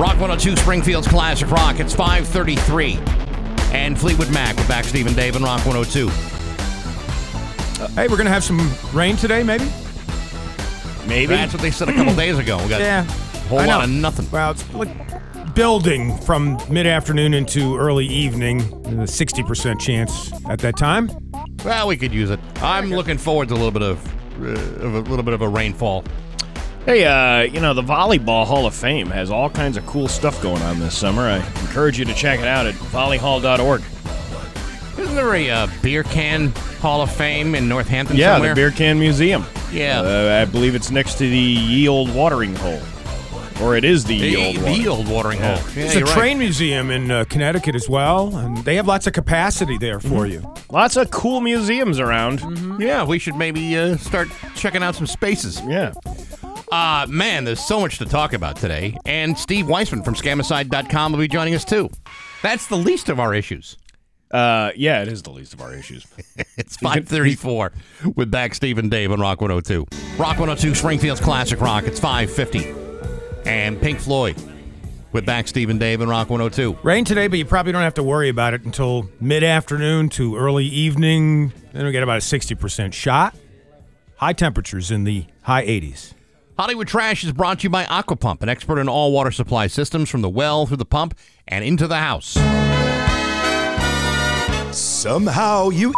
[0.00, 1.78] Rock 102 Springfield's Classic Rock.
[1.78, 2.98] It's 533.
[3.76, 4.56] And Fleetwood Mac.
[4.56, 6.08] We're back, Stephen Dave and Rock 102.
[7.94, 8.58] Hey, we're gonna have some
[8.94, 9.70] rain today, maybe.
[11.06, 11.34] Maybe.
[11.34, 12.56] That's what they said a couple days ago.
[12.62, 13.84] We got Yeah, a whole I lot know.
[13.84, 14.26] of nothing.
[14.30, 14.88] Well, it's like
[15.54, 18.62] building from mid-afternoon into early evening.
[19.00, 21.10] A sixty percent chance at that time.
[21.62, 22.40] Well, we could use it.
[22.62, 25.48] I'm looking forward to a little bit of, uh, of a little bit of a
[25.48, 26.04] rainfall.
[26.86, 30.40] Hey, uh, you know, the Volleyball Hall of Fame has all kinds of cool stuff
[30.42, 31.22] going on this summer.
[31.22, 33.82] I encourage you to check it out at volleyhall.org.
[34.98, 36.48] Isn't there a uh, beer can
[36.80, 38.50] Hall of Fame in Northampton Yeah, somewhere?
[38.50, 39.44] the Beer Can Museum.
[39.72, 40.00] Yeah.
[40.00, 42.80] Uh, I believe it's next to the Ye Old Watering Hole.
[43.62, 45.48] Or it is the Ye the, Old the Watering old watering hole.
[45.56, 46.16] Yeah, There's a you're right.
[46.18, 50.26] train museum in uh, Connecticut as well, and they have lots of capacity there for
[50.26, 50.42] you.
[50.70, 52.80] Lots of cool museums around.
[52.80, 55.60] Yeah, we should maybe uh, start checking out some spaces.
[55.66, 55.92] Yeah.
[56.70, 58.96] Uh, man, there's so much to talk about today.
[59.04, 61.90] And Steve Weisman from Scamicide.com will be joining us too.
[62.42, 63.76] That's the least of our issues.
[64.30, 66.06] Uh, yeah, it is the least of our issues.
[66.56, 67.72] It's 534
[68.16, 69.86] with back Steve and Dave on Rock 102.
[70.18, 71.84] Rock 102, Springfield's Classic Rock.
[71.84, 72.74] It's 550.
[73.48, 74.36] And Pink Floyd
[75.12, 76.78] with back Steve and Dave on Rock 102.
[76.82, 80.66] Rain today, but you probably don't have to worry about it until mid-afternoon to early
[80.66, 81.52] evening.
[81.72, 83.34] Then we get about a sixty percent shot.
[84.16, 86.12] High temperatures in the high 80s.
[86.60, 90.10] Hollywood Trash is brought to you by Aquapump, an expert in all water supply systems
[90.10, 91.16] from the well through the pump
[91.48, 92.34] and into the house.
[94.76, 95.94] Somehow you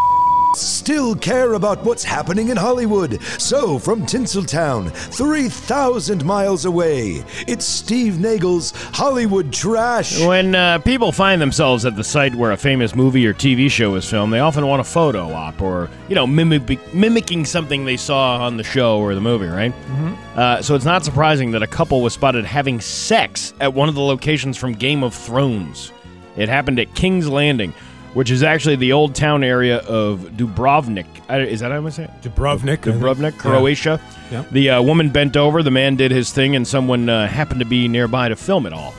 [0.56, 3.22] still care about what's happening in Hollywood.
[3.38, 10.20] So, from Tinseltown, 3,000 miles away, it's Steve Nagel's Hollywood Trash.
[10.24, 13.94] When uh, people find themselves at the site where a famous movie or TV show
[13.94, 17.96] is filmed, they often want a photo op or, you know, mimic- mimicking something they
[17.96, 19.72] saw on the show or the movie, right?
[19.72, 20.38] Mm-hmm.
[20.38, 23.94] Uh, so it's not surprising that a couple was spotted having sex at one of
[23.94, 25.92] the locations from Game of Thrones.
[26.36, 27.74] It happened at King's Landing,
[28.14, 31.06] which is actually the old town area of Dubrovnik.
[31.48, 32.10] Is that how I'm say it?
[32.22, 32.78] Dubrovnik.
[32.78, 33.38] Dubrovnik, Yeah.
[33.38, 34.00] Croatia.
[34.30, 34.44] Yeah.
[34.50, 37.66] The uh, woman bent over, the man did his thing, and someone uh, happened to
[37.66, 38.94] be nearby to film it all.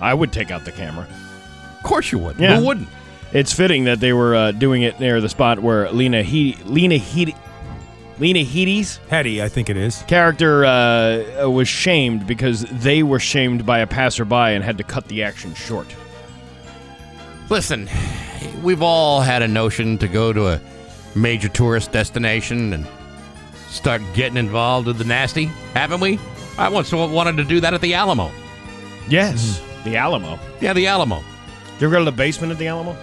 [0.00, 1.06] I would take out the camera.
[1.78, 2.38] Of course you would.
[2.38, 2.58] Yeah.
[2.58, 2.88] Who wouldn't?
[3.32, 6.96] It's fitting that they were uh, doing it near the spot where Lena he- Lena
[6.96, 7.34] he-
[8.20, 10.02] Lena Headey's Hetty, I think it is.
[10.06, 15.08] character uh, was shamed because they were shamed by a passerby and had to cut
[15.08, 15.88] the action short.
[17.50, 17.88] Listen,
[18.62, 20.60] we've all had a notion to go to a
[21.14, 22.86] major tourist destination and
[23.68, 26.18] start getting involved with the nasty, haven't we?
[26.56, 28.30] I once wanted to do that at the Alamo.
[29.08, 29.84] Yes, mm.
[29.84, 30.38] the Alamo.
[30.60, 31.16] Yeah, the Alamo.
[31.74, 32.96] Did you ever go to the basement of the Alamo?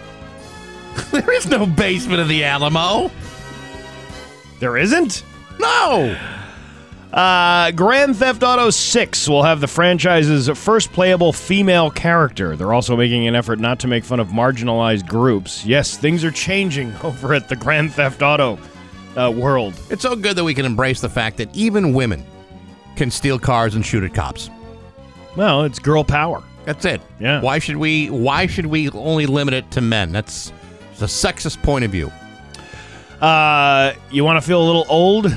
[1.11, 3.11] there is no basement of the Alamo.
[4.59, 5.23] There isn't.
[5.59, 6.17] No.
[7.13, 12.55] Uh, Grand Theft Auto 6 will have the franchise's first playable female character.
[12.55, 15.65] They're also making an effort not to make fun of marginalized groups.
[15.65, 18.57] Yes, things are changing over at the Grand Theft Auto
[19.17, 19.73] uh, world.
[19.89, 22.25] It's so good that we can embrace the fact that even women
[22.95, 24.49] can steal cars and shoot at cops.
[25.35, 26.41] Well, it's girl power.
[26.63, 27.01] That's it.
[27.19, 27.41] Yeah.
[27.41, 30.11] Why should we why should we only limit it to men?
[30.11, 30.53] That's
[30.99, 32.11] the sexist point of view.
[33.19, 35.35] Uh, you want to feel a little old?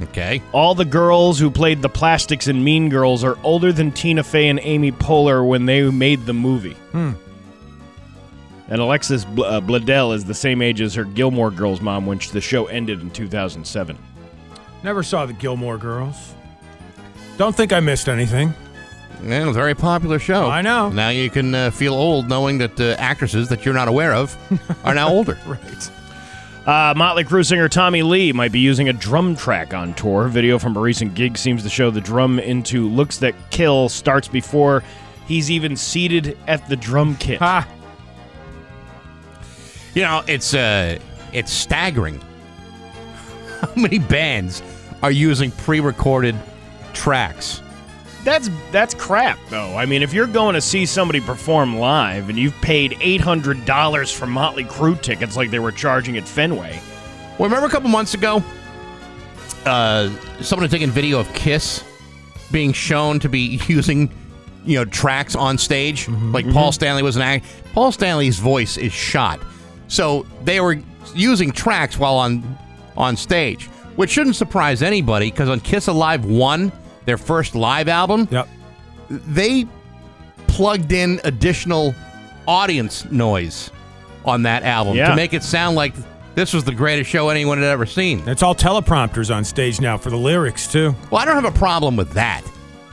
[0.00, 0.40] Okay.
[0.52, 4.48] All the girls who played the plastics in Mean Girls are older than Tina Fey
[4.48, 6.76] and Amy Poehler when they made the movie.
[6.92, 12.18] And Alexis Bl- uh, Bledel is the same age as her Gilmore Girls mom when
[12.32, 13.98] the show ended in 2007.
[14.84, 16.34] Never saw the Gilmore Girls.
[17.38, 18.52] Don't think I missed anything.
[19.24, 20.48] Yeah, it was a very popular show.
[20.48, 20.90] I know.
[20.90, 24.36] Now you can uh, feel old knowing that uh, actresses that you're not aware of
[24.84, 25.38] are now older.
[25.46, 25.90] Right.
[26.68, 30.28] Uh, Motley Crue singer Tommy Lee might be using a drum track on tour.
[30.28, 34.28] Video from a recent gig seems to show the drum into Looks That Kill starts
[34.28, 34.84] before
[35.26, 37.38] he's even seated at the drum kit.
[37.38, 37.66] Ha.
[39.94, 40.98] You know, it's uh,
[41.32, 42.20] it's staggering
[43.62, 44.62] how many bands
[45.02, 46.36] are using pre-recorded
[46.92, 47.62] tracks.
[48.24, 49.76] That's that's crap, though.
[49.76, 53.64] I mean, if you're going to see somebody perform live and you've paid eight hundred
[53.64, 56.80] dollars for Motley Crue tickets, like they were charging at Fenway,
[57.38, 58.42] Well, remember a couple months ago,
[59.64, 60.10] uh,
[60.40, 61.84] someone had taken video of Kiss
[62.50, 64.12] being shown to be using,
[64.64, 66.08] you know, tracks on stage.
[66.08, 67.46] Like Paul Stanley was an act.
[67.72, 69.40] Paul Stanley's voice is shot,
[69.86, 70.78] so they were
[71.14, 72.58] using tracks while on
[72.96, 73.66] on stage,
[73.96, 76.72] which shouldn't surprise anybody because on Kiss Alive One,
[77.08, 78.48] their first live album, Yep.
[79.08, 79.66] they
[80.46, 81.94] plugged in additional
[82.46, 83.70] audience noise
[84.24, 85.08] on that album Yeah.
[85.10, 85.94] to make it sound like
[86.34, 88.22] this was the greatest show anyone had ever seen.
[88.26, 90.94] It's all teleprompters on stage now for the lyrics too.
[91.10, 92.42] Well, I don't have a problem with that.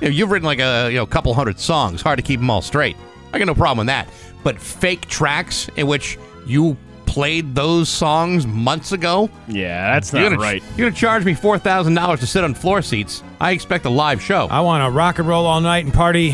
[0.01, 2.01] You know, you've written like a you know couple hundred songs.
[2.01, 2.95] Hard to keep them all straight.
[3.33, 4.07] I got no problem with that.
[4.43, 6.77] But fake tracks in which you
[7.15, 9.29] played those songs months ago.
[9.47, 10.61] Yeah, that's You're not gonna, right.
[10.75, 13.23] You're gonna charge me four thousand dollars to sit on floor seats.
[13.39, 16.33] I expect a live show I want to rock and roll all night and party.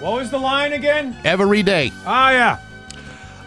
[0.00, 1.14] What was the line again?
[1.26, 1.92] every day.
[2.06, 2.58] Oh, yeah.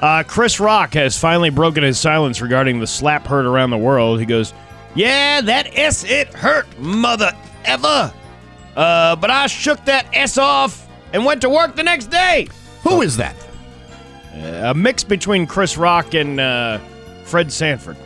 [0.01, 4.19] Uh, Chris Rock has finally broken his silence regarding the slap heard around the world.
[4.19, 4.53] He goes,
[4.93, 7.31] "Yeah, that S it hurt, mother
[7.65, 8.13] ever.
[8.75, 12.47] Uh, but I shook that S off and went to work the next day."
[12.83, 13.35] Who is that?
[14.35, 16.79] A mix between Chris Rock and uh,
[17.23, 17.97] Fred Sanford.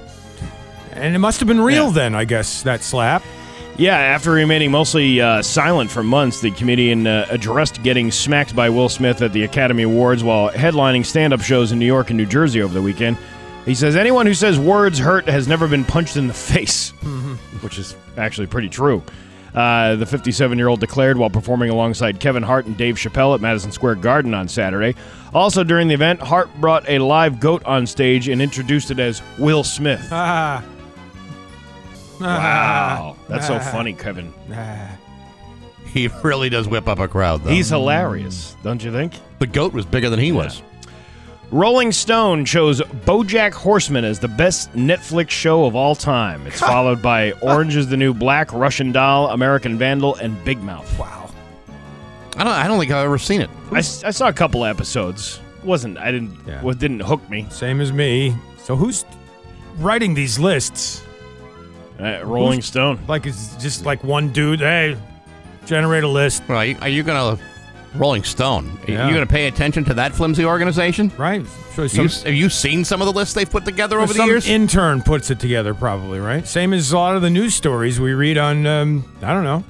[0.93, 1.91] And it must have been real Yeah.
[1.93, 3.23] then, I guess, that slap.
[3.77, 8.69] Yeah, after remaining mostly uh, silent for months, the comedian uh, addressed getting smacked by
[8.69, 12.17] Will Smith at the Academy Awards while headlining stand up shows in New York and
[12.17, 13.17] New Jersey over the weekend.
[13.65, 16.89] He says, Anyone who says words hurt has never been punched in the face,
[17.61, 19.01] which is actually pretty true.
[19.53, 23.41] Uh, the 57 year old declared while performing alongside Kevin Hart and Dave Chappelle at
[23.41, 24.95] Madison Square Garden on Saturday.
[25.33, 29.21] Also, during the event, Hart brought a live goat on stage and introduced it as
[29.37, 30.07] Will Smith.
[30.11, 30.63] Ah.
[32.19, 33.15] Wow.
[33.29, 34.33] That's so funny, Kevin.
[35.85, 37.49] He really does whip up a crowd, though.
[37.49, 39.13] He's hilarious, don't you think?
[39.39, 40.61] the goat was bigger than he was.
[41.51, 46.45] Rolling Stone chose Bojack Horseman as the best Netflix show of all time.
[46.45, 50.97] It's followed by Orange is the New Black, Russian Doll, American Vandal, and Big Mouth.
[50.99, 51.31] Wow.
[52.37, 52.53] I don't.
[52.53, 53.49] I don't think I've ever seen it.
[53.71, 55.39] I saw a couple episodes.
[55.63, 56.61] wasn't I didn't Yeah.
[56.61, 57.47] what didn't hook me.
[57.49, 58.35] Same as me.
[58.57, 59.03] So who's
[59.79, 61.03] writing these lists?
[61.99, 62.99] Uh, Rolling Stone.
[63.07, 64.59] Like it's just like one dude.
[64.59, 64.95] Hey,
[65.65, 67.37] generate a list, Well, are you, are you gonna
[67.95, 68.77] Rolling Stone?
[68.87, 69.07] Are Yeah.
[69.07, 71.11] you gonna pay attention to that flimsy organization?
[71.17, 71.45] right?
[71.75, 74.11] So Have some, you, have you seen some of the lists they've put together over
[74.13, 74.47] the some years?
[74.47, 76.45] intern puts it together, probably right.
[76.47, 78.67] Same as a lot of the news stories we read on.
[78.67, 79.63] Um, I don't know,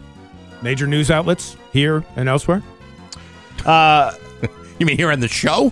[0.62, 2.64] major news outlets here and elsewhere.
[3.66, 4.12] Uh,
[4.80, 5.72] you mean here on the show?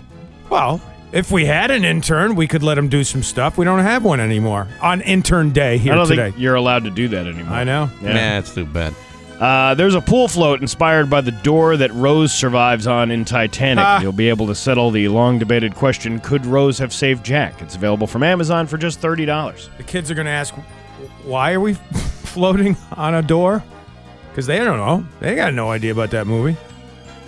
[0.50, 0.80] Well,
[1.12, 3.56] if we had an intern, we could let him do some stuff.
[3.58, 6.30] We don't have one anymore on intern day here I don't today.
[6.30, 7.52] think you're allowed to do that anymore.
[7.54, 7.90] I know.
[8.02, 8.12] Yeah.
[8.12, 8.94] Nah, it's too bad.
[9.40, 13.84] Uh, there's a pool float inspired by the door that Rose survives on in Titanic.
[13.84, 14.00] Ah.
[14.00, 17.62] You'll be able to settle the long debated question Could Rose have saved Jack?
[17.62, 19.76] It's available from Amazon for just $30.
[19.76, 20.54] The kids are going to ask,
[21.24, 21.74] why are we
[22.24, 23.62] floating on a door?
[24.30, 25.06] Because they don't know.
[25.20, 26.56] They got no idea about that movie.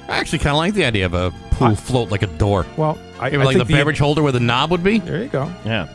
[0.09, 2.67] I actually kind of like the idea of a pool float like a door.
[2.77, 4.99] Well, I, Maybe I like the think beverage holder where the knob would be.
[4.99, 5.53] There you go.
[5.65, 5.89] Yeah.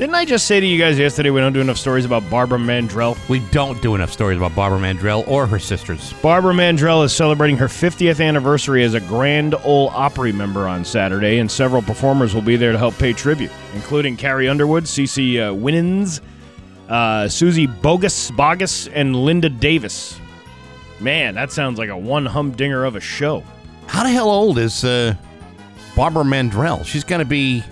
[0.00, 2.58] Didn't I just say to you guys yesterday we don't do enough stories about Barbara
[2.58, 3.18] Mandrell?
[3.28, 6.14] We don't do enough stories about Barbara Mandrell or her sisters.
[6.22, 11.36] Barbara Mandrell is celebrating her 50th anniversary as a Grand Ole Opry member on Saturday,
[11.36, 15.52] and several performers will be there to help pay tribute, including Carrie Underwood, Cece uh,
[15.52, 16.22] Winans,
[16.88, 20.18] uh, Suzy Bogguss, Bogguss, and Linda Davis.
[20.98, 23.44] Man, that sounds like a one humdinger of a show.
[23.86, 25.14] How the hell old is uh,
[25.94, 26.86] Barbara Mandrell?
[26.86, 27.62] She's going to be.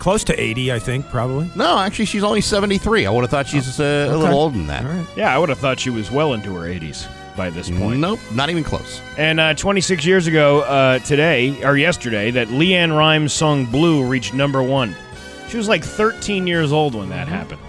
[0.00, 1.50] Close to 80, I think, probably.
[1.54, 3.04] No, actually, she's only 73.
[3.06, 4.84] I would have thought she's uh, a little older than that.
[4.84, 5.06] All right.
[5.14, 7.06] Yeah, I would have thought she was well into her 80s
[7.36, 8.00] by this point.
[8.00, 9.02] Nope, not even close.
[9.18, 14.32] And uh, 26 years ago uh, today, or yesterday, that LeAnn Rimes' song Blue reached
[14.32, 14.96] number one.
[15.48, 17.60] She was like 13 years old when that happened.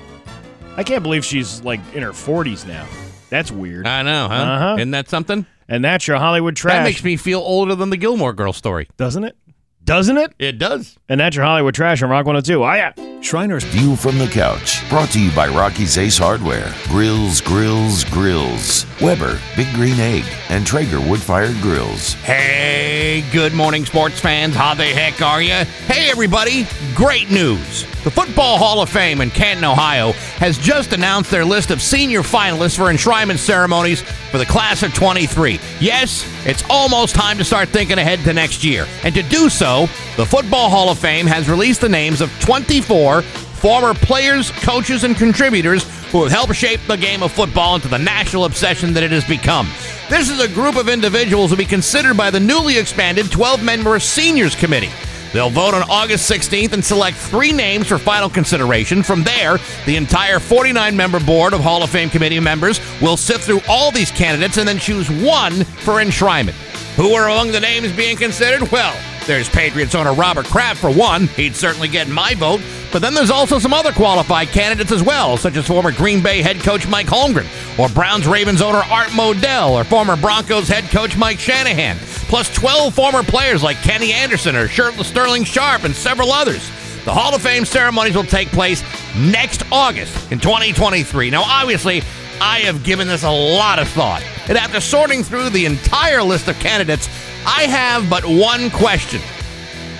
[0.77, 2.87] I can't believe she's like in her 40s now.
[3.29, 3.85] That's weird.
[3.87, 4.33] I know, huh?
[4.33, 4.75] Uh-huh.
[4.77, 5.45] Isn't that something?
[5.67, 6.75] and that's your Hollywood trash.
[6.77, 8.89] That makes me feel older than the Gilmore Girl story.
[8.97, 9.35] Doesn't it?
[9.83, 10.33] Doesn't it?
[10.37, 10.97] It does.
[11.09, 12.63] And that's your Hollywood trash on Rock 102.
[12.63, 12.93] Oh, yeah.
[13.21, 18.85] Shriner's View from the Couch, brought to you by Rocky's Ace Hardware, Grills, Grills, Grills,
[18.99, 22.13] Weber, Big Green Egg, and Traeger Wood Fired Grills.
[22.13, 24.55] Hey, good morning, sports fans.
[24.55, 25.53] How the heck are you?
[25.85, 26.67] Hey, everybody.
[26.95, 27.83] Great news.
[28.03, 32.21] The Football Hall of Fame in Canton, Ohio has just announced their list of senior
[32.21, 35.59] finalists for enshrinement ceremonies for the class of 23.
[35.79, 38.87] Yes, it's almost time to start thinking ahead to next year.
[39.03, 39.70] And to do so,
[40.17, 45.15] the Football Hall of Fame has released the names of 24 former players, coaches, and
[45.15, 49.11] contributors who have helped shape the game of football into the national obsession that it
[49.11, 49.67] has become.
[50.09, 53.63] This is a group of individuals who will be considered by the newly expanded 12
[53.63, 54.91] member Seniors Committee.
[55.31, 59.03] They'll vote on August 16th and select three names for final consideration.
[59.03, 63.45] From there, the entire 49 member board of Hall of Fame committee members will sift
[63.45, 66.70] through all these candidates and then choose one for enshrinement.
[67.01, 68.71] Who are among the names being considered?
[68.71, 71.25] Well, there's Patriots owner Robert Kraft for one.
[71.29, 72.61] He'd certainly get my vote.
[72.91, 76.43] But then there's also some other qualified candidates as well, such as former Green Bay
[76.43, 77.47] head coach Mike Holmgren,
[77.79, 82.93] or Browns Ravens owner Art Modell, or former Broncos head coach Mike Shanahan, plus 12
[82.93, 86.69] former players like Kenny Anderson or Shir- Sterling Sharpe and several others.
[87.03, 88.83] The Hall of Fame ceremonies will take place
[89.17, 91.31] next August in 2023.
[91.31, 92.03] Now, obviously,
[92.41, 94.23] I have given this a lot of thought.
[94.47, 97.07] And after sorting through the entire list of candidates,
[97.45, 99.21] I have but one question.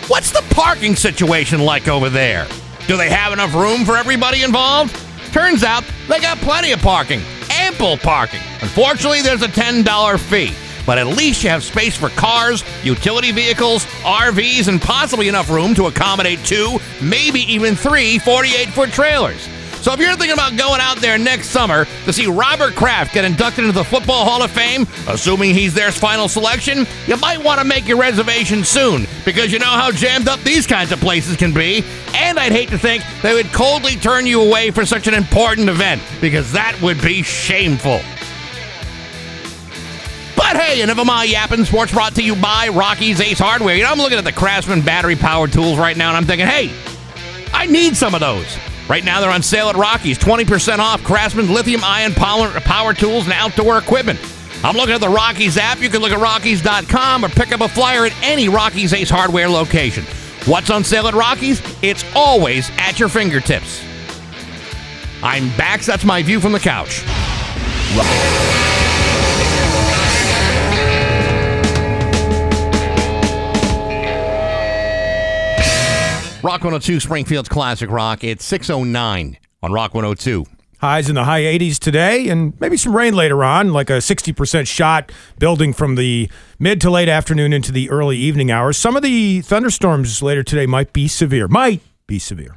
[0.07, 2.47] What's the parking situation like over there?
[2.87, 4.95] Do they have enough room for everybody involved?
[5.31, 7.21] Turns out they got plenty of parking,
[7.51, 8.41] ample parking.
[8.61, 10.51] Unfortunately, there's a $10 fee,
[10.87, 15.75] but at least you have space for cars, utility vehicles, RVs, and possibly enough room
[15.75, 19.47] to accommodate two, maybe even three 48 foot trailers.
[19.81, 23.25] So if you're thinking about going out there next summer to see Robert Kraft get
[23.25, 27.59] inducted into the Football Hall of Fame, assuming he's their final selection, you might want
[27.59, 31.35] to make your reservation soon because you know how jammed up these kinds of places
[31.35, 31.83] can be.
[32.13, 35.67] And I'd hate to think they would coldly turn you away for such an important
[35.67, 38.01] event because that would be shameful.
[40.35, 41.65] But hey, enough of my yapping.
[41.65, 43.75] Sports brought to you by Rocky's Ace Hardware.
[43.75, 46.45] You know, I'm looking at the Craftsman battery powered tools right now, and I'm thinking,
[46.45, 46.71] hey,
[47.51, 48.45] I need some of those.
[48.89, 53.33] Right now, they're on sale at Rocky's, 20% off Craftsman lithium ion power, tools and
[53.33, 54.19] outdoor equipment.
[54.63, 55.79] I'm looking at the Rocky's app.
[55.79, 59.49] You can look at Rockies.com or pick up a flyer at any Rocky's Ace Hardware
[59.49, 60.03] location.
[60.45, 61.61] What's on sale at Rocky's?
[61.81, 63.83] It's always at your fingertips.
[65.23, 65.81] I'm back.
[65.81, 67.03] That's my view from the couch.
[76.43, 78.23] 102, Springfield's Classic Rock.
[78.23, 80.45] It's 609 on Rock 102.
[80.79, 84.67] Highs in the high 80s today, and maybe some rain later on, like a 60%
[84.67, 88.77] shot building from the mid to late afternoon into the early evening hours.
[88.77, 91.47] Some of the thunderstorms later today might be severe.
[91.47, 92.55] Might be severe.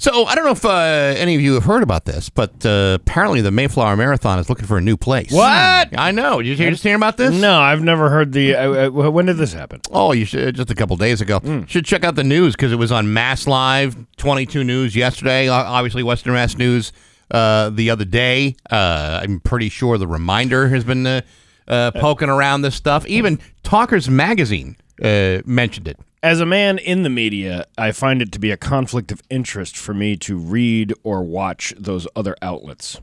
[0.00, 0.70] So I don't know if uh,
[1.18, 4.64] any of you have heard about this, but uh, apparently the Mayflower Marathon is looking
[4.66, 5.32] for a new place.
[5.32, 5.88] What?
[5.98, 6.40] I know.
[6.40, 7.34] Did you hear, just hear about this?
[7.34, 8.54] No, I've never heard the.
[8.54, 9.80] Uh, uh, when did this happen?
[9.90, 11.40] Oh, you should just a couple days ago.
[11.66, 15.48] Should check out the news because it was on Mass Live, 22 News yesterday.
[15.48, 16.92] Obviously, Western Mass News
[17.32, 18.54] uh, the other day.
[18.70, 21.22] Uh, I'm pretty sure the Reminder has been uh,
[21.66, 23.04] uh, poking around this stuff.
[23.06, 25.98] Even Talkers Magazine uh, mentioned it.
[26.22, 29.76] As a man in the media, I find it to be a conflict of interest
[29.76, 33.00] for me to read or watch those other outlets.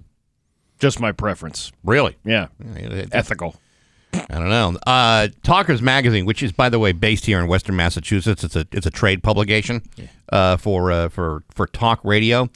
[0.79, 1.71] Just my preference.
[1.83, 2.17] Really?
[2.25, 2.47] Yeah.
[2.75, 3.55] I Ethical.
[4.13, 4.77] I don't know.
[4.85, 8.65] Uh, Talkers Magazine, which is by the way based here in Western Massachusetts, it's a
[8.71, 9.81] it's a trade publication
[10.31, 12.49] uh, for uh, for for talk radio.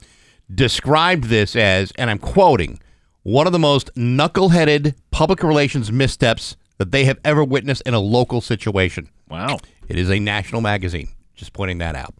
[0.54, 2.80] Described this as, and I'm quoting,
[3.22, 8.00] one of the most knuckleheaded public relations missteps that they have ever witnessed in a
[8.00, 9.08] local situation.
[9.28, 9.58] Wow.
[9.90, 11.08] It is a national magazine.
[11.34, 12.14] Just pointing that out.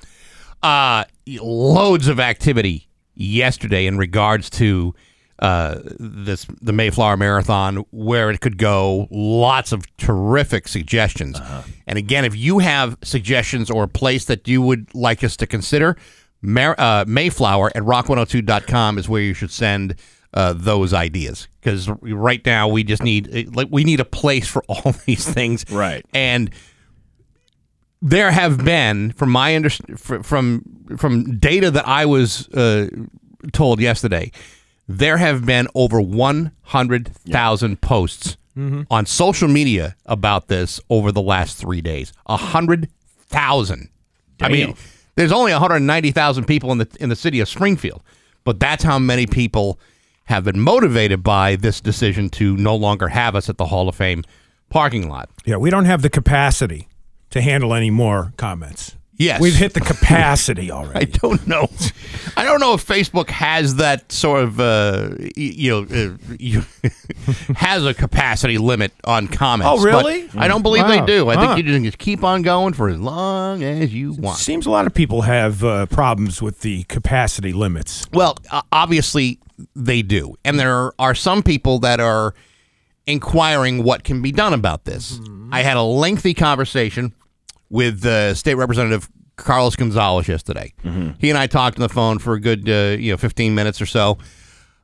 [0.62, 1.04] Uh,
[1.40, 4.94] loads of activity yesterday in regards to
[5.38, 9.08] uh, this the Mayflower Marathon, where it could go.
[9.10, 11.40] Lots of terrific suggestions.
[11.86, 15.46] And again, if you have suggestions or a place that you would like us to
[15.46, 15.96] consider,
[16.42, 19.94] Mar- uh, Mayflower at rock102.com is where you should send
[20.34, 24.62] uh, those ideas because right now we just need like we need a place for
[24.68, 26.04] all these things Right.
[26.14, 26.50] and
[28.02, 30.64] there have been, from my under, from
[30.96, 32.88] from data that I was uh,
[33.52, 34.32] told yesterday,
[34.88, 38.36] there have been over one hundred thousand posts
[38.90, 42.12] on social media about this over the last three days.
[42.26, 42.88] A hundred
[43.28, 43.88] thousand.
[44.40, 44.74] I mean,
[45.14, 48.02] there's only one hundred ninety thousand people in the in the city of Springfield,
[48.44, 49.78] but that's how many people
[50.24, 53.96] have been motivated by this decision to no longer have us at the Hall of
[53.96, 54.24] Fame
[54.68, 55.28] parking lot.
[55.44, 56.86] Yeah, we don't have the capacity
[57.30, 58.96] to handle any more comments.
[59.16, 59.38] Yes.
[59.38, 61.00] We've hit the capacity already.
[61.00, 61.68] I don't know.
[62.38, 66.62] I don't know if Facebook has that sort of uh, you know uh, you
[67.56, 69.68] has a capacity limit on comments.
[69.78, 70.30] Oh, really?
[70.38, 71.28] I don't believe they do.
[71.28, 71.54] I Huh.
[71.54, 74.38] think you can just keep on going for as long as you want.
[74.38, 78.06] It Seems a lot of people have uh, problems with the capacity limits.
[78.14, 79.38] Well, uh, obviously
[79.76, 82.34] they do, and there are some people that are
[83.06, 85.20] inquiring what can be done about this.
[85.52, 87.12] I had a lengthy conversation
[87.70, 90.74] with uh, State Representative Carlos Gonzalez yesterday.
[91.18, 93.80] He and I talked on the phone for a good uh, you know 15 minutes
[93.80, 94.18] or so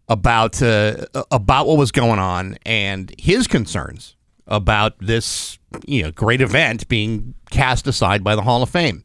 [0.08, 4.16] about uh, about what was going on and his concerns
[4.46, 9.04] about this you know great event being cast aside by the Hall of Fame.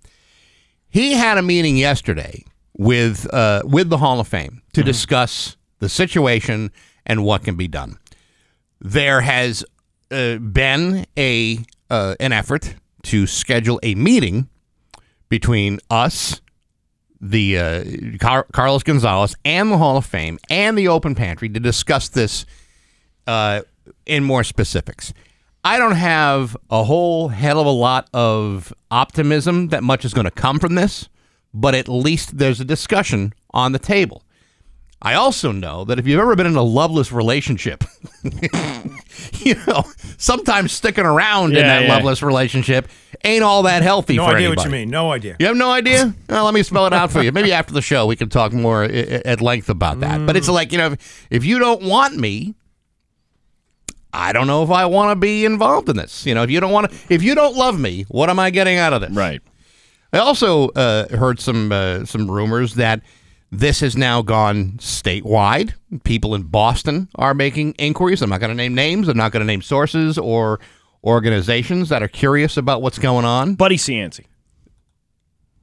[0.89, 2.43] He had a meeting yesterday
[2.77, 6.71] with uh, with the Hall of Fame to discuss the situation
[7.05, 7.97] and what can be done.
[8.79, 9.65] There has
[10.11, 11.59] uh, been a
[11.89, 14.47] uh, an effort to schedule a meeting
[15.29, 16.41] between us,
[17.19, 17.83] the uh,
[18.19, 22.45] Car- Carlos Gonzalez, and the Hall of Fame, and the Open Pantry to discuss this
[23.27, 23.61] uh,
[24.05, 25.13] in more specifics.
[25.63, 30.25] I don't have a whole hell of a lot of optimism that much is going
[30.25, 31.07] to come from this,
[31.53, 34.23] but at least there's a discussion on the table.
[35.03, 37.83] I also know that if you've ever been in a loveless relationship,
[39.45, 39.83] you know,
[40.17, 41.93] sometimes sticking around in Yeah, that yeah.
[41.95, 42.87] loveless relationship
[43.23, 44.57] ain't all that healthy No for idea anybody.
[44.57, 44.89] what you mean.
[44.89, 45.35] No idea.
[45.39, 46.13] You have no idea?
[46.29, 47.31] Well, let me spell it out for you.
[47.31, 50.25] Maybe after the show we can talk more i- i- at length about that.
[50.25, 52.55] But it's like, you know, if, if you don't want me,
[54.13, 56.25] I don't know if I want to be involved in this.
[56.25, 58.49] You know, if you don't want to, if you don't love me, what am I
[58.49, 59.11] getting out of this?
[59.11, 59.41] Right.
[60.13, 63.01] I also uh, heard some uh, some rumors that
[63.51, 65.73] this has now gone statewide.
[66.03, 68.21] People in Boston are making inquiries.
[68.21, 69.07] I'm not going to name names.
[69.07, 70.59] I'm not going to name sources or
[71.03, 73.55] organizations that are curious about what's going on.
[73.55, 74.25] Buddy Cianci.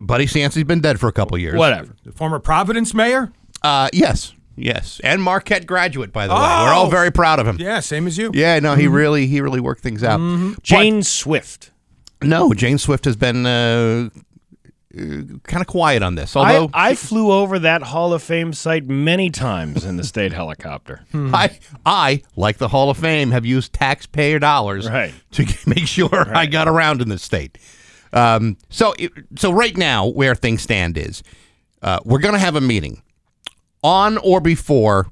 [0.00, 1.56] Buddy Cianci's been dead for a couple years.
[1.56, 1.94] Whatever.
[2.04, 3.32] The former Providence mayor?
[3.62, 6.40] Uh, yes, yes, and Marquette graduate, by the way.
[6.40, 6.90] We're all Oh!
[6.90, 7.56] very proud of him.
[7.58, 8.30] Yeah, same as you.
[8.32, 10.20] Yeah, no, he really he really worked things out.
[10.62, 11.72] Jane Swift.
[12.22, 14.10] No, Jane Swift has been uh,
[15.44, 16.34] kind of quiet on this.
[16.36, 20.32] I, Although I flew over that Hall of Fame site many times in the state
[20.42, 21.04] helicopter.
[21.14, 25.12] I, I, like the Hall of Fame, have used taxpayer dollars Right.
[25.32, 27.58] to make sure I got around in the state.
[28.12, 31.22] Um, so, it, so right now, where things stand is,
[31.82, 33.02] uh, we're going to have a meeting
[33.82, 35.08] on or before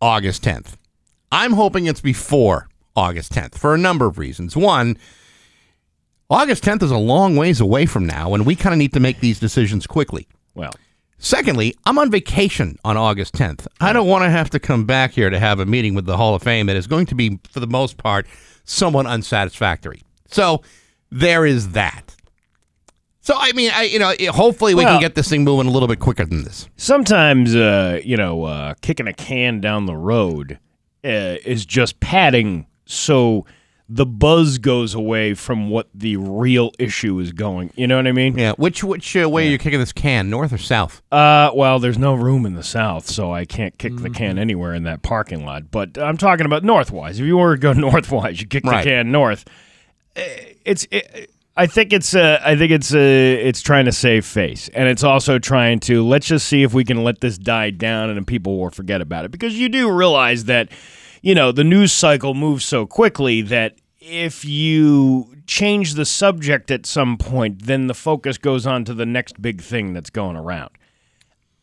[0.00, 0.74] August 10th.
[1.30, 4.56] I'm hoping it's before August 10th for a number of reasons.
[4.56, 4.96] One,
[6.30, 9.00] August 10th is a long ways away from now, and we kind of need to
[9.00, 10.26] make these decisions quickly.
[10.54, 10.72] Well,
[11.20, 13.66] Secondly, I'm on vacation on August 10th.
[13.80, 16.16] I don't want to have to come back here to have a meeting with the
[16.16, 18.24] Hall of Fame that is going to be, for the most part,
[18.62, 20.02] somewhat unsatisfactory.
[20.28, 20.62] So
[21.10, 22.14] there is that.
[23.20, 25.72] So I mean, I you know, hopefully we Well- can get this thing moving a
[25.72, 26.68] little bit quicker than this.
[26.76, 30.60] sometimes, uh, you know, uh, kicking a can down the road
[31.04, 33.44] uh, is just padding so
[33.90, 37.70] the buzz goes away from what the real issue is going.
[37.74, 38.36] You know what I mean?
[38.36, 38.52] Yeah.
[38.52, 41.00] Which which uh, way are you kicking this can, north or south?
[41.10, 44.74] Uh, well, there's no room in the south, so I can't kick the can anywhere
[44.74, 45.70] in that parking lot.
[45.70, 47.12] But I'm talking about northwise.
[47.12, 48.84] If you were to go northwise, you kick Right.
[48.84, 49.44] the can north.
[50.16, 50.20] Uh,
[50.64, 50.86] It's.
[50.90, 52.14] It, I think it's.
[52.14, 52.94] Uh, I think it's.
[52.94, 56.72] Uh, it's trying to save face, and it's also trying to let's just see if
[56.72, 59.32] we can let this die down, and then people will forget about it.
[59.32, 60.68] Because you do realize that,
[61.20, 66.86] you know, the news cycle moves so quickly that if you change the subject at
[66.86, 70.70] some point, then the focus goes on to the next big thing that's going around.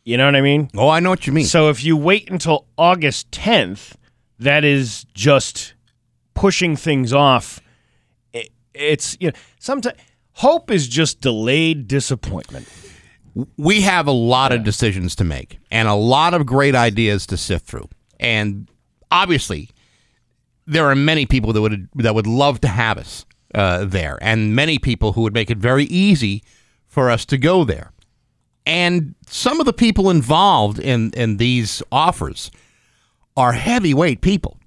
[0.04, 0.70] You know what I mean?
[0.76, 1.46] Oh, I know what you mean.
[1.46, 3.94] So if you wait until August 10th,
[4.38, 5.74] that is just
[6.34, 7.60] pushing things off.
[8.32, 9.98] It, it's you know sometimes
[10.32, 12.68] hope is just delayed disappointment.
[13.56, 17.36] we have a lot of decisions to make and a lot of great ideas to
[17.36, 17.88] sift through.
[18.20, 18.70] And
[19.10, 19.70] obviously,
[20.66, 23.24] there are many people that would that would love to have us
[23.54, 26.42] uh, there, and many people who would make it very easy
[26.86, 27.92] for us to go there.
[28.64, 32.50] And some of the people involved in in these offers
[33.36, 34.58] are heavyweight people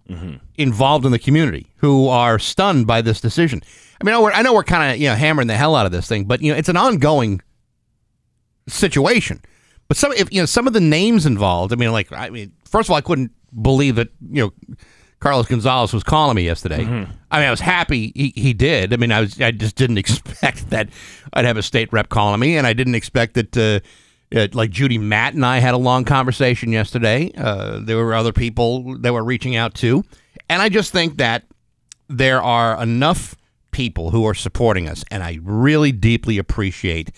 [0.55, 3.62] involved in the community who are stunned by this decision.
[4.01, 5.75] I mean, I know we're, I know we're kind of you know hammering the hell
[5.75, 7.41] out of this thing, but you know it's an ongoing
[8.67, 9.41] situation.
[9.88, 11.73] But some, if you know, some of the names involved.
[11.73, 13.31] I mean, like, I mean, first of all, I couldn't
[13.62, 14.75] believe that you know
[15.19, 16.86] Carlos Gonzalez was calling me yesterday.
[17.32, 18.93] I mean, I was happy he, he did.
[18.93, 20.89] I mean, I was, I just didn't expect that
[21.34, 23.58] I'd have a state rep calling me, and I didn't expect that.
[23.58, 23.79] Uh,
[24.32, 27.32] uh, like Judy Matt and I had a long conversation yesterday.
[27.36, 30.03] Uh, there were other people that were reaching out too,
[30.47, 31.45] and I just think that
[32.10, 33.36] there are enough
[33.71, 37.12] people who are supporting us, and I really deeply appreciate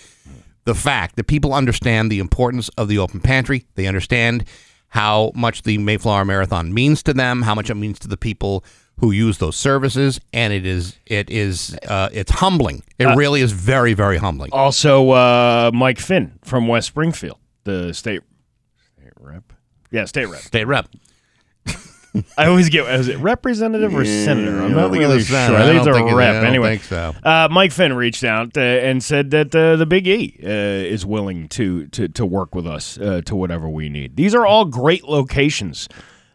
[0.63, 3.65] the fact that people understand the importance of the open pantry.
[3.75, 4.45] They understand
[4.91, 8.63] how much the Mayflower Marathon means to them, how much it means to the people
[8.99, 12.83] who use those services, and it is it is uh, it's humbling.
[12.99, 14.51] It really is very very humbling.
[14.53, 18.21] Also, uh, Mike Finn from West Springfield, the state
[18.97, 19.53] state rep.
[19.91, 20.41] Yeah, state rep.
[20.41, 20.87] State rep.
[22.37, 24.61] I always get is it representative or senator?
[24.61, 25.37] I'm not really sure.
[25.37, 26.33] I think it's a think it- rep.
[26.35, 27.15] don't anyway, so.
[27.23, 31.05] Uh, Mike Finn reached out uh, and said that uh, the Big E uh, is
[31.05, 34.15] willing to to to work with us uh, to whatever we need.
[34.17, 35.87] These are all great locations.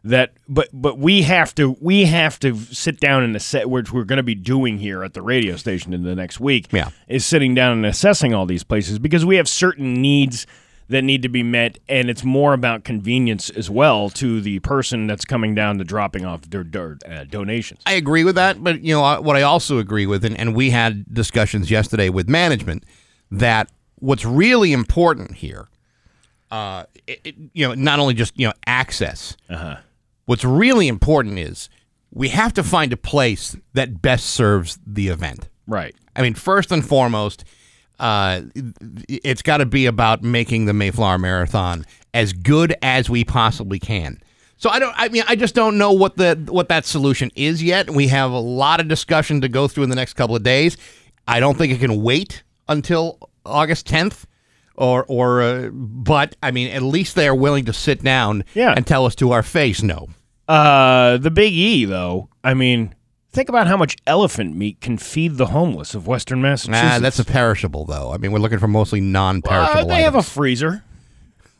[0.04, 4.04] That, but but we have to we have to sit down and assess, which we're
[4.04, 6.68] going to be doing here at the radio station in the next week.
[6.72, 6.90] Yeah.
[7.08, 10.46] is sitting down and assessing all these places because we have certain needs
[10.88, 15.06] that need to be met, and it's more about convenience as well to the person
[15.06, 17.80] that's coming down to dropping off their, their uh, donations.
[17.86, 20.70] I agree with that, but you know what I also agree with, and, and we
[20.70, 22.84] had discussions yesterday with management
[23.32, 25.66] that what's really important here,
[26.50, 29.36] uh, it, it- you know, not only just you know access.
[29.50, 29.76] Uh-huh.
[30.26, 31.68] What's really important is
[32.12, 35.48] we have to find a place that best serves the event.
[35.66, 35.94] Right.
[36.14, 37.44] I mean, first and foremost,
[37.98, 38.42] uh,
[39.08, 44.20] it's got to be about making the Mayflower Marathon as good as we possibly can.
[44.58, 44.94] So I don't.
[44.96, 47.90] I mean, I just don't know what the what that solution is yet.
[47.90, 50.76] We have a lot of discussion to go through in the next couple of days.
[51.28, 54.24] I don't think it can wait until August 10th,
[54.76, 55.42] or or.
[55.42, 58.72] Uh, but I mean, at least they are willing to sit down Yeah.
[58.74, 60.08] and tell us to our face no.
[60.48, 62.30] Uh, the Big E, though.
[62.42, 62.94] I mean,
[63.36, 66.82] think about how much elephant meat can feed the homeless of Western Massachusetts.
[66.82, 68.12] Nah, that's a perishable though.
[68.12, 69.82] I mean, we're looking for mostly non-perishable.
[69.82, 70.82] Uh, they have a freezer.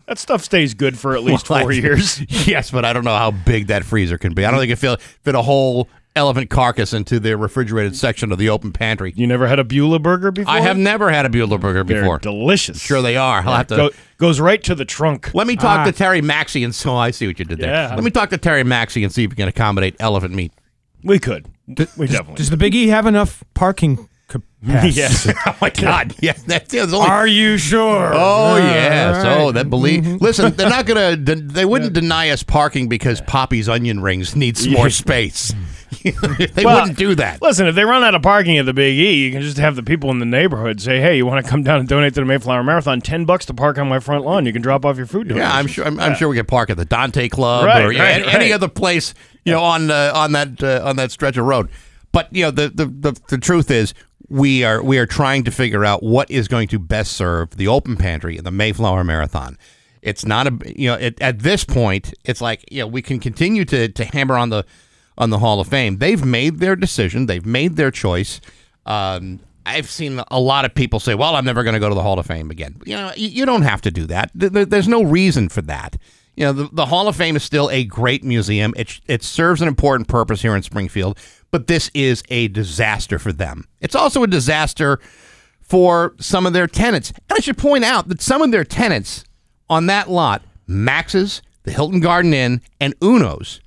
[0.07, 2.21] That stuff stays good for at least Well, four I- years.
[2.49, 4.45] yes, but I don't know how big that freezer can be.
[4.45, 8.39] I don't think it fit fit a whole elephant carcass into the refrigerated section of
[8.39, 9.13] the open pantry.
[9.15, 10.51] You never had a Beulah burger before?
[10.51, 12.19] I have never had a Bueller burger They're before.
[12.19, 12.81] delicious.
[12.81, 13.41] Sure, they are.
[13.41, 13.77] I'll have to.
[13.77, 15.35] Go, goes right to the trunk.
[15.35, 17.71] Let me talk to Terry Maxey and so I see what you did there.
[17.71, 17.95] Yeah.
[17.95, 20.53] Let me talk to Terry Maxey and see if we can accommodate elephant meat.
[21.07, 21.47] We could.
[21.69, 21.75] We
[22.07, 22.35] definitely.
[22.37, 24.89] Does the Big E have enough parking capacity?
[25.01, 25.33] yes.
[25.47, 26.15] Oh my God!
[26.21, 27.09] Yeah, that's yeah, there's only.
[27.09, 28.13] Are you sure?
[28.15, 29.17] Oh yes!
[29.17, 29.41] All right.
[29.41, 30.03] Oh, that believe.
[30.05, 30.25] Mm-hmm.
[30.25, 31.17] Listen, they're not gonna.
[31.17, 35.53] They wouldn't deny us parking because Poppy's onion rings needs more space.
[36.03, 37.41] they Well, wouldn't do that.
[37.41, 39.77] Listen, if they run out of parking at the Big E, you can just have
[39.77, 42.21] the people in the neighborhood say, "Hey, you want to come down and donate to
[42.21, 43.01] the Mayflower Marathon?
[43.01, 44.47] Ten bucks to park on my front lawn.
[44.47, 45.85] You can drop off your food." Yeah, I'm sure.
[45.87, 48.35] I'm, I'm sure we could park at the Dante Club Right, or yeah, right.
[48.35, 49.15] any other place,
[49.47, 51.71] you know, on uh, on that uh, on that stretch of road.
[52.13, 53.95] But you know, the, the the the truth is,
[54.29, 57.69] we are we are trying to figure out what is going to best serve the
[57.69, 59.57] open pantry and the Mayflower Marathon.
[60.03, 63.21] It's not a you know it, at this point, it's like you know we can
[63.21, 64.65] continue to to hammer on the
[65.19, 65.99] on the Hall of Fame.
[65.99, 67.27] They've made their decision.
[67.27, 68.41] They've made their choice.
[68.85, 71.95] Um, I've seen a lot of people say, "Well, I'm never going to go to
[71.95, 74.31] the Hall of Fame again." You know, you, don't have to do that.
[74.35, 75.97] There- There's no reason for that.
[76.37, 78.75] You know, the, the Hall of Fame is still a great museum.
[78.77, 81.19] It it serves an important purpose here in Springfield,
[81.51, 83.67] but this is a disaster for them.
[83.81, 85.01] It's also a disaster
[85.63, 87.11] for some of their tenants.
[87.11, 89.25] And I should point out that some of their tenants
[89.69, 93.61] on that lot, Max's, the Hilton Garden Inn, and Uno's,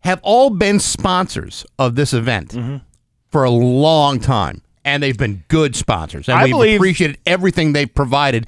[0.00, 2.76] have all been sponsors of this event mm-hmm.
[3.28, 4.62] for a long time.
[4.84, 6.28] And they've been good sponsors.
[6.28, 8.46] And I we've believe- appreciated everything they've provided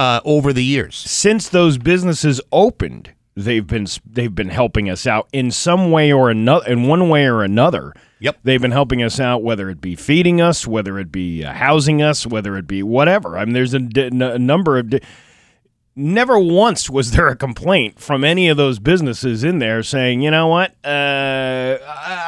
[0.00, 0.96] uh, over the years.
[0.96, 6.30] Since those businesses opened, they've been they've been helping us out in some way or
[6.30, 7.92] another, in one way or another.
[8.20, 8.38] Yep.
[8.42, 12.00] They've been helping us out, whether it be feeding us, whether it be uh, housing
[12.00, 13.36] us, whether it be whatever.
[13.36, 14.94] I mean, there's a number of.
[15.96, 20.30] Never once was there a complaint from any of those businesses in there saying, you
[20.30, 21.78] know what, uh,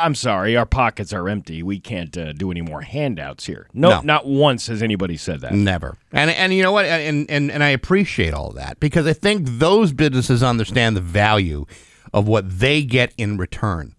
[0.01, 1.62] I'm sorry, our pockets are empty.
[1.62, 3.68] We can't uh, do any more handouts here.
[3.72, 4.01] No, No.
[4.03, 5.55] not once has anybody said that.
[5.55, 5.96] Never.
[6.12, 6.87] And and you know what?
[6.87, 11.64] And and and I appreciate all that because I think those businesses understand the value
[12.12, 13.94] of what they get in return.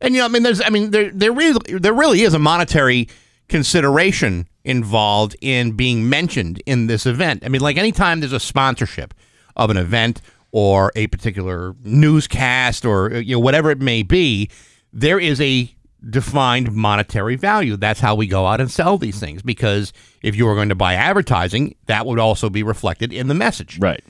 [0.00, 2.38] And you know, I mean, there's, I mean, there there really there really is a
[2.40, 3.08] monetary
[3.48, 7.44] consideration involved in being mentioned in this event.
[7.44, 9.14] I mean, like anytime there's a sponsorship
[9.56, 10.20] of an event
[10.52, 14.50] or a particular newscast or you know whatever it may be,
[14.92, 15.74] there is a
[16.08, 17.76] defined monetary value.
[17.76, 20.74] That's how we go out and sell these things because if you were going to
[20.74, 23.78] buy advertising, that would also be reflected in the message.
[23.78, 24.02] Right.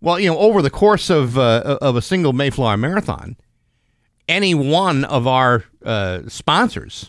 [0.00, 3.36] Well, you know, over the course of uh, of a single Mayflower marathon,
[4.28, 7.06] any one of our uh, sponsors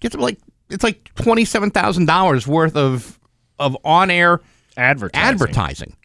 [0.00, 0.38] gets like
[0.70, 3.18] it's like twenty seven thousand dollars worth of
[3.58, 4.40] of on air
[4.76, 5.26] Advertising.
[5.34, 5.96] advertising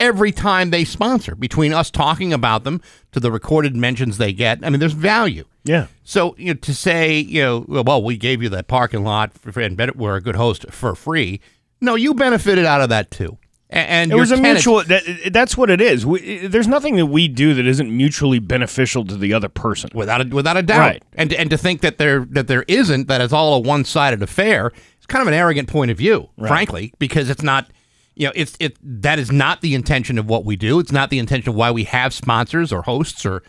[0.00, 1.34] every time they sponsor.
[1.34, 2.80] Between us talking about them
[3.12, 5.44] to the recorded mentions they get, I mean, there's value.
[5.64, 5.86] Yeah.
[6.04, 9.58] So you know, to say, you know, well, we gave you that parking lot for,
[9.60, 11.40] and bet we're a good host for free.
[11.80, 13.36] No, you benefited out of that too.
[13.68, 14.84] And, It was a mutual.
[14.84, 15.02] That,
[15.32, 16.06] that's what it is.
[16.06, 19.90] We, there's nothing that we do that isn't mutually beneficial to the other person.
[19.92, 20.78] without a, without a doubt.
[20.78, 21.02] Right.
[21.14, 24.22] And and to think that there that there isn't that it's all a one sided
[24.22, 24.72] affair
[25.06, 27.70] it's kind of an arrogant point of view, frankly, because it's not.
[28.16, 30.80] You know, it's it that is not the intention of what we do.
[30.80, 33.42] It's not the intention of why we have sponsors or hosts or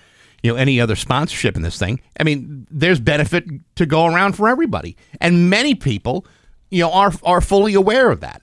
[0.44, 2.02] you know any other sponsorship in this thing.
[2.20, 6.28] I mean, there's benefit to go around for everybody, and many people,
[6.70, 8.42] you know, are are fully aware of that.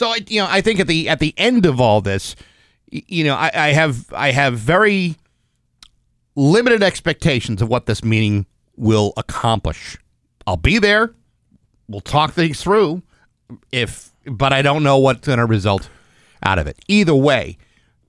[0.00, 2.34] So I, you know, I think at the at the end of all this,
[2.90, 5.16] you know, I, I have I have very
[6.34, 9.98] limited expectations of what this meeting will accomplish.
[10.46, 11.14] I'll be there.
[11.86, 13.02] We'll talk things through.
[13.72, 15.90] If, but I don't know what's going to result
[16.42, 16.78] out of it.
[16.88, 17.58] Either way,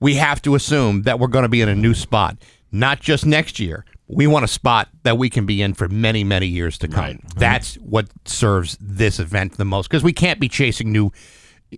[0.00, 2.38] we have to assume that we're going to be in a new spot,
[2.70, 3.84] not just next year.
[4.08, 7.18] We want a spot that we can be in for many, many years to come.
[7.36, 11.12] That's what serves this event the most because we can't be chasing new,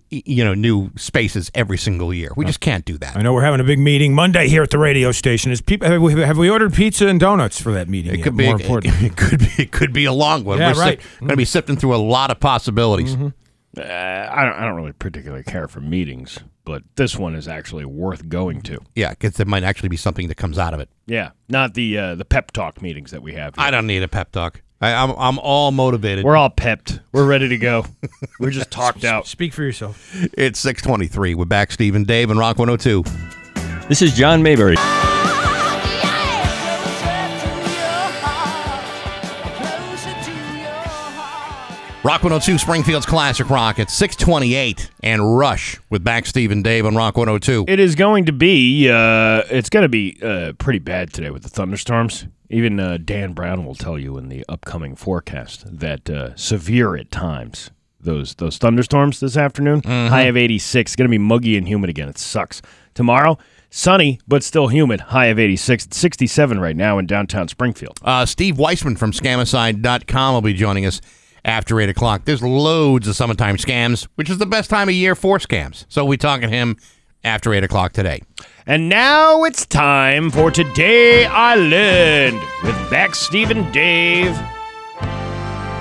[0.09, 2.31] you know, new spaces every single year.
[2.35, 3.15] We just can't do that.
[3.15, 5.51] I know we're having a big meeting Monday here at the radio station.
[5.51, 8.13] Is people have we, have we ordered pizza and donuts for that meeting?
[8.13, 8.23] It yet?
[8.23, 8.45] could be.
[8.45, 8.93] more important.
[9.01, 9.51] It could be.
[9.57, 10.57] It could be a long one.
[10.57, 11.01] Yeah, We're right.
[11.19, 13.15] going to be sifting through a lot of possibilities.
[13.15, 14.53] Uh, I don't.
[14.53, 18.79] I don't really particularly care for meetings, but this one is actually worth going to.
[18.95, 20.89] Yeah, because there might actually be something that comes out of it.
[21.05, 23.55] Yeah, not the uh, the pep talk meetings that we have.
[23.55, 23.63] Here.
[23.65, 24.61] I don't need a pep talk.
[24.81, 26.25] I, I'm I'm all motivated.
[26.25, 26.99] We're all pepped.
[27.11, 27.85] We're ready to go.
[28.39, 29.25] We're just talked out.
[29.27, 30.13] Speak for yourself.
[30.37, 31.35] It's 623.
[31.35, 33.03] We're back, Steve and Dave, and Rock 102.
[33.87, 34.75] This is John Mayberry.
[42.05, 46.93] Rock 102, Springfield's Classic Rock at 628 and Rush with back Steve and Dave on
[46.93, 47.65] Rock 102.
[47.67, 48.87] It is going to be.
[48.87, 52.27] Uh, it's going to be uh, pretty bad today with the thunderstorms.
[52.47, 57.09] Even uh, Dan Brown will tell you in the upcoming forecast that uh, severe at
[57.09, 57.71] times.
[57.99, 59.81] Those those thunderstorms this afternoon.
[59.81, 60.95] High of 86.
[60.95, 62.07] Going to be muggy and humid again.
[62.07, 62.61] It sucks.
[62.93, 63.39] Tomorrow,
[63.71, 65.01] sunny but still humid.
[65.01, 65.87] High of 86.
[65.87, 67.97] It's 67 right now in downtown Springfield.
[68.03, 71.01] Uh, Steve Weisman from Scamicide.com will be joining us
[71.45, 72.25] after 8 o'clock.
[72.25, 75.85] There's loads of summertime scams, which is the best time of year for scams.
[75.87, 76.75] So we'll be talking to him
[77.23, 78.21] after 8 o'clock today.
[78.65, 84.35] And now it's time for Today I Learned with back Stephen Dave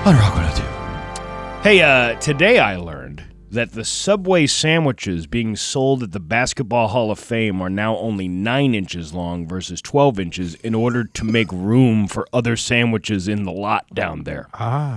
[0.06, 1.62] on Rock 102.
[1.62, 7.10] Hey, uh, today I learned that the Subway sandwiches being sold at the Basketball Hall
[7.10, 11.50] of Fame are now only 9 inches long versus 12 inches in order to make
[11.52, 14.48] room for other sandwiches in the lot down there.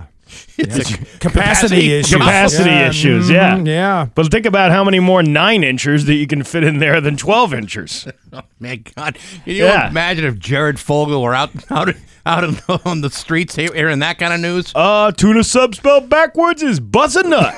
[0.09, 0.16] It's
[0.59, 2.13] a Capacity issues.
[2.13, 3.57] Capacity Yeah, issues, yeah.
[3.57, 4.07] Yeah.
[4.15, 7.17] But think about how many more 9 inchers that you can fit in there than
[7.17, 8.07] 12 inchers.
[8.33, 9.89] Oh, man, God, can you Yeah.
[9.89, 14.39] imagine if Jared Fogle were out out out on the streets hearing that kind of
[14.41, 14.71] news?
[14.75, 17.55] Uh, tuna sub spelled backwards is buzz a nut.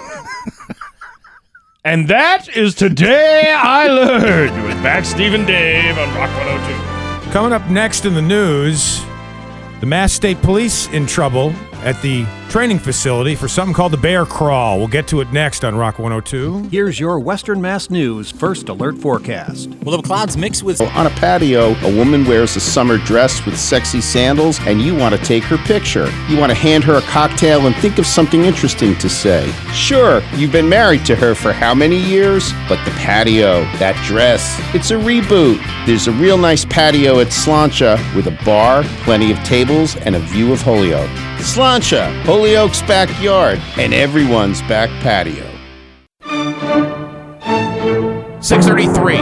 [1.83, 7.31] and that is Today I Learned with back Stephen Dave on Rock 102.
[7.31, 9.01] Coming up next in the news,
[9.79, 11.51] the Mass State Police in trouble
[11.83, 14.79] at the training facility for something called the Bear Crawl.
[14.79, 16.69] We'll get to it next on Rock 102.
[16.69, 19.69] Here's your Western Mass News first alert forecast.
[19.83, 23.57] Well, the clouds mix with On a patio, a woman wears a summer dress with
[23.57, 26.11] sexy sandals, and you want to take her picture.
[26.27, 29.51] You want to hand her a cocktail and think of something interesting to say.
[29.71, 32.51] Sure, you've been married to her for how many years?
[32.67, 35.63] But the patio, that dress, it's a reboot.
[35.85, 40.19] There's a real nice patio at Slainte with a bar, plenty of tables, and a
[40.19, 41.09] view of Holyoke.
[41.41, 45.43] Slainte, Holyoke's backyard, and everyone's back patio.
[48.39, 49.17] 633.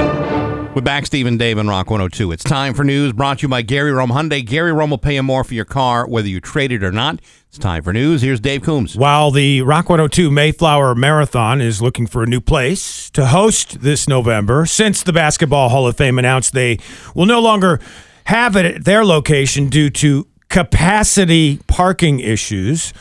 [0.75, 2.31] We're back, Steve and Dave on Rock 102.
[2.31, 4.45] It's time for news brought to you by Gary Rome Hyundai.
[4.45, 7.19] Gary Rome will pay you more for your car, whether you trade it or not.
[7.47, 8.21] It's time for news.
[8.21, 8.95] Here's Dave Coombs.
[8.95, 14.07] While the Rock 102 Mayflower Marathon is looking for a new place to host this
[14.07, 16.77] November, since the Basketball Hall of Fame announced they
[17.15, 17.79] will no longer
[18.25, 22.93] have it at their location due to capacity parking issues,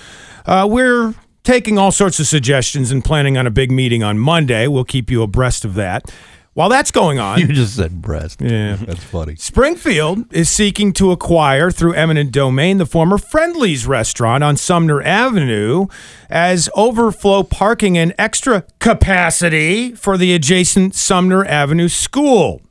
[0.47, 4.67] uh, we're taking all sorts of suggestions and planning on a big meeting on Monday.
[4.67, 6.13] We'll keep you abreast of that.
[6.55, 8.41] While that's going on, You just said breast.
[8.41, 8.77] Yeah.
[8.77, 9.37] That's funny.
[9.37, 15.87] Springfield is seeking to acquire through eminent domain the former Friendly's restaurant on Sumner Avenue
[16.31, 22.63] as overflow parking and extra capacity for the adjacent Sumner Avenue school.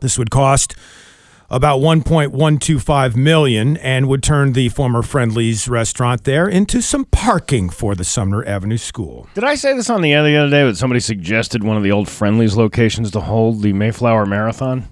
[0.00, 0.74] This would cost
[1.54, 7.94] about 1.125 million and would turn the former Friendly's restaurant there into some parking for
[7.94, 9.28] the Sumner Avenue school.
[9.34, 11.84] Did I say this on the air the other day that somebody suggested one of
[11.84, 14.88] the old Friendlies locations to hold the Mayflower Marathon?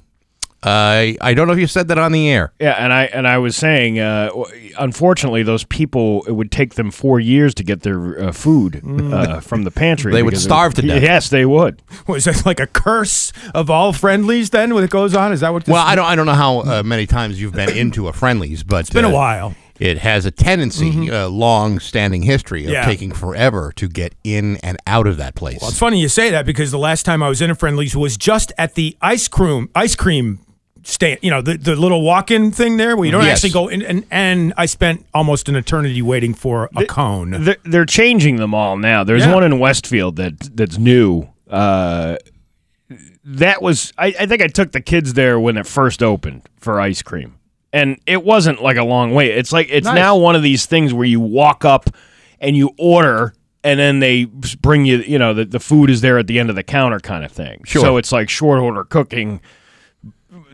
[0.64, 2.52] I I don't know if you said that on the air.
[2.60, 4.30] Yeah, and I and I was saying, uh,
[4.78, 8.80] unfortunately, those people it would take them four years to get their uh, food
[9.12, 10.12] uh, from the pantry.
[10.12, 11.02] They would because it- starve to death.
[11.02, 11.82] Yes, they would.
[12.06, 15.32] Was that like a curse of all Friendlies then when it goes on?
[15.32, 17.54] Is that what this Well, I don't I don't know how uh, many times you've
[17.54, 19.54] been into a Friendlies, but it's been a while.
[19.80, 22.84] It has a tendency, a long-standing history of Yeah.
[22.84, 25.58] taking forever to get in and out of that place.
[25.60, 27.96] Well, it's funny you say that because the last time I was in a Friendlies
[27.96, 30.38] was just at the ice cream ice cream
[30.84, 31.18] stand.
[31.22, 33.38] You know, the, the little walk-in thing there where you don't Yes.
[33.44, 33.82] actually go in.
[33.82, 37.44] And, and I spent almost an eternity waiting for a cone.
[37.44, 39.04] They're, they're changing them all now.
[39.04, 39.34] There's Yeah.
[39.34, 41.28] one in Westfield that that's new.
[41.48, 42.16] Uh,
[43.24, 46.80] that was I, I think I took the kids there when it first opened for
[46.80, 47.36] ice cream,
[47.72, 49.30] and it wasn't like a long wait.
[49.36, 49.94] It's like it's Nice.
[49.94, 51.88] now one of these things where you walk up
[52.40, 53.34] and you order.
[53.64, 56.50] And then they bring you, you know, the, the food is there at the end
[56.50, 57.62] of the counter kind of thing.
[57.64, 57.80] Sure.
[57.80, 59.40] So it's like short order cooking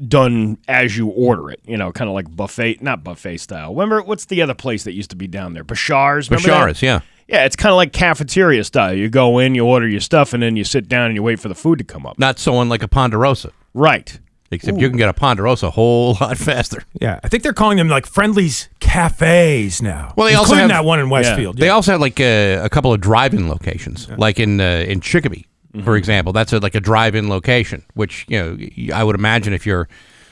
[0.06, 3.72] done as you order it, you know, kind of like buffet, not buffet style.
[3.74, 5.64] Remember, what's the other place that used to be down there?
[5.64, 6.30] Bashar's?
[6.30, 6.54] Remember that?
[6.60, 7.00] Bashar's, yeah.
[7.28, 8.94] Yeah, it's kind of like cafeteria style.
[8.94, 11.38] You go in, you order your stuff, and then you sit down and you wait
[11.38, 12.18] for the food to come up.
[12.18, 13.52] Not so unlike a Ponderosa.
[13.74, 14.18] Right.
[14.50, 16.82] Except you can get a Ponderosa a whole lot faster.
[16.98, 20.14] Yeah, I think they're calling them like Friendly's Cafes now.
[20.16, 21.58] Well, they also have- that one in Westfield.
[21.58, 25.46] They also have like a, a couple of drive-in locations, like in uh, in Chicopee,
[25.84, 26.32] for example.
[26.32, 29.88] That's a, like a drive-in location, which you know y- I would imagine if you're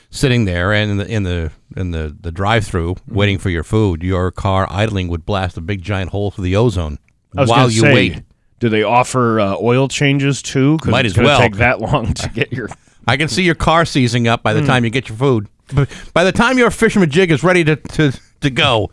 [0.09, 4.01] sitting there and in the in the in the, the drive-through waiting for your food,
[4.03, 6.97] your car idling would blast a big giant hole through the ozone
[7.33, 8.23] while you say, wait.
[8.59, 10.77] Do they offer uh, oil changes too?
[10.79, 11.39] 'Cause Might it's as well.
[11.39, 12.69] take that long to get your.
[13.07, 15.47] I can see your car seizing up by the time you get your food.
[15.73, 18.89] But by the time your fisherman jig is ready to, to, to go,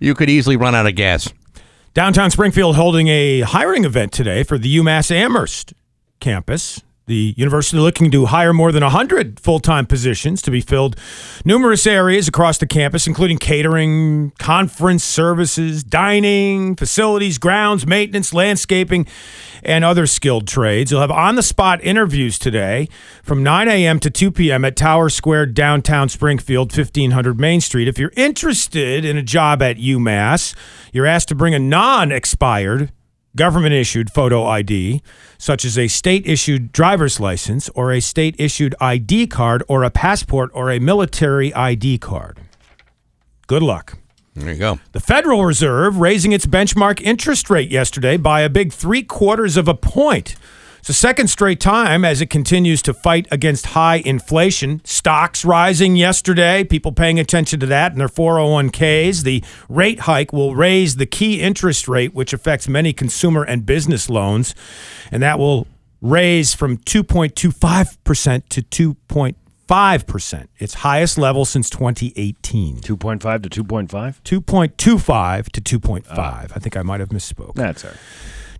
[0.00, 1.32] you could easily run out of gas.
[1.94, 5.74] Downtown Springfield holding a hiring event today for the UMass Amherst
[6.22, 6.80] campus.
[7.06, 10.96] The university looking to hire more than 100 full time positions to be filled
[11.44, 19.04] numerous areas across the campus, including catering, conference services, dining, facilities, grounds, maintenance, landscaping,
[19.64, 20.92] and other skilled trades.
[20.92, 22.88] You'll have on the spot interviews today
[23.24, 23.98] from 9 a.m.
[23.98, 24.64] to 2 p.m.
[24.64, 27.88] at Tower Square, downtown Springfield, 1500 Main Street.
[27.88, 30.54] If you're interested in a job at UMass,
[30.92, 32.92] you're asked to bring a non expired
[33.36, 35.02] government issued photo ID,
[35.38, 39.90] such as a state issued driver's license or a state issued ID card or a
[39.90, 42.38] passport or a military ID card.
[43.46, 43.98] Good luck.
[44.34, 44.80] There you go.
[44.92, 49.68] The Federal Reserve raising its benchmark interest rate yesterday by a big three quarters of
[49.68, 50.36] a point.
[50.82, 54.80] It's the second straight time as it continues to fight against high inflation.
[54.82, 59.22] Stocks rising yesterday, people paying attention to that in their 401ks.
[59.22, 64.10] The rate hike will raise the key interest rate, which affects many consumer and business
[64.10, 64.56] loans,
[65.12, 65.68] and that will
[66.00, 72.80] raise from 2.25% to 2.5%, its highest level since 2018.
[72.80, 74.20] Two point five to two point five.
[74.24, 76.06] 2.25 to 2.5.
[76.10, 76.40] Ah.
[76.42, 77.54] I think I might have misspoke.
[77.54, 78.00] That's all right.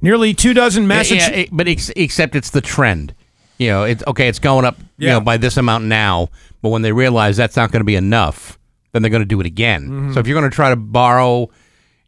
[0.02, 1.30] Nearly two dozen Massachusetts.
[1.30, 3.14] Yeah, it- but ex- except it's the trend.
[3.58, 4.28] You know, it's okay.
[4.28, 4.78] It's going up.
[4.98, 5.12] You Yeah.
[5.14, 6.28] know, by this amount now.
[6.62, 8.58] But when they realize that's not going to be enough,
[8.92, 9.82] then they're going to do it again.
[9.84, 10.12] Mm-hmm.
[10.12, 11.48] So if you're going to try to borrow,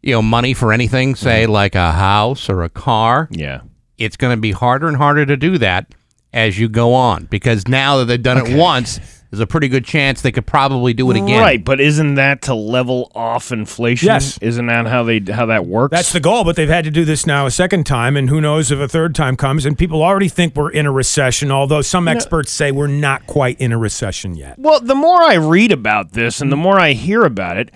[0.03, 3.61] you know, money for anything, say like a house or a car, Yeah.
[3.99, 5.95] it's going to be harder and harder to do that
[6.33, 8.99] as you go on because now that they've done it once,
[9.35, 11.41] there's a pretty good chance they could probably do it again.
[11.41, 14.07] Right, but isn't that to level off inflation?
[14.07, 14.39] Yes.
[14.39, 15.91] Isn't that how they how that works?
[15.91, 18.41] That's the goal, but they've had to do this now a second time, and who
[18.41, 19.67] knows if a third time comes.
[19.67, 23.61] And people already think we're in a recession, although some experts say we're not quite
[23.61, 24.57] in a recession yet.
[24.57, 27.73] Well, the more I read about this and the more I hear about it,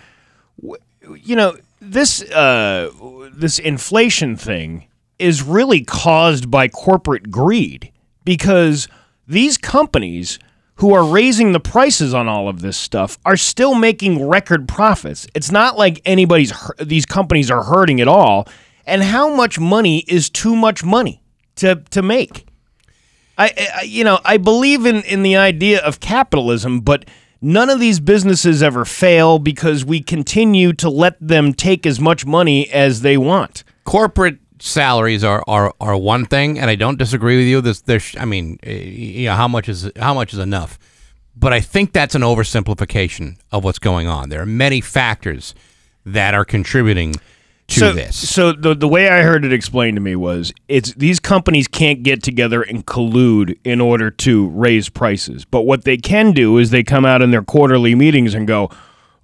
[0.63, 2.93] you know, this uh,
[3.33, 4.87] this inflation thing
[5.19, 7.91] is really caused by corporate greed
[8.25, 8.87] because
[9.27, 10.39] these companies
[10.79, 15.27] who are raising the prices on all of this stuff are still making record profits.
[15.35, 18.49] It's not like anybody's these companies are hurting at all.
[18.87, 21.23] And how much money is too much money
[21.57, 22.47] to to make?
[23.37, 27.05] I, I you know I believe in in the idea of capitalism, but
[27.43, 32.25] none of these businesses ever fail because we continue to let them take as much
[32.25, 33.65] money as they want.
[33.85, 37.61] corporate salaries are, are, are one thing, and I don't disagree with you.
[37.61, 40.79] This, there's, I mean, uh, you know, how much is how much is enough?
[41.37, 44.29] But I think that's an oversimplification of what's going on.
[44.29, 45.55] There are many factors
[46.05, 47.15] that are contributing
[47.69, 48.29] to so, this.
[48.29, 52.03] So the the way I heard it explained to me was it's these companies can't
[52.03, 55.45] get together and collude in order to raise prices.
[55.45, 58.71] But what they can do is they come out in their quarterly meetings and go,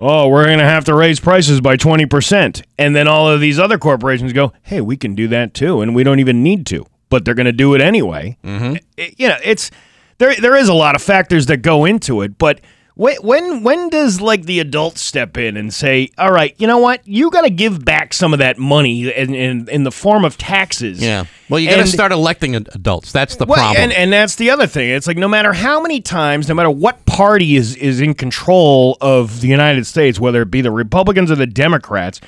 [0.00, 3.59] "Oh, we're going to have to raise prices by 20%." And then all of these
[3.59, 6.87] other corporations go, "Hey, we can do that too and we don't even need to."
[7.11, 8.37] But they're going to do it anyway.
[8.42, 8.76] Mm-hmm.
[9.16, 9.70] you know, it's
[10.18, 12.61] there there is a lot of factors that go into it, but
[12.96, 16.78] when when when does like the adults step in and say, "All right, you know
[16.78, 17.00] what?
[17.07, 20.38] You got to give back some of that money in, in in the form of
[20.38, 21.24] taxes." yeah.
[21.50, 23.11] Well, you got to start electing adults.
[23.12, 23.83] That's the Well, problem.
[23.83, 24.90] and and that's the other thing.
[24.90, 28.96] It's like no matter how many times, no matter what party is is in control
[29.00, 32.20] of the United States, whether it be the Republicans or the Democrats,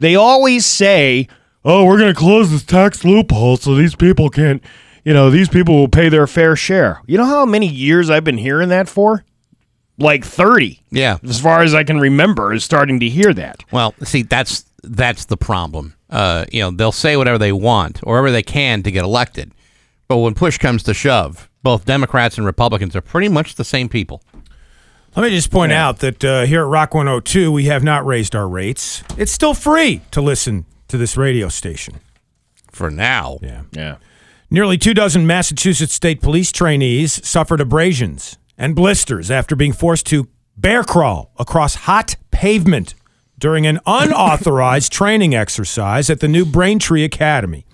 [0.00, 1.28] they always say,
[1.64, 4.62] "Oh, we're going to close this tax loophole so these people can't,
[5.02, 8.24] you know, these people will pay their fair share." You know how many years I've
[8.24, 9.24] been hearing that for?
[10.00, 10.80] Like 30.
[10.90, 11.18] yeah.
[11.22, 13.62] As far as I can remember is starting to hear that.
[13.70, 15.94] Well, see, that's that's the problem.
[16.08, 19.52] Uh, you know, they'll say whatever they want or whatever they can to get elected,
[20.08, 23.88] but when push comes to shove, both Democrats and Republicans are pretty much the same
[23.88, 24.22] people.
[25.14, 28.34] Let me just point out that uh, here at Rock 102, we have not raised
[28.34, 29.02] our rates.
[29.18, 32.00] It's still free to listen to this radio station.
[32.72, 33.62] For now, Yeah.
[33.72, 33.96] Yeah.
[34.52, 40.28] Nearly two dozen Massachusetts State Police trainees suffered abrasions and blisters after being forced to
[40.56, 42.94] bear crawl across hot pavement
[43.38, 47.64] during an unauthorized training exercise at the new Braintree Academy.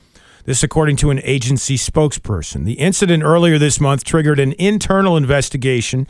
[0.44, 2.64] This, according to an agency spokesperson.
[2.64, 6.06] The incident earlier this month triggered an internal investigation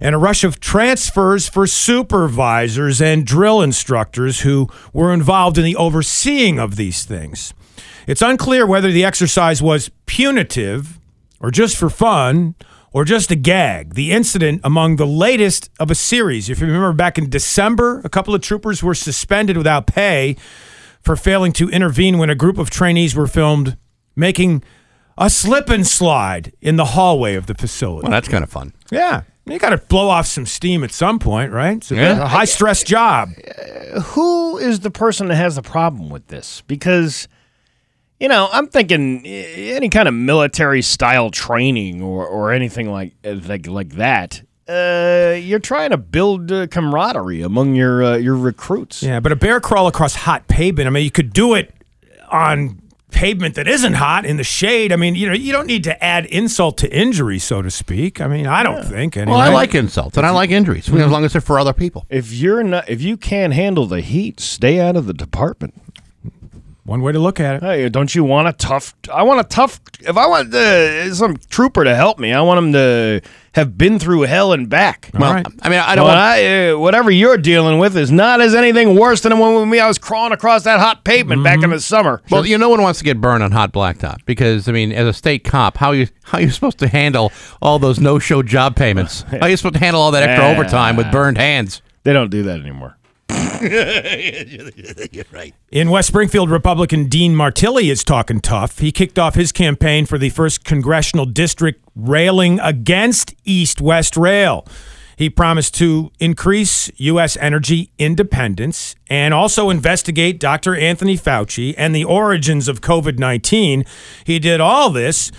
[0.00, 5.76] and a rush of transfers for supervisors and drill instructors who were involved in the
[5.76, 7.54] overseeing of these things.
[8.08, 10.98] It's unclear whether the exercise was punitive
[11.38, 12.56] or just for fun
[12.92, 13.94] or just a gag.
[13.94, 16.48] The incident among the latest of a series.
[16.50, 20.36] If you remember back in December, a couple of troopers were suspended without pay
[21.02, 23.76] for failing to intervene when a group of trainees were filmed
[24.16, 24.62] making
[25.16, 28.04] a slip and slide in the hallway of the facility.
[28.04, 28.72] Well, that's kind of fun.
[28.90, 29.22] yeah.
[29.46, 31.78] You got to blow off some steam at some point, right?
[31.78, 32.22] It's a, Yeah.
[32.24, 33.30] a high stress job.
[34.02, 36.62] who is the person that has the problem with this?
[36.66, 37.28] Because,
[38.20, 43.14] you know, I'm thinking eh, any kind of military style training or, or anything like
[43.24, 44.42] like like that.
[44.68, 49.02] Uh, you're trying to build uh, camaraderie among your uh, your recruits.
[49.02, 50.86] Yeah, but a bear crawl across hot pavement.
[50.86, 51.74] I mean, you could do it
[52.30, 54.92] on pavement that isn't hot in the shade.
[54.92, 58.20] I mean, you know, you don't need to add insult to injury, so to speak.
[58.20, 59.16] I mean, I don't think.
[59.16, 59.32] Anyway.
[59.32, 62.06] Well, I like insults and I like injuries as long as they're for other people.
[62.10, 65.74] If you're not, if you can't handle the heat, stay out of the department.
[66.88, 67.62] One way to look at it.
[67.62, 68.94] Hey, don't you want a tough?
[69.12, 69.78] I want a tough.
[70.00, 73.20] If I want uh, some trooper to help me, I want him to
[73.52, 75.10] have been through hell and back.
[75.14, 75.46] All right.
[75.62, 76.18] I mean, I don't Well, want.
[76.18, 79.68] I, uh, whatever you're dealing with is not as anything worse than the one with
[79.68, 79.80] me.
[79.80, 82.22] I was crawling across that hot pavement back in the summer.
[82.30, 84.90] Well, you know, no one wants to get burned on hot blacktop because, I mean,
[84.92, 87.32] as a state cop, how you how you supposed to handle
[87.62, 89.22] all those no show job payments?
[89.30, 90.52] How are you supposed to handle all that extra Yeah.
[90.54, 91.82] overtime with burned hands?
[92.04, 92.96] they don't do that anymore.
[95.12, 95.54] You're right.
[95.70, 98.78] In West Springfield, Republican Dean Martilli is talking tough.
[98.78, 104.66] He kicked off his campaign for the first congressional district railing against East West Rail.
[105.16, 107.36] He promised to increase U.S.
[107.38, 110.76] energy independence and also investigate Dr.
[110.76, 113.84] Anthony Fauci and the origins of COVID 19.
[114.24, 115.32] He did all this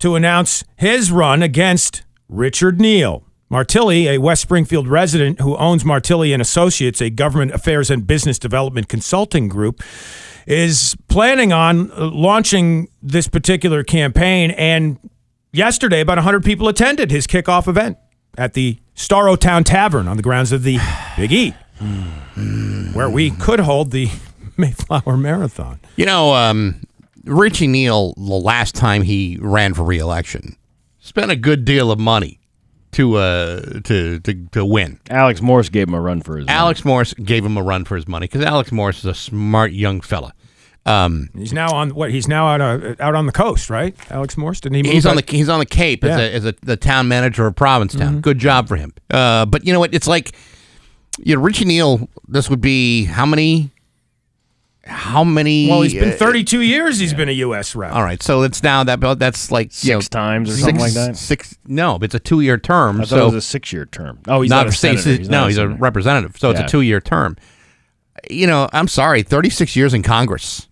[0.00, 3.24] to announce his run against Richard Neal.
[3.52, 8.38] Martilli, a West Springfield resident who owns Martilli and Associates, a government affairs and business
[8.38, 9.82] development consulting group,
[10.46, 14.52] is planning on uh, launching this particular campaign.
[14.52, 14.98] And
[15.52, 17.98] yesterday, about 100 people attended his kickoff event
[18.38, 20.78] at the Storrowton Tavern on the grounds of the
[21.18, 21.50] Big E,
[22.94, 24.08] where we could hold the
[24.56, 25.78] Mayflower Marathon.
[25.96, 26.80] You know, um,
[27.24, 30.56] Richie Neal, the last time he ran for reelection,
[31.00, 32.38] spent a good deal of money
[32.92, 35.00] to uh to to to win.
[35.10, 36.46] Alex Morse gave him a run for his.
[36.46, 36.56] money.
[36.58, 39.72] Alex Morris gave him a run for his money because Alex Morris is a smart
[39.72, 40.32] young fella.
[40.84, 42.10] Um, He's now on what?
[42.10, 43.94] He's now out uh, out on the coast, right?
[44.10, 44.82] Alex Morse didn't he?
[44.82, 46.10] Move he's on out- the he's on the Cape Yeah.
[46.10, 48.20] as, a, as a, the town manager of Provincetown.
[48.20, 48.92] Good job for him.
[49.10, 49.94] Uh, but you know what?
[49.94, 50.32] It's like
[51.18, 52.08] you know Richie Neal.
[52.26, 53.70] This would be how many?
[54.84, 55.68] How many?
[55.68, 56.98] Well, he's been uh, 32 years.
[56.98, 57.76] He's been a U.S.
[57.76, 57.92] rep.
[57.94, 60.80] All right, so it's now that that's like you know, Six times or six- something
[60.80, 61.16] like that?
[61.16, 61.56] Six?
[61.66, 62.96] No, it's a two-year term.
[62.96, 64.18] I thought so it was a six-year term.
[64.26, 65.18] Oh, he's not, a state- senator.
[65.20, 66.36] He's no, not he's a representative.
[66.36, 67.36] So it's a two-year term.
[68.28, 70.68] You know, I'm sorry, 36 years in Congress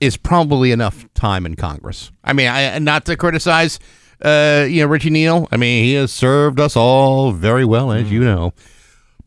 [0.00, 2.10] is probably enough time in Congress.
[2.24, 3.78] I mean, I not to criticize,
[4.22, 5.48] uh, you know, Richie Neal.
[5.52, 8.54] I mean, he has served us all very well, as you know.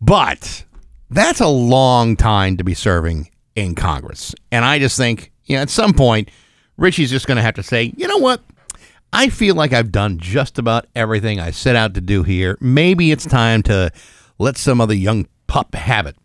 [0.02, 0.66] But
[1.10, 3.30] that's a long time to be serving
[3.66, 4.34] in Congress.
[4.52, 6.30] And I just think, you know, at some point,
[6.78, 8.42] Richie's just going to have to say, you know what?
[9.14, 12.58] I feel like I've done just about everything I set out to do here.
[12.62, 13.92] Maybe it's time to
[14.40, 16.16] let some other young pup have it.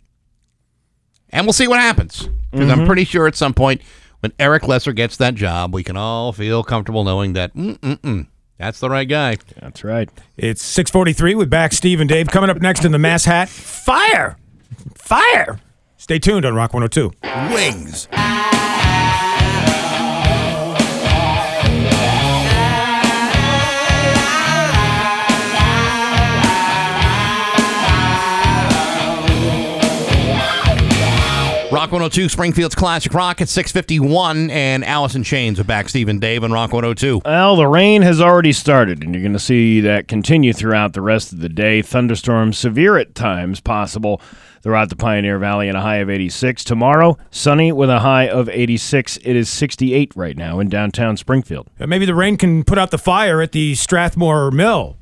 [1.30, 2.28] And we'll see what happens.
[2.50, 2.86] Because I'm mm-hmm.
[2.86, 3.82] pretty sure at some point,
[4.20, 8.80] when Eric Lesser gets that job, we can all feel comfortable knowing that, mm-mm-mm, that's
[8.80, 9.36] the right guy.
[9.60, 10.08] That's right.
[10.36, 12.28] It's 643 with Bax Steve and Dave.
[12.28, 14.38] Coming up next in the Mass Hat, fire!
[14.94, 15.60] Fire!
[16.06, 17.10] Stay tuned on Rock 102.
[17.52, 18.06] Wings.
[31.72, 36.44] Rock 102, Springfield's Classic Rock at 651, and Alice in Chains with Bax Stephen Dave
[36.44, 37.22] on Rock 102.
[37.24, 41.02] Well, the rain has already started, and you're going to see that continue throughout the
[41.02, 41.82] rest of the day.
[41.82, 44.20] Thunderstorms, severe at times, possible
[44.66, 46.64] throughout the Pioneer Valley, and a high of 86.
[46.64, 49.16] Tomorrow, sunny with a high of 86.
[49.18, 51.70] It is 68 right now in downtown Springfield.
[51.78, 54.96] Maybe the rain can put out the fire at the Strathmore Mill.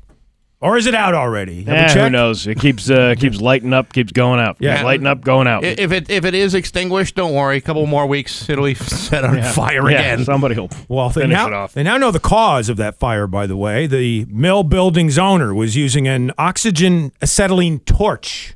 [0.61, 1.63] Or is it out already?
[1.63, 2.45] Have we Eh, who knows?
[2.45, 4.57] It keeps uh, keeps lighting up, keeps going out.
[4.59, 4.75] Yeah.
[4.75, 5.63] Keeps lighting up, going out.
[5.63, 7.57] If it if it is extinguished, don't worry.
[7.57, 10.25] A couple more weeks, it'll be set on fire yeah, again.
[10.25, 11.73] somebody will Well, they finish now, it off.
[11.73, 13.87] they now know the cause of that fire, by the way.
[13.87, 18.54] The mill building's owner was using an oxygen acetylene torch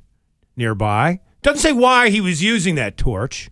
[0.60, 1.20] nearby.
[1.42, 3.50] Doesn't say why he was using that torch.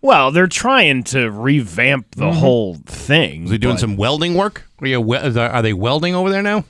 [0.00, 3.44] Well, they're trying to revamp the whole thing.
[3.46, 4.68] Is he doing but- some welding work?
[4.80, 6.64] Are, you, we- is there- are they welding over there now?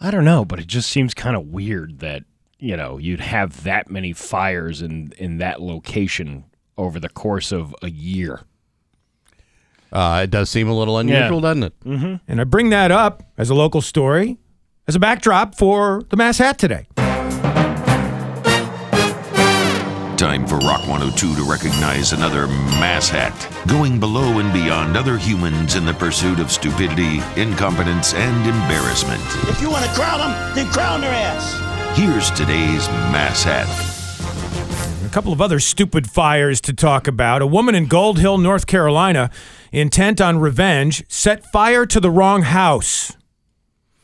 [0.00, 2.24] I don't know, but it just seems kind of weird that
[2.58, 6.44] you know you'd have that many fires in in that location
[6.76, 8.40] over the course of a year.
[9.92, 11.72] Uh, it does seem a little unusual, doesn't it?
[12.28, 14.38] And I bring that up as a local story,
[14.86, 16.86] as a backdrop for the Mass Hat today.
[20.28, 23.32] Time for Rock 102 to recognize another mass hat,
[23.66, 29.22] going below and beyond other humans in the pursuit of stupidity, incompetence, and embarrassment.
[29.48, 31.98] If you want to crown them, then crown their ass.
[31.98, 33.66] Here's today's mass hat.
[35.06, 37.40] A couple of other stupid fires to talk about.
[37.40, 39.30] A woman in Gold Hill, North Carolina,
[39.72, 43.16] intent on revenge, set fire to the wrong house.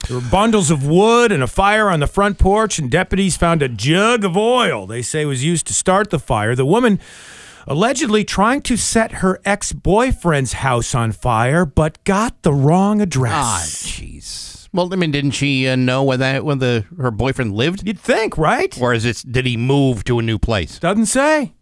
[0.09, 3.63] There were bundles of wood and a fire on the front porch, and deputies found
[3.63, 6.55] a jug of oil they say was used to start the fire.
[6.55, 7.01] The woman
[7.67, 13.33] allegedly trying to set her ex boyfriend's house on fire, but got the wrong address.
[13.35, 14.69] Ah, jeez.
[14.75, 17.99] Well, I mean, didn't she uh, know where that when the her boyfriend lived, You'd
[18.01, 18.77] think, right?
[18.81, 20.79] or is it did he move to a new place?
[20.81, 21.55] Doesn't say.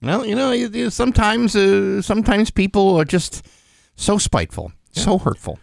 [0.00, 3.44] Well, you know, sometimes uh, sometimes people are just
[3.96, 5.58] so spiteful, so hurtful,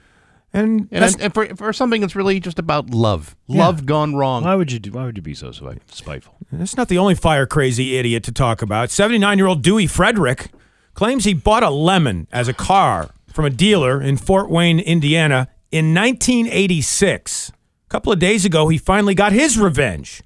[0.56, 4.46] And, and, and for for something that's really just about love, love gone wrong.
[4.46, 4.94] Why would you do?
[4.94, 6.38] Why would you be so spiteful?
[6.50, 8.90] That's not the only fire crazy idiot to talk about.
[8.90, 10.52] 79 year old Dewey Frederick
[10.94, 15.50] claims he bought a lemon as a car from a dealer in Fort Wayne, Indiana
[15.72, 17.50] in 1986.
[17.50, 20.24] A couple of days ago, he finally got his revenge.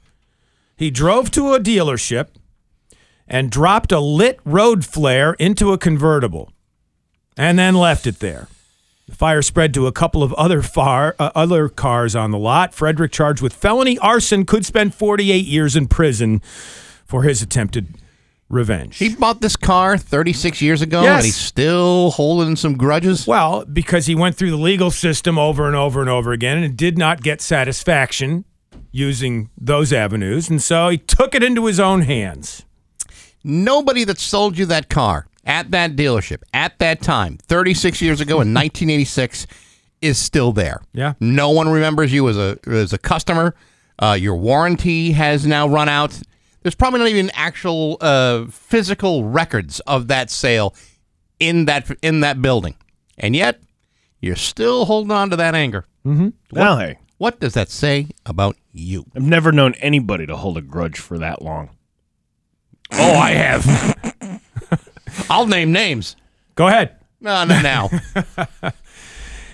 [0.77, 2.27] He drove to a dealership
[3.27, 6.53] and dropped a lit road flare into a convertible
[7.35, 8.47] and then left it there.
[9.09, 12.73] The fire spread to a couple of other far, uh, other cars on the lot.
[12.75, 16.41] Frederick, charged with felony arson, could spend 48 years in prison
[17.05, 17.95] for his attempted
[18.49, 18.97] revenge.
[18.97, 21.17] he bought this car 36 years ago, Yes.
[21.17, 23.25] and he's still holding some grudges.
[23.27, 26.75] well, because he went through the legal system over and over and over again and
[26.77, 28.45] did not get satisfaction
[28.91, 32.63] using those avenues, and so he took it into his own hands.
[33.43, 38.35] Nobody that sold you that car at that dealership at that time, 36 years ago
[38.35, 39.47] in 1986,
[40.01, 40.79] is still there.
[40.93, 41.13] Yeah.
[41.19, 43.53] No one remembers you as a as a customer.
[44.01, 46.17] Uh, your warranty has now run out.
[46.61, 50.73] There's probably not even actual uh, physical records of that sale
[51.39, 52.75] in that in that building,
[53.17, 53.59] and yet
[54.21, 55.85] you're still holding on to that anger.
[56.51, 59.05] Well, hey, What does that say about you?
[59.15, 61.69] I've never known anybody to hold a grudge for that long.
[62.91, 63.95] Oh, I have.
[65.29, 66.15] I'll name names.
[66.55, 66.95] Go ahead.
[67.21, 67.89] No, not now.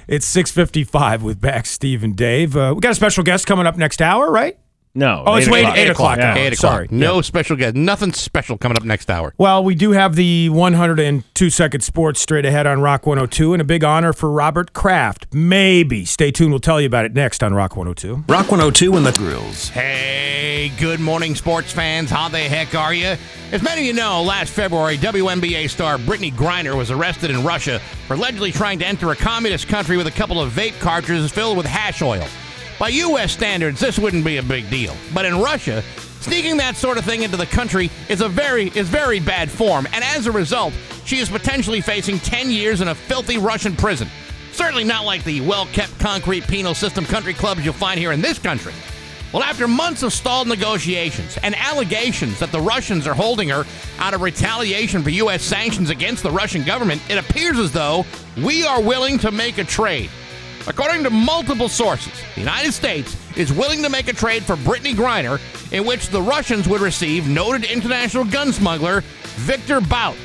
[0.08, 2.56] It's 6:55 with Bax Steve and Dave.
[2.56, 4.58] Uh, we got a special guest coming up next hour, right?
[4.96, 5.24] No.
[5.26, 5.78] Oh, it's eight wait- o'clock.
[5.78, 6.18] eight o'clock.
[6.18, 6.36] Yeah.
[6.38, 6.72] Eight o'clock.
[6.72, 6.88] Sorry.
[6.90, 7.76] No special guest.
[7.76, 9.34] Nothing special coming up next hour.
[9.38, 13.66] Well, we do have the 102 second sports straight ahead on Rock 102 and a
[13.66, 15.28] big honor for Robert Kraft.
[15.34, 16.06] Maybe.
[16.06, 16.52] Stay tuned.
[16.52, 18.24] We'll tell you about it next on Rock 102.
[18.32, 19.68] Rock 102 and the Grills.
[19.70, 22.10] Hey, good morning, sports fans.
[22.10, 23.16] How the heck are you?
[23.52, 27.80] As many of you know, last February, WNBA star Brittney Griner was arrested in Russia
[28.08, 31.58] for allegedly trying to enter a communist country with a couple of vape cartridges filled
[31.58, 32.26] with hash oil.
[32.78, 33.32] By U.S.
[33.32, 35.82] standards, this wouldn't be a big deal, but in Russia,
[36.20, 39.88] sneaking that sort of thing into the country is a very is very bad form,
[39.94, 40.74] and as a result,
[41.06, 44.10] she is potentially facing 10 years in a filthy Russian prison.
[44.52, 48.40] Certainly not like the well-kept concrete penal system country clubs you'll find here in this
[48.40, 48.74] country.
[49.32, 53.66] Well, after months of stalled negotiations and allegations that the Russians are holding her
[54.00, 55.44] out of retaliation for U.S.
[55.44, 58.06] sanctions against the Russian government, it appears as though
[58.44, 60.10] we are willing to make a trade.
[60.68, 64.96] According to multiple sources, the United States is willing to make a trade for Brittney
[64.96, 65.40] Griner,
[65.72, 69.02] in which the Russians would receive noted international gun smuggler
[69.36, 70.18] Victor Bout,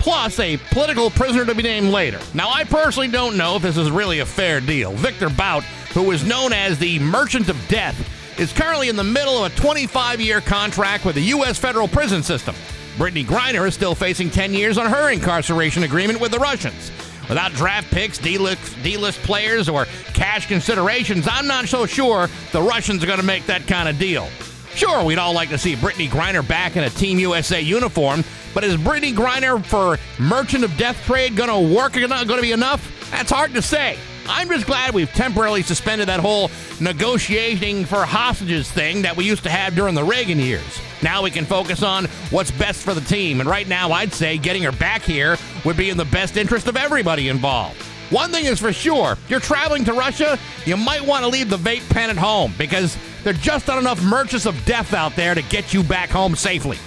[0.00, 2.18] plus a political prisoner to be named later.
[2.34, 4.92] Now, I personally don't know if this is really a fair deal.
[4.92, 7.96] Victor Bout, who is known as the Merchant of Death,
[8.40, 11.56] is currently in the middle of a 25 year contract with the U.S.
[11.56, 12.56] federal prison system.
[12.96, 16.90] Brittney Griner is still facing 10 years on her incarceration agreement with the Russians.
[17.28, 23.02] Without draft picks, D-list, D-list players, or cash considerations, I'm not so sure the Russians
[23.02, 24.28] are going to make that kind of deal.
[24.74, 28.64] Sure, we'd all like to see Brittney Griner back in a Team USA uniform, but
[28.64, 31.92] is Brittney Griner for Merchant of Death trade going to work?
[31.92, 33.10] Going to be enough?
[33.10, 33.98] That's hard to say.
[34.26, 36.50] I'm just glad we've temporarily suspended that whole
[36.80, 40.80] negotiating for hostages thing that we used to have during the Reagan years.
[41.02, 44.38] Now we can focus on what's best for the team, and right now I'd say
[44.38, 47.80] getting her back here would be in the best interest of everybody involved.
[48.10, 51.56] One thing is for sure, you're traveling to Russia, you might want to leave the
[51.56, 55.34] vape pen at home because there are just not enough merchants of death out there
[55.34, 56.78] to get you back home safely.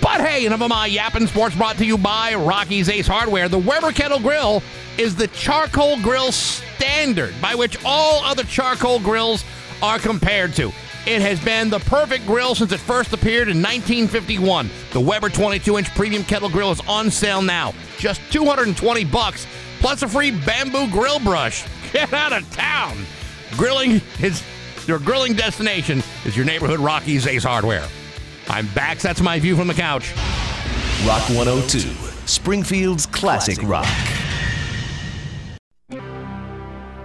[0.00, 3.48] But hey, enough of my yapping sports brought to you by Rocky's Ace Hardware.
[3.48, 4.62] The Weber Kettle Grill
[4.98, 9.44] is the charcoal grill standard by which all other charcoal grills
[9.82, 10.72] are compared to.
[11.06, 14.68] It has been the perfect grill since it first appeared in 1951.
[14.92, 19.46] The Weber 22-inch premium kettle grill is on sale now, just 220 bucks,
[19.78, 21.64] plus a free bamboo grill brush.
[21.92, 22.96] Get out of town!
[23.52, 24.42] Grilling is
[24.86, 27.86] your grilling destination is your neighborhood Rocky's Ace Hardware.
[28.48, 28.98] I'm back.
[28.98, 30.12] That's my view from the couch.
[31.06, 31.78] Rock 102,
[32.26, 33.86] Springfield's classic rock.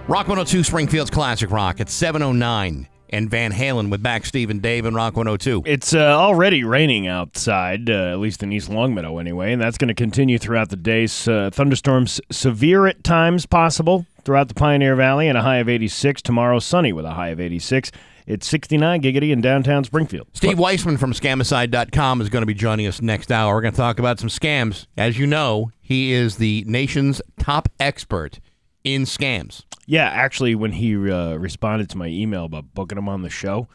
[0.08, 4.84] Rock 102 Springfield's Classic Rock at 709 and Van Halen with Bax Steve and Dave
[4.84, 5.62] and Rock 102.
[5.64, 9.88] It's uh, already raining outside, uh, at least in East Longmeadow anyway, and that's going
[9.88, 11.04] to continue throughout the day.
[11.04, 16.20] Uh, thunderstorms severe at times possible throughout the Pioneer Valley and a high of 86.
[16.20, 17.92] Tomorrow sunny with a high of 86.
[18.26, 20.26] It's 69 giggity in downtown Springfield.
[20.32, 23.54] Steve Weisman from Scamicide.com is going to be joining us next hour.
[23.54, 24.86] We're going to talk about some scams.
[24.96, 28.40] As you know, he is the nation's top expert
[28.84, 29.62] in scams.
[29.86, 33.68] Yeah, actually, when he uh, responded to my email about booking him on the show,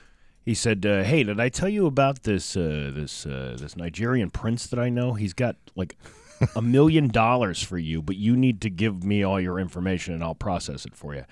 [0.45, 4.29] he said, uh, "Hey, did I tell you about this uh, this uh, this Nigerian
[4.29, 5.13] prince that I know?
[5.13, 5.97] He's got like
[6.55, 10.23] a million dollars for you, but you need to give me all your information and
[10.23, 11.25] I'll process it for you."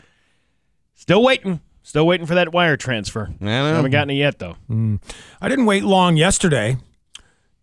[0.94, 1.62] Still waiting.
[1.84, 3.30] Still waiting for that wire transfer.
[3.42, 4.56] I haven't gotten it yet, though.
[4.70, 5.00] Mm.
[5.40, 6.78] I didn't wait long yesterday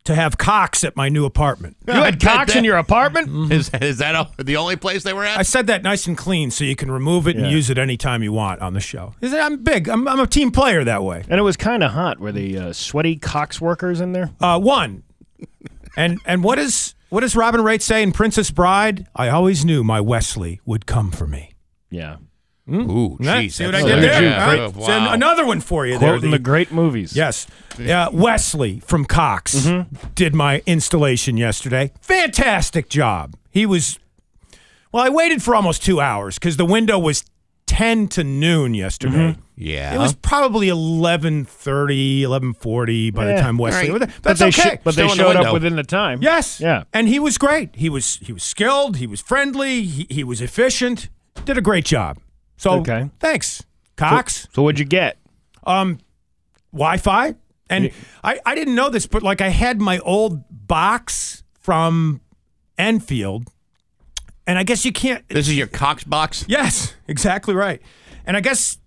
[0.04, 1.76] to have Cox at my new apartment.
[1.86, 3.52] You had Cox in your apartment?
[3.52, 5.38] Is, is that a, the only place they were at?
[5.38, 8.22] I said that nice and clean so you can remove it and use it anytime
[8.22, 9.14] you want on the show.
[9.22, 9.88] I'm big.
[9.88, 11.24] I'm, I'm a team player that way.
[11.28, 12.18] And it was kind of hot.
[12.18, 14.30] Were the uh, sweaty Cox workers in there?
[14.40, 15.04] Uh, one.
[15.96, 19.06] And and what is what does Robin Wright say in Princess Bride?
[19.14, 21.52] I always knew my Wesley would come for me.
[21.90, 22.16] Yeah.
[22.70, 23.24] Ooh, Huh?
[23.40, 23.52] jeez.
[23.52, 24.22] See what I did there?
[24.22, 24.70] yeah, Huh?
[24.76, 26.12] oh, So another one for you there.
[26.14, 27.14] Quoting the great movies.
[27.16, 27.46] Yes.
[27.78, 29.96] Yeah, Wesley from Cox Mm-hmm.
[30.14, 31.90] did my installation yesterday.
[32.00, 33.34] Fantastic job.
[33.50, 33.98] He was,
[34.92, 37.24] well, I waited for almost two hours because the window was
[37.66, 39.36] 10 to noon yesterday.
[39.56, 39.94] Yeah.
[39.94, 43.90] It was probably 11.30, 11.40 by the time Wesley.
[43.90, 44.08] All right.
[44.08, 44.76] That's but they okay.
[44.76, 46.20] sh- but they Still in the showed up within the time.
[46.22, 46.60] Yes.
[46.60, 46.84] Yeah.
[46.92, 47.70] And he was great.
[47.74, 48.96] He was he was skilled.
[48.98, 49.82] He was friendly.
[49.82, 51.08] He, he was efficient.
[51.44, 52.18] Did a great job.
[52.56, 53.10] So Okay.
[53.20, 53.62] thanks,
[53.96, 54.48] Cox.
[54.54, 55.18] So what'd you get?
[55.64, 55.98] Um,
[56.72, 57.34] Wi-Fi,
[57.68, 57.90] and
[58.24, 62.20] I I didn't know this, but like I had my old box from
[62.78, 63.48] Enfield,
[64.46, 65.26] and I guess you can't.
[65.28, 66.44] This is your Cox box?
[66.48, 67.80] Yes, exactly right.
[68.24, 68.78] And I guess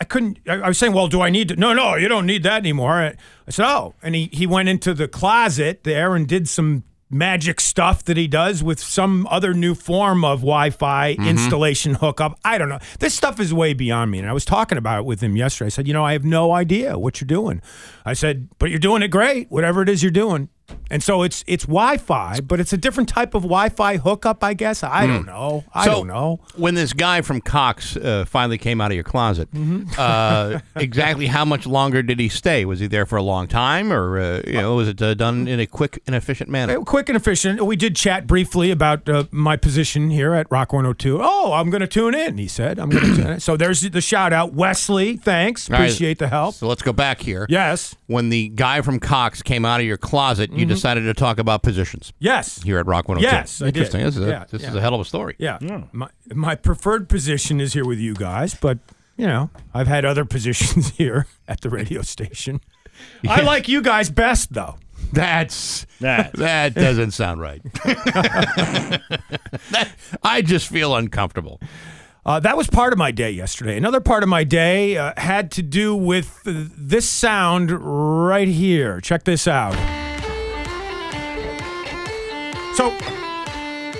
[0.00, 0.38] I couldn't.
[0.48, 1.56] I, was saying, well, do I need to?
[1.56, 2.92] No, no, you don't need that anymore.
[2.94, 3.06] I,
[3.46, 7.60] I said, oh, and he he went into the closet there and did some magic
[7.60, 11.28] stuff that he does with some other new form of Wi-Fi mm-hmm.
[11.28, 12.38] installation hookup.
[12.44, 12.78] I don't know.
[13.00, 14.20] This stuff is way beyond me.
[14.20, 15.66] And I was talking about it with him yesterday.
[15.66, 17.60] I said, you know, I have no idea what you're doing.
[18.04, 20.48] I said, but you're doing it great, whatever it is you're doing.
[20.90, 24.82] And so it's it's Wi-Fi, but it's a different type of Wi-Fi hookup, I guess.
[24.82, 25.64] I don't know.
[25.72, 26.40] I So, don't know.
[26.56, 29.90] When this guy from Cox uh, finally came out of your closet, Mm-hmm.
[29.98, 32.64] uh, exactly how much longer did he stay?
[32.64, 35.46] Was he there for a long time, or uh, you know, was it uh, done
[35.46, 36.78] in a quick and efficient manner?
[36.78, 37.64] Uh, Quick and efficient.
[37.64, 41.20] We did chat briefly about uh, my position here at Rock 102.
[41.22, 42.78] Oh, I'm going to tune in, he said.
[42.80, 43.40] I'm going to tune in.
[43.50, 44.54] So there's the shout out.
[44.54, 45.70] Wesley, thanks.
[45.70, 45.84] All right.
[45.84, 46.54] Appreciate the help.
[46.56, 47.46] So let's go back here.
[47.48, 47.94] Yes.
[48.06, 51.62] When the guy from Cox came out of your closet, you decided to talk about
[51.62, 52.62] positions Yes.
[52.62, 53.34] here at Rock 102.
[53.36, 53.76] Yes, I did.
[53.76, 54.04] Interesting.
[54.04, 55.34] This, is a, Yeah, this is a hell of a story.
[55.38, 55.58] Yeah.
[55.92, 58.78] My, my preferred position is here with you guys, but,
[59.16, 62.60] you know, I've had other positions here at the radio station.
[63.28, 64.76] I like you guys best, though.
[65.12, 66.34] That's That.
[66.34, 67.62] that doesn't sound right.
[67.84, 69.00] That-
[70.22, 71.60] I just feel uncomfortable.
[72.26, 73.76] Uh, that was part of my day yesterday.
[73.78, 79.00] Another part of my day uh, had to do with uh, this sound right here.
[79.00, 79.74] Check this out.
[82.80, 82.96] So,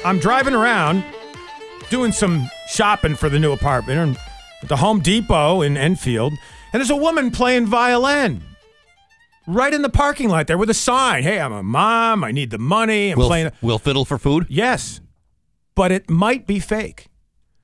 [0.07, 1.05] I'm driving around
[1.91, 4.17] doing some shopping for the new apartment
[4.63, 6.33] at the Home Depot in Enfield,
[6.73, 8.43] and there's a woman playing violin
[9.47, 11.25] right in the parking lot there with a sign.
[11.25, 12.25] Hey, I'm a mom.
[12.25, 13.11] I need the money.
[13.11, 13.51] I'm Will, playing.
[13.61, 14.47] will fiddle for food?
[14.49, 15.03] Yes,
[15.75, 17.09] but it might be fake.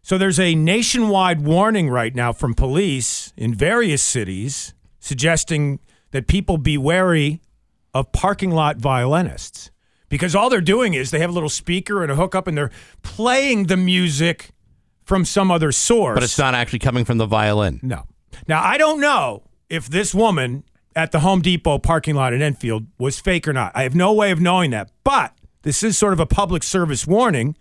[0.02, 6.58] So there's a nationwide warning right now from police in various cities suggesting that people
[6.58, 7.40] be wary
[7.94, 9.70] of parking lot violinists
[10.08, 12.70] because all they're doing is they have a little speaker and a hookup and they're
[13.02, 14.50] playing the music
[15.04, 16.14] from some other source.
[16.14, 17.80] But it's not actually coming from the violin.
[17.82, 18.04] No.
[18.48, 22.86] Now, I don't know if this woman at the Home Depot parking lot in Enfield
[22.98, 23.72] was fake or not.
[23.74, 24.90] I have no way of knowing that.
[25.04, 25.32] But
[25.62, 27.56] this is sort of a public service warning.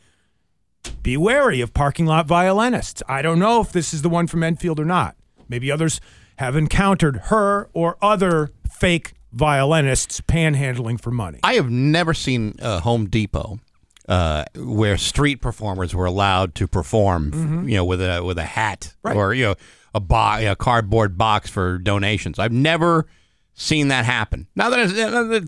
[1.02, 3.02] Be wary of parking lot violinists.
[3.10, 5.16] I don't know if this is the one from Enfield or not.
[5.50, 6.00] Maybe others
[6.38, 11.40] have encountered her or other fake violinists panhandling for money.
[11.44, 13.60] I have never seen a Home Depot
[14.08, 18.94] uh, where street performers were allowed to perform, you know, with a with a hat
[19.04, 19.08] Mm-hmm.
[19.08, 19.18] Right.
[19.18, 19.56] or you know
[19.94, 22.40] a, bo- a cardboard box for donations.
[22.40, 23.06] I've never
[23.54, 24.48] seen that happen.
[24.56, 24.94] Now that it's,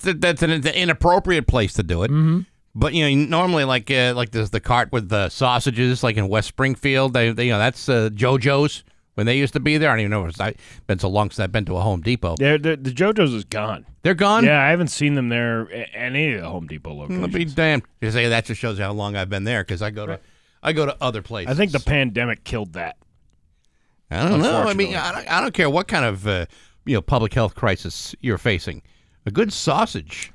[0.04, 2.12] that's- that's an inappropriate place to do it.
[2.12, 2.42] Mm-hmm.
[2.76, 6.28] But you know, normally like uh, like the the cart with the sausages, like in
[6.28, 8.84] West Springfield, they, they you know that's uh, JoJo's
[9.18, 9.90] when they used to be there.
[9.90, 10.54] I don't even know if it's I-
[10.86, 12.36] been so long since I've been to a Home Depot.
[12.38, 13.86] They're, the the JoJo's is gone.
[14.04, 14.46] They're gone.
[14.46, 17.34] Yeah, I haven't seen them there at any of the Home Depot I'll locations.
[17.34, 17.82] be damned.
[18.00, 20.20] You say that just shows you how long I've been there because I go to
[20.62, 21.52] I go to other places.
[21.52, 22.98] I think the pandemic killed that.
[24.12, 24.62] I don't know.
[24.64, 24.96] I mean.
[24.96, 26.46] I don't, I don't care what kind of uh,
[26.86, 28.84] you know public health crisis you're facing.
[29.26, 30.32] A good sausage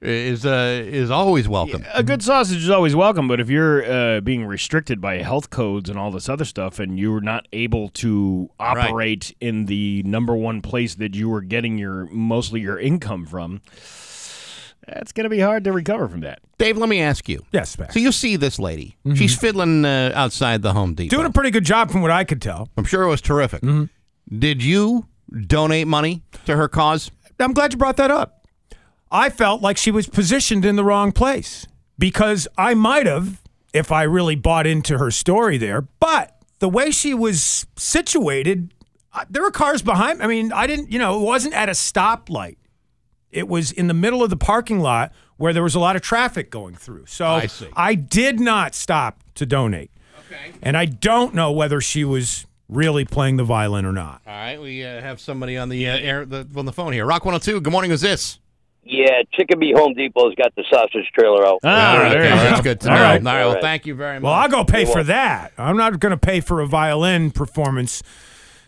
[0.00, 1.84] is uh, is always welcome.
[1.92, 5.90] A good sausage is always welcome, but if you're uh, being restricted by health codes
[5.90, 10.60] and all this other stuff, and you're not able to operate in the number one
[10.62, 13.60] place that you were getting your mostly your income from,
[14.86, 16.40] that's going to be hard to recover from that.
[16.58, 17.44] Dave, let me ask you.
[17.52, 17.94] Yes, Max.
[17.94, 18.96] So you see this lady?
[19.14, 21.14] She's fiddling uh, outside the Home Depot.
[21.16, 22.68] Doing a pretty good job from what I could tell.
[22.76, 23.62] I'm sure it was terrific.
[24.38, 25.06] Did you
[25.46, 27.10] donate money to her cause?
[27.40, 28.37] I'm glad you brought that up.
[29.10, 31.66] I felt like she was positioned in the wrong place
[31.98, 33.40] because I might have
[33.72, 35.82] if I really bought into her story there.
[35.82, 38.72] But the way she was situated,
[39.28, 40.22] there were cars behind.
[40.22, 42.56] I mean, I didn't, you know, it wasn't at a stoplight.
[43.30, 46.02] It was in the middle of the parking lot where there was a lot of
[46.02, 47.06] traffic going through.
[47.06, 47.48] So I.
[47.76, 49.90] I did not stop to donate.
[50.26, 50.52] Okay.
[50.62, 54.20] And I don't know whether she was really playing the violin or not.
[54.26, 57.06] All right, we uh, have somebody on the uh, air the, on the phone here.
[57.06, 57.60] Rock 102.
[57.60, 57.90] Good morning.
[57.90, 58.38] Who's this?
[58.90, 61.58] Yeah, Chicopee Home Depot's got the sausage trailer out.
[61.62, 62.62] Ah, Okay, there you that's go.
[62.62, 63.02] good to All know.
[63.02, 63.26] right.
[63.26, 63.46] All right.
[63.46, 64.22] Well, thank you very much.
[64.22, 65.52] Well, I'll go pay for that.
[65.58, 68.02] I'm not going to pay for a violin performance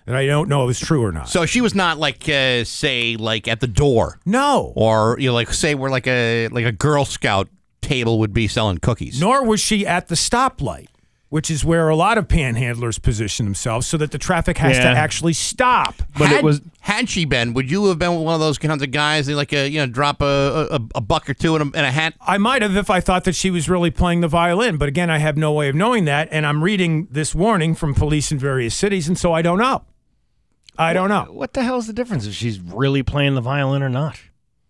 [0.05, 1.29] that I don't know if it's true or not.
[1.31, 4.73] So she was not like, uh, say, like at the door, no.
[4.77, 7.49] or you know, like say we're like a like a Girl Scout
[7.81, 9.19] table would be selling cookies.
[9.21, 10.89] Nor was she at the stoplight,
[11.31, 14.93] which is where a lot of panhandlers position themselves so that the traffic has Yeah.
[14.93, 15.95] to actually stop.
[16.19, 18.83] But had, it was had she been, would you have been one of those kinds
[18.83, 21.63] of guys that like a you know drop a a, a buck or two in
[21.63, 22.15] a, in a hat?
[22.21, 25.09] I might have if I thought that she was really playing the violin, but again,
[25.09, 26.29] I have no way of knowing that.
[26.31, 29.85] And I'm reading this warning from police in various cities, and so I don't know.
[30.79, 31.27] I don't know.
[31.31, 34.19] what the hell's the difference if she's really playing the violin or not?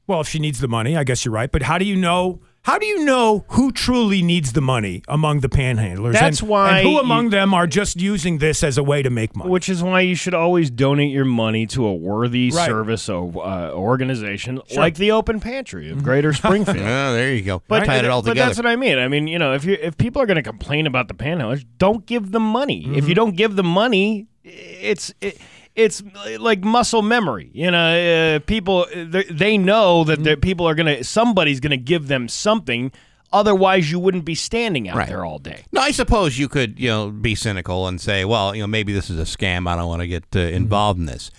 [0.09, 1.51] Well, if she needs the money, I guess you're right.
[1.53, 2.41] But how do you know?
[2.65, 6.13] How do you know who truly needs the money among the panhandlers?
[6.13, 9.03] That's and, why And who you- among them are just using this as a way
[9.03, 9.51] to make money?
[9.51, 12.67] Which is why you should always donate your money to a worthy Right.
[12.67, 16.77] service or uh, organization like the Open Pantry of Greater Springfield.
[16.79, 17.63] Oh, there you go.
[17.67, 18.49] But, tied it all but together.
[18.49, 18.99] that's what I mean.
[18.99, 21.65] I mean, you know, if you if people are going to complain about the panhandlers,
[21.79, 22.83] don't give them money.
[22.85, 23.09] If Mm-hmm.
[23.09, 25.39] you don't give them money, it's it,
[25.77, 26.03] it's
[26.39, 27.51] like muscle memory.
[27.53, 30.25] You know, uh, people they they know that Mm-hmm.
[30.25, 32.93] the people are going to somebody's going to give them something.
[33.33, 35.09] Otherwise, you wouldn't be standing out Right.
[35.09, 35.63] there all day.
[35.71, 38.93] No, I suppose you could, you know, be cynical and say, well, you know, maybe
[38.93, 39.69] this is a scam.
[39.69, 41.31] I don't want to get uh, involved in this.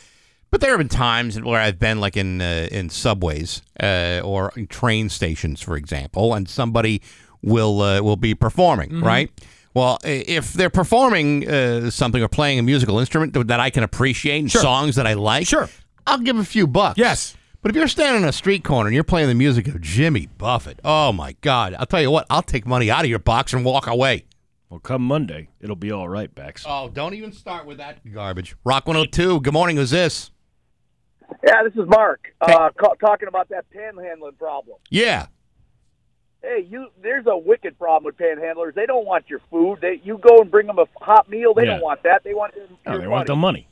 [0.51, 4.53] But there have been times where I've been like in uh, in subways uh, or
[4.55, 7.01] in train stations, for example, and somebody
[7.41, 9.29] will uh, will be performing, right?
[9.73, 14.39] Well, if they're performing uh, something or playing a musical instrument that I can appreciate
[14.39, 14.61] and Sure.
[14.61, 15.69] songs that I like, Sure.
[16.05, 16.97] I'll give a few bucks.
[16.97, 17.37] Yes.
[17.61, 20.27] But if you're standing on a street corner and you're playing the music of Jimmy
[20.37, 21.75] Buffett, oh my God!
[21.77, 24.25] I'll tell you what, I'll take money out of your box and walk away.
[24.71, 26.65] Well, come Monday, it'll be all right, Bax.
[26.67, 28.55] Oh, don't even start with that garbage.
[28.63, 29.41] Rock 102.
[29.41, 29.77] Good morning.
[29.77, 30.31] Who's this?
[31.45, 32.33] Yeah, this is Mark.
[32.41, 34.77] Uh, ca- talking about that panhandling problem.
[34.89, 35.27] Yeah.
[36.43, 36.87] Hey, you.
[37.03, 38.73] There's a wicked problem with panhandlers.
[38.73, 39.79] They don't want your food.
[39.81, 41.53] They, you go and bring them a hot meal.
[41.53, 41.73] They Yeah.
[41.73, 42.23] don't want that.
[42.23, 43.07] They want your, No, your they money.
[43.09, 43.67] want the money.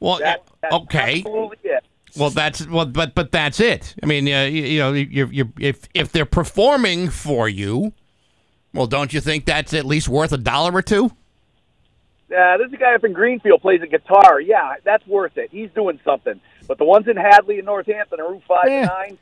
[0.00, 1.18] Well, That, that's okay.
[1.18, 1.84] Absolutely it.
[2.18, 3.94] Well, that's well, but but that's it.
[4.02, 7.92] I mean, uh, you, you know, you're, you're, if if they're performing for you,
[8.72, 11.10] well, don't you think that's at least worth a dollar or two?
[12.30, 14.40] Yeah, this is a guy up in Greenfield plays a guitar.
[14.40, 15.50] Yeah, that's worth it.
[15.52, 16.40] He's doing something.
[16.66, 18.80] But the ones in Hadley and Northampton are Route Five Yeah.
[18.80, 19.18] and Nine.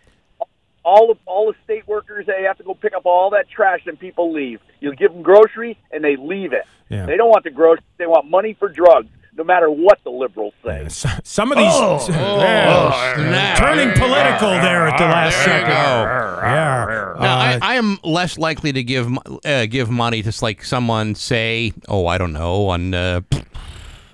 [0.84, 3.80] All of all the state workers, they have to go pick up all that trash
[3.86, 4.60] and people leave.
[4.80, 6.64] You give them grocery and they leave it.
[6.90, 7.06] Yeah.
[7.06, 7.82] They don't want the grocery.
[7.96, 10.84] They want money for drugs, no matter what the liberals say.
[10.84, 11.66] S- Some of these
[12.10, 13.14] Yeah.
[13.16, 13.58] snap.
[13.58, 15.68] turning political there at the last second.
[15.68, 15.74] go.
[15.74, 17.14] Yeah.
[17.18, 19.08] Now, Uh, I, I am less likely to give
[19.46, 23.20] uh, give money to like someone say, oh, I don't know, on uh,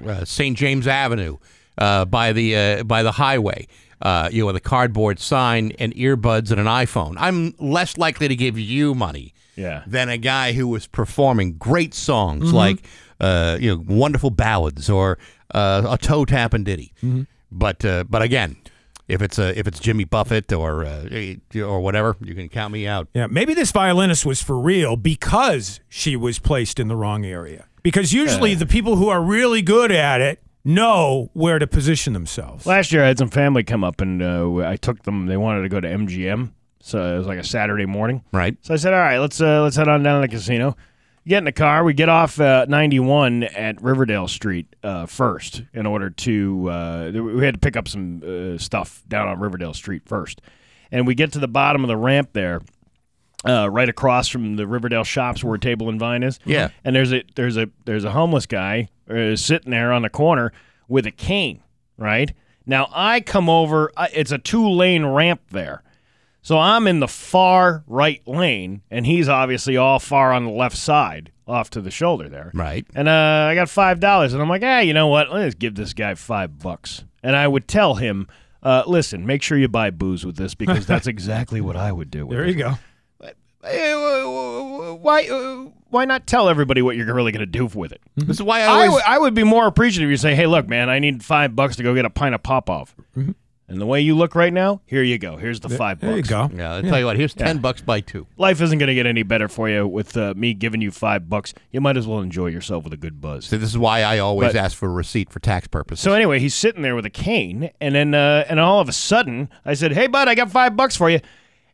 [0.07, 0.57] uh, St.
[0.57, 1.39] James Avenue
[1.79, 3.67] uh, by the uh, by the highway,
[4.03, 7.15] uh, you know, with a cardboard sign and earbuds and an iPhone.
[7.19, 9.83] I'm less likely to give you money Yeah.
[9.87, 12.57] than a guy who was performing great songs Mm-hmm.
[12.57, 12.83] like
[13.21, 15.19] uh, you know wonderful ballads or
[15.55, 16.93] uh, a toe tap and ditty.
[17.03, 17.23] Mm-hmm.
[17.53, 18.57] But uh, but again.
[19.09, 22.87] if it's a if it's Jimmy Buffett or uh, or whatever, you can count me
[22.87, 23.09] out.
[23.13, 27.67] Yeah, maybe this violinist was for real because she was placed in the wrong area.
[27.83, 32.67] Because usually the people who are really good at it know where to position themselves.
[32.67, 35.27] Last year, I had some family come up, and uh, I took them.
[35.27, 38.25] They wanted to go to MGM, so it was like a Saturday morning.
[38.33, 38.57] Right.
[38.63, 40.77] So I said, "All right, let's uh, let's head on down to the casino."
[41.27, 41.85] Get in the car.
[41.85, 46.71] We get off uh, 91 at Riverdale Street uh, first in order to.
[46.71, 50.41] Uh, we had to pick up some uh, stuff down on Riverdale Street first,
[50.91, 52.63] and we get to the bottom of the ramp there.
[53.49, 56.39] Uh, right across from the Riverdale shops where Table and Vine is.
[56.45, 56.69] Yeah.
[56.85, 60.53] And there's a there's a there's a homeless guy uh, sitting there on the corner
[60.89, 61.63] with a cane.
[61.97, 62.35] Right
[62.67, 63.91] now, I come over.
[63.97, 65.83] I, it's a two lane ramp there,
[66.43, 70.77] so I'm in the far right lane, and he's obviously all far on the left
[70.77, 72.51] side, off to the shoulder there.
[72.53, 72.87] Right.
[72.95, 75.33] And uh, I got five dollars, and I'm like, hey, you know what?
[75.33, 77.05] Let's give this guy five bucks.
[77.23, 78.29] And I would tell him,
[78.63, 82.11] uh, listen, make sure you buy booze with this because that's exactly what I would
[82.11, 82.27] do.
[82.27, 82.51] With There it.
[82.51, 82.75] you go.
[83.63, 88.01] Uh, why uh, why not tell everybody what you're really going to do with it?
[88.17, 90.47] This is why I I always would- would be more appreciative if you say, "Hey,
[90.47, 92.95] look, man, I need five bucks to go get a pint of Popov."
[93.69, 95.37] And the way you look right now, here you go.
[95.37, 96.29] Here's the five There you bucks.
[96.29, 96.51] go.
[96.57, 97.17] Yeah, I'll tell you what.
[97.17, 98.27] Here's ten bucks by two.
[98.37, 101.29] Life isn't going to get any better for you with uh, me giving you five
[101.29, 101.55] bucks.
[101.71, 103.45] You might as well enjoy yourself with a good buzz.
[103.45, 106.03] So this is why I always But- ask for a receipt for tax purposes.
[106.03, 108.93] So anyway, he's sitting there with a cane, and then uh, and all of a
[108.93, 111.21] sudden, I said, "Hey, bud, I got five bucks for you."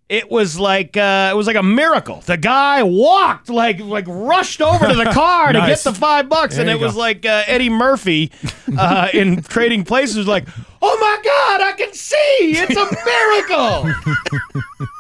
[0.09, 2.21] It was like uh, it was like a miracle.
[2.25, 6.59] The guy walked like like rushed over to the car to get the five bucks,
[6.59, 7.01] and you it was go.
[7.01, 8.31] like uh, Eddie Murphy
[8.79, 10.29] uh, in Trading Places.
[10.29, 10.47] Like,
[10.81, 12.15] oh my God, I can see!
[12.41, 14.87] It's a miracle.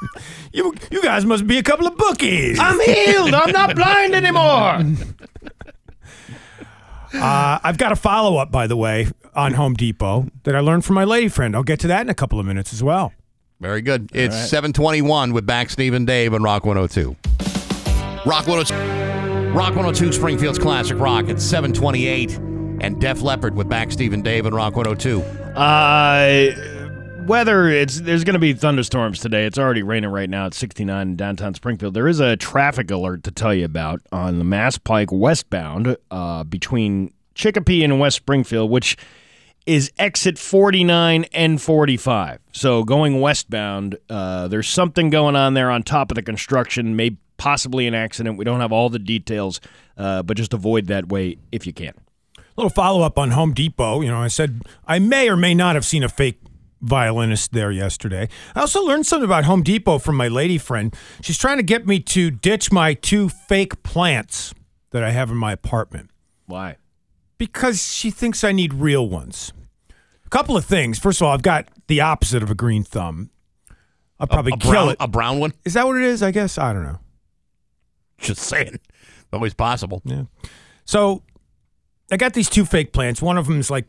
[0.52, 2.58] You you guys must be a couple of bookies.
[2.58, 3.34] I'm healed.
[3.34, 4.80] I'm not blind anymore.
[7.12, 10.84] Uh, I've got a follow up, by the way, on Home Depot that I learned
[10.84, 11.54] from my lady friend.
[11.54, 13.12] I'll get to that in a couple of minutes as well.
[13.60, 14.10] Very good.
[14.12, 17.16] It's 721 with Bax Steve and Dave on Rock 102.
[18.28, 21.28] Rock 102, Rock 102 Springfield's Classic Rock.
[21.28, 22.36] It's 728
[22.80, 25.22] and Def Leppard with Bax Steve and Dave on Rock 102.
[25.22, 26.50] Uh,
[27.26, 29.46] weather it's there's going to be thunderstorms today.
[29.46, 30.46] It's already raining right now.
[30.46, 31.94] It's 69 in downtown Springfield.
[31.94, 36.44] There is a traffic alert to tell you about on the Mass Pike westbound uh,
[36.44, 38.96] between Chicopee and West Springfield, which
[39.66, 42.38] is exit 49 and 45.
[42.52, 47.16] So going westbound, uh, there's something going on there on top of the construction, may
[47.36, 48.38] possibly an accident.
[48.38, 49.60] We don't have all the details,
[49.96, 51.94] uh, but just avoid that way if you can.
[52.38, 54.00] A little follow up on Home Depot.
[54.00, 56.40] You know, I said I may or may not have seen a fake
[56.80, 58.28] violinist there yesterday.
[58.54, 60.94] I also learned something about Home Depot from my lady friend.
[61.20, 64.54] She's trying to get me to ditch my two fake plants
[64.90, 66.10] that I have in my apartment
[66.46, 66.76] Why?
[67.36, 69.52] because she thinks I need real ones.
[70.26, 70.98] A couple of things.
[70.98, 73.30] First of all, I've got the opposite of a green thumb.
[74.18, 74.96] I'll probably a kill brown, it.
[74.98, 75.52] A brown one?
[75.64, 76.22] Is that what it is?
[76.22, 76.58] I guess.
[76.58, 76.98] I don't know.
[78.18, 78.80] Just saying.
[79.32, 80.02] Always possible.
[80.04, 80.24] Yeah.
[80.84, 81.22] So
[82.10, 83.20] I got these two fake plants.
[83.20, 83.86] One of them is like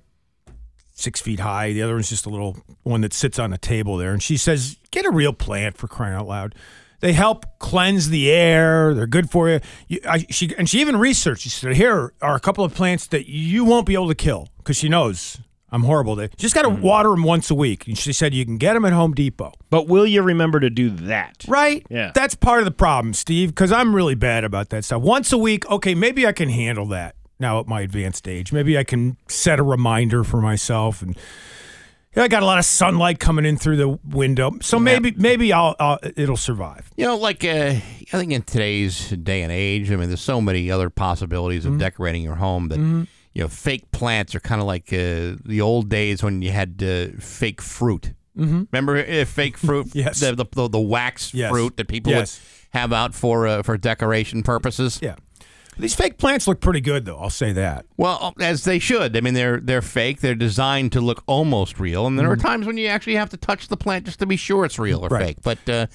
[0.92, 1.74] six feet high.
[1.74, 4.12] The other one's just a little one that sits on a table there.
[4.12, 6.56] And she says, "Get a real plant for crying out loud."
[7.00, 8.94] They help cleanse the air.
[8.96, 9.60] They're good for you.
[9.88, 11.44] you I, she and she even researched.
[11.44, 14.50] She said, "Here are a couple of plants that you won't be able to kill
[14.58, 15.40] because she knows
[15.72, 16.16] I'm horrible.
[16.16, 18.74] They just got to water them once a week." And she said, "You can get
[18.74, 21.44] them at Home Depot." But will you remember to do that?
[21.48, 21.86] Right?
[21.90, 22.12] Yeah.
[22.16, 25.02] That's part of the problem, Steve, because I'm really bad about that stuff.
[25.02, 28.52] Once a week, okay, maybe I can handle that now at my advanced age.
[28.54, 31.16] Maybe I can set a reminder for myself and
[32.16, 35.54] yeah, I got a lot of sunlight coming in through the window, so maybe maybe
[35.54, 36.90] I'll, I'll it'll survive.
[36.98, 37.80] You know, like uh, I
[38.18, 41.74] think in today's day and age, I mean, there's so many other possibilities Mm-hmm.
[41.74, 42.80] of decorating your home that
[43.38, 46.82] you know, fake plants are kind of like uh, the old days when you had
[46.84, 48.14] uh, fake fruit.
[48.36, 48.64] Mm-hmm.
[48.72, 49.88] Remember uh, fake fruit?
[49.94, 50.20] Yes.
[50.20, 51.52] The, the, the, the wax Yes.
[51.52, 52.40] fruit that people Yes.
[52.74, 55.00] would have out for uh, for decoration purposes.
[55.04, 55.16] Yeah,
[55.78, 57.18] these fake plants look pretty good, though.
[57.20, 57.86] I'll say that.
[57.96, 59.16] Well, as they should.
[59.16, 60.22] I mean, they're they're fake.
[60.22, 63.38] They're designed to look almost real, and there are times when you actually have to
[63.38, 65.14] touch the plant just to be sure it's real or Mm-hmm.
[65.14, 65.26] Right.
[65.28, 65.38] fake.
[65.44, 65.86] But uh,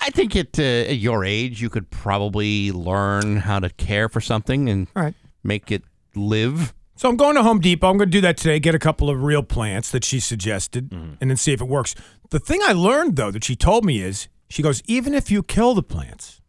[0.00, 4.20] I think at, uh, at your age, you could probably learn how to care for
[4.20, 5.14] something and right.
[5.42, 5.82] make it
[6.14, 6.74] live.
[6.96, 7.88] So I'm going to Home Depot.
[7.88, 8.58] I'm going to do that today.
[8.58, 11.94] Get a couple of real plants that she suggested, and then see if it works.
[12.30, 15.42] The thing I learned though that she told me is she goes, even if you
[15.42, 16.40] kill the plants,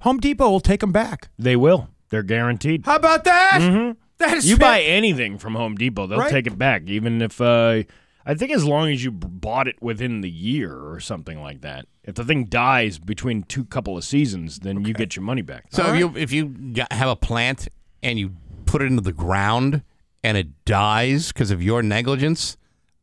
[0.00, 1.28] Home Depot will take them back.
[1.38, 1.88] They will.
[2.08, 2.84] They're guaranteed.
[2.86, 3.94] How about that?
[4.18, 6.30] That is You fa- buy anything from Home Depot, they'll Right.
[6.30, 7.82] take it back, even if uh,
[8.26, 11.86] I think as long as you bought it within the year or something like that.
[12.04, 15.66] If the thing dies between two couple of seasons, then you get your money back.
[15.70, 16.54] So if you if you
[16.90, 17.68] have a plant
[18.02, 18.32] and you
[18.70, 19.82] put it into the ground
[20.22, 22.56] and it dies because of your negligence,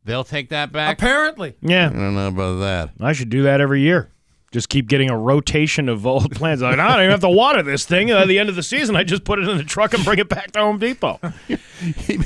[0.04, 0.96] They'll take that back.
[0.96, 1.54] Apparently.
[1.60, 1.88] Yeah.
[1.88, 2.90] I Yeah, don't know about that.
[2.98, 4.10] I should do that every year.
[4.50, 6.62] Just keep getting a rotation of old plants.
[6.62, 8.10] Like, I don't even have to water this thing.
[8.10, 10.18] At the end of the season, I just put it in the truck and bring
[10.18, 11.20] it back to Home Depot.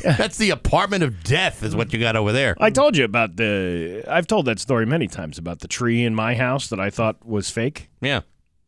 [0.05, 2.55] That's the apartment of death, is what you got over there.
[2.61, 4.05] I told you about the.
[4.07, 7.25] I've told that story many times about the tree in my house that I thought
[7.27, 7.91] was fake.
[8.01, 8.21] Yeah.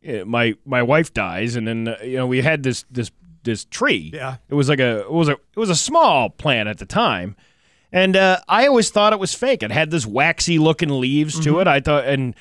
[0.05, 3.09] Uh, My my wife dies, and then uh, you know we had this this
[3.45, 4.11] this tree.
[4.13, 4.37] Yeah.
[4.49, 7.35] It was like a it was a it was a small plant at the time,
[7.91, 9.63] and uh, I always thought it was fake.
[9.63, 11.67] It had this waxy looking leaves to it.
[11.67, 12.35] I thought, and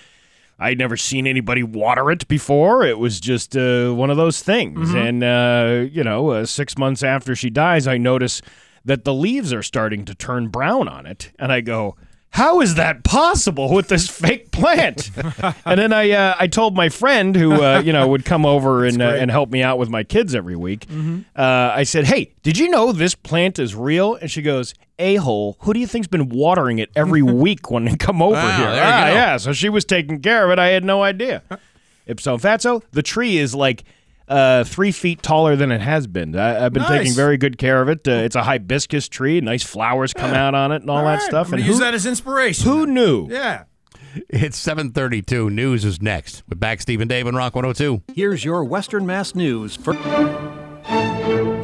[0.59, 2.84] I'd never seen anybody water it before.
[2.84, 4.92] It was just uh, one of those things.
[4.92, 8.42] And uh, you know, uh, six months after she dies, I notice
[8.84, 11.96] that the leaves are starting to turn brown on it, and I go.
[12.35, 15.12] How is that possible with this fake plant?
[15.64, 18.85] and then I uh, I told my friend who uh, you know would come over
[18.89, 20.89] and uh, and help me out with my kids every week.
[20.91, 25.14] Uh, I said, "Hey, did you know this plant is real?" And she goes, "A
[25.14, 25.57] hole.
[25.61, 28.66] Who do you think's been watering it every week when they come over Wow, here?"
[28.68, 29.37] ah, yeah.
[29.37, 30.59] So she was taking care of it.
[30.59, 31.45] I had no idea.
[32.09, 33.85] Ipso fatso, the tree is like
[34.29, 36.35] uh, three feet taller than it has been.
[36.37, 36.99] I, I've been Nice.
[37.01, 38.07] taking very good care of it.
[38.09, 39.41] Uh, it's a hibiscus tree.
[39.41, 41.47] Nice flowers come out on it and all, that right, stuff.
[41.49, 42.64] I'm gonna And use that as inspiration.
[42.70, 43.29] who knew?
[43.31, 43.64] Yeah.
[44.29, 45.51] It's 732.
[45.51, 46.45] News is next.
[46.49, 48.03] With Bax Stephen Dave and Rock 102.
[48.14, 49.95] Here's your Western Mass News for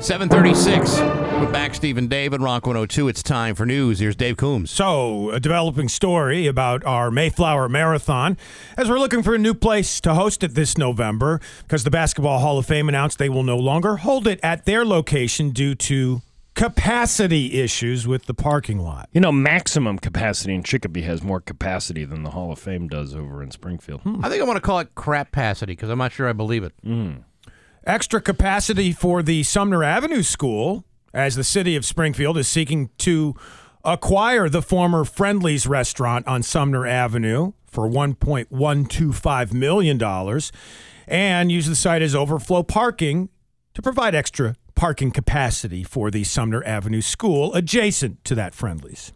[0.00, 1.19] 736.
[1.40, 3.08] With Bax Stephen Dave and Rock 102.
[3.08, 3.98] It's time for news.
[3.98, 4.70] Here's Dave Coombs.
[4.70, 8.36] So, a developing story about our Mayflower Marathon
[8.76, 12.40] as we're looking for a new place to host it this November because the Basketball
[12.40, 16.20] Hall of Fame announced they will no longer hold it at their location due to
[16.54, 19.08] capacity issues with the parking lot.
[19.12, 23.14] You know, maximum capacity in Chicopee has more capacity than the Hall of Fame does
[23.14, 24.02] over in Springfield.
[24.22, 26.74] I think I want to call it crapacity because I'm not sure I believe it.
[26.84, 27.12] Hmm.
[27.86, 33.34] Extra capacity for the Sumner Avenue School as the city of Springfield is seeking to
[33.84, 40.40] acquire the former Friendlies restaurant on Sumner Avenue for $1.125 million
[41.08, 43.28] and use the site as overflow parking
[43.74, 49.12] to provide extra parking capacity for the Sumner Avenue School adjacent to that Friendlies.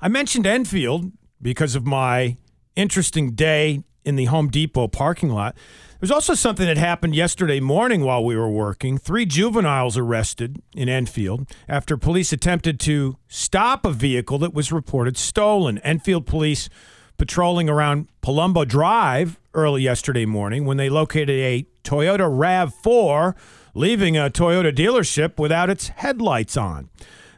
[0.00, 2.36] I mentioned Enfield because of my
[2.76, 5.56] interesting day in the Home Depot parking lot.
[6.04, 8.98] There's also something that happened yesterday morning while we were working.
[8.98, 15.16] Three juveniles arrested in Enfield after police attempted to stop a vehicle that was reported
[15.16, 15.78] stolen.
[15.78, 16.68] Enfield police
[17.16, 23.34] patrolling around Palumbo Drive early yesterday morning when they located a Toyota RAV4
[23.72, 26.90] leaving a Toyota dealership without its headlights on.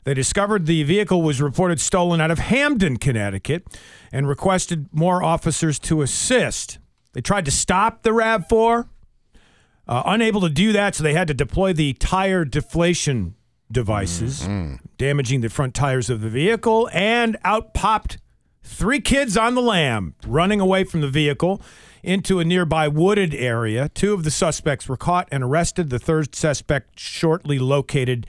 [0.03, 3.79] They discovered the vehicle was reported stolen out of Hamden, Connecticut,
[4.11, 6.81] and requested more officers to assist.
[7.17, 8.91] They tried to stop the RAV4,
[9.89, 13.37] uh, unable to do that, so they had to deploy the tire deflation
[13.73, 14.47] devices,
[14.99, 18.19] damaging the front tires of the vehicle, and out popped
[18.63, 21.63] three kids on the lam, running away from the vehicle
[22.03, 23.89] into a nearby wooded area.
[23.89, 25.89] Two of the suspects were caught and arrested.
[25.89, 28.27] The third suspect shortly located,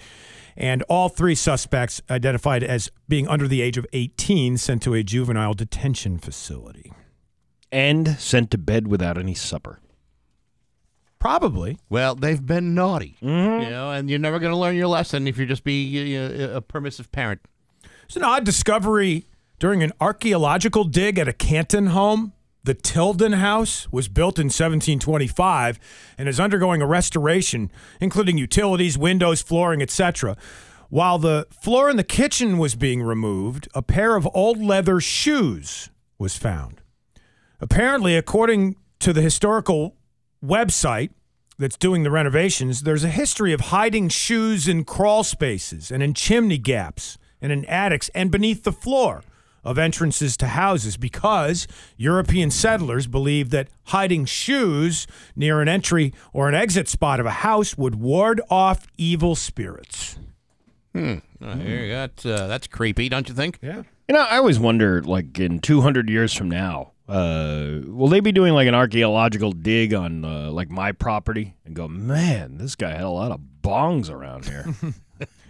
[0.56, 5.04] and all three suspects identified as being under the age of 18 sent to a
[5.04, 6.87] juvenile detention facility.
[7.72, 9.80] And sent to bed without any supper.
[11.20, 11.80] Probably.
[11.90, 15.38] Well, they've been naughty, you know, and you're never going to learn your lesson if
[15.38, 17.42] you're just be uh, a permissive parent.
[18.06, 19.26] It's an odd discovery
[19.60, 22.34] during an archaeological dig at a Canton home.
[22.64, 25.80] The Tilden House was built in 1725
[26.18, 30.38] and is undergoing a restoration, including utilities, windows, flooring, etc.
[30.90, 35.90] While the floor in the kitchen was being removed, a pair of old leather shoes
[36.20, 36.82] was found.
[37.60, 39.96] Apparently, according to the historical
[40.44, 41.10] website
[41.58, 46.14] that's doing the renovations, there's a history of hiding shoes in crawl spaces and in
[46.14, 49.24] chimney gaps and in attics and beneath the floor
[49.64, 56.48] of entrances to houses because European settlers believed that hiding shoes near an entry or
[56.48, 60.18] an exit spot of a house would ward off evil spirits.
[60.96, 63.60] Oh, here you got, uh, that's creepy, don't you think?
[63.62, 63.84] Yeah.
[64.08, 68.32] You know, I always wonder, like, in 200 years from now, uh, will they be
[68.32, 72.92] doing, like, an archaeological dig on, uh, like, my property and go, man, this guy
[72.92, 74.66] had a lot of bongs around here?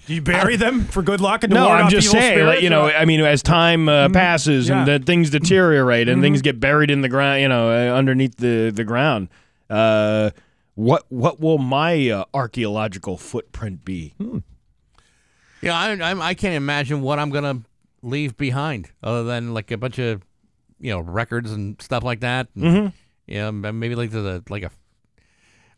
[0.07, 2.45] Do you bury them for good luck and to no, ward I'm off just saying,
[2.45, 4.97] like, you know, I mean, as time uh, passes and yeah.
[4.97, 8.71] that things deteriorate and things get buried in the ground, you know, uh, underneath the,
[8.73, 9.27] the ground,
[9.69, 10.29] uh,
[10.75, 14.13] what what will my uh, archaeological footprint be?
[15.61, 17.63] Yeah, I, I, I can't imagine what I'm gonna
[18.01, 20.21] leave behind, other than like a bunch of,
[20.79, 22.47] you know, records and stuff like that.
[22.55, 22.93] And, Mhm.
[23.27, 24.71] Yeah, m- maybe like the like a,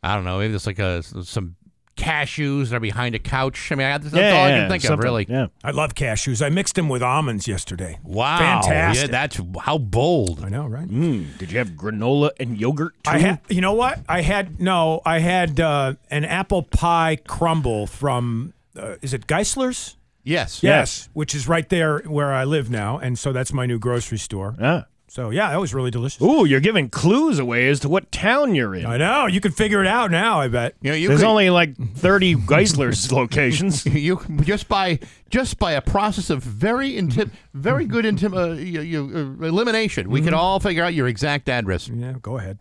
[0.04, 1.56] I don't know, maybe it's like a some
[1.98, 3.72] cashews that are behind a couch.
[3.72, 5.26] I mean, that's, that's Yeah, all I yeah, can think of, really.
[5.28, 5.48] Yeah.
[5.66, 6.42] I love cashews.
[6.46, 8.00] I mixed them with almonds yesterday.
[8.04, 8.38] Wow.
[8.62, 9.08] Fantastic.
[9.08, 10.42] Yeah, that's how bold.
[10.46, 10.88] I know, right?
[10.88, 13.12] Mm, did you have granola and yogurt too?
[13.12, 14.00] I had, you know what?
[14.08, 15.02] I had no.
[15.06, 18.54] I had uh, an apple pie crumble from.
[18.78, 19.98] Uh, is it Geisler's?
[20.24, 20.62] Yes.
[20.64, 24.18] Yes, which is right there where I live now, and so that's my new grocery
[24.18, 24.56] store.
[24.62, 24.86] Ah.
[25.10, 26.22] So yeah, that was really delicious.
[26.22, 28.86] Ooh, you're giving clues away as to what town you're in.
[28.86, 30.40] I know you can figure it out now.
[30.40, 30.76] I bet.
[30.82, 33.86] You know, you There's could, only like 30 Geisler's locations.
[33.88, 35.00] you just by
[35.32, 40.12] just by a process of very intim- very good intim- uh, you, you, uh, elimination,
[40.12, 41.90] we could all figure out your exact address.
[41.90, 42.60] Yeah, go ahead.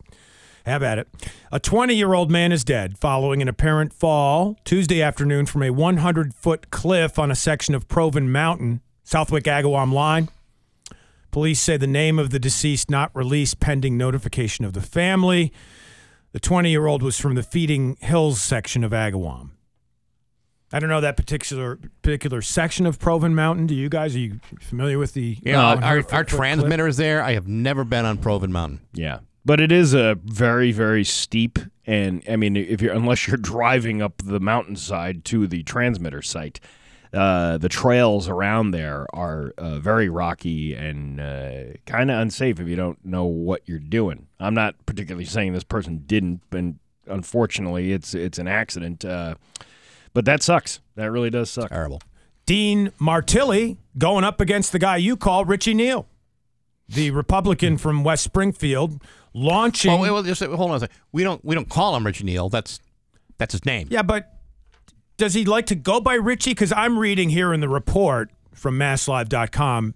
[0.68, 1.08] Have at it.
[1.50, 5.70] A 20 year old man is dead following an apparent fall Tuesday afternoon from a
[5.70, 10.28] 100 foot cliff on a section of Provin Mountain, Southwick Agawam line.
[11.30, 15.52] Police say the name of the deceased not released pending notification of the family.
[16.32, 19.50] The 20 year old was from the Feeding Hills section of Agawam.
[20.70, 23.68] I don't know that particular particular section of Provin Mountain.
[23.68, 24.14] Do you guys?
[24.14, 25.38] Are you familiar with the?
[25.42, 26.28] You know, uh, our, our foot cliff?
[26.28, 27.22] transmitter is there.
[27.22, 28.80] I have never been on Provin Mountain.
[28.92, 29.20] Yeah.
[29.45, 34.03] But it is a very, very steep, and I mean, if you're unless you're driving
[34.03, 36.61] up the mountainside to the transmitter site,
[37.12, 42.68] uh, the trails around there are uh, very rocky and uh, kind of unsafe if
[42.68, 44.26] you don't know what you're doing.
[44.39, 46.64] I'm not particularly saying this person didn't, but
[47.07, 49.05] unfortunately, it's it's an accident.
[49.05, 49.36] Uh,
[50.12, 50.80] but that sucks.
[50.97, 51.70] That really does suck.
[51.70, 52.03] Terrible.
[52.45, 56.07] Dean Martilli going up against the guy you call Richie Neal,
[56.89, 59.03] the Republican from West Springfield,
[59.35, 59.91] launching.
[59.93, 60.97] Well, wait, well, just, hold on a second.
[61.12, 62.49] We don't we don't call him Richie Neal.
[62.49, 62.81] That's
[63.39, 63.89] that's his name.
[63.91, 64.35] yeah, but
[65.16, 66.51] does he like to go by Richie?
[66.53, 69.95] Because I'm reading here in the report from MassLive.com,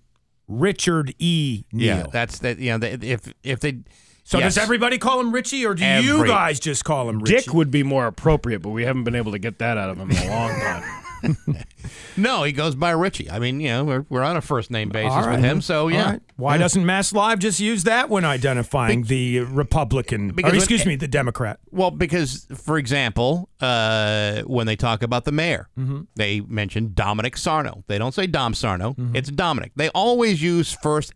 [0.49, 1.65] Richard E.
[1.73, 1.87] Neal.
[1.87, 2.59] Yeah, that's that.
[2.59, 3.79] You know, they- if if they.
[4.25, 4.55] so yes.
[4.55, 7.37] does everybody call him Richie, or do you guys just call him Richie?
[7.37, 9.99] Dick would be more appropriate, but we haven't been able to get that out of
[9.99, 11.02] him in a long time.
[12.17, 13.31] No, he goes by Richie.
[13.31, 15.37] I mean, you know, we're, we're on a first name basis right.
[15.37, 16.11] with him, so yeah.
[16.13, 16.21] right.
[16.37, 20.31] Why doesn't Mass Live just use that when identifying the Republican?
[20.31, 21.59] Or, because when- excuse me, the Democrat.
[21.71, 26.03] Well, because for example, uh, when they talk about the mayor, Mm-hmm.
[26.17, 27.83] they mention Dominic Sarno.
[27.87, 28.95] They don't say Dom Sarno.
[29.15, 29.73] It's Dominic.
[29.77, 31.13] They always use first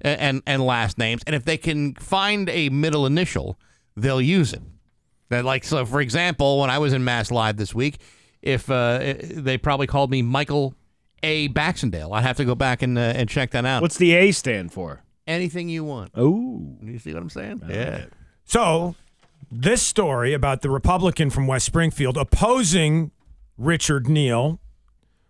[0.00, 3.58] and and last names, and if they can find a middle initial,
[3.96, 4.62] they'll use it.
[5.30, 5.84] That like so.
[5.84, 7.98] For example, when I was in Mass Live this week,
[8.42, 10.74] if uh, they probably called me Michael
[11.22, 11.48] A.
[11.48, 13.82] Baxendale, I'd have to go back and uh, and check that out.
[13.82, 15.02] What's the A stand for?
[15.26, 16.10] anything you want?
[16.14, 17.62] Oh, You see what I'm saying?
[17.68, 18.06] yeah.
[18.46, 18.94] So,
[19.52, 23.10] this story about the Republican from West Springfield opposing
[23.58, 24.58] Richard Neal,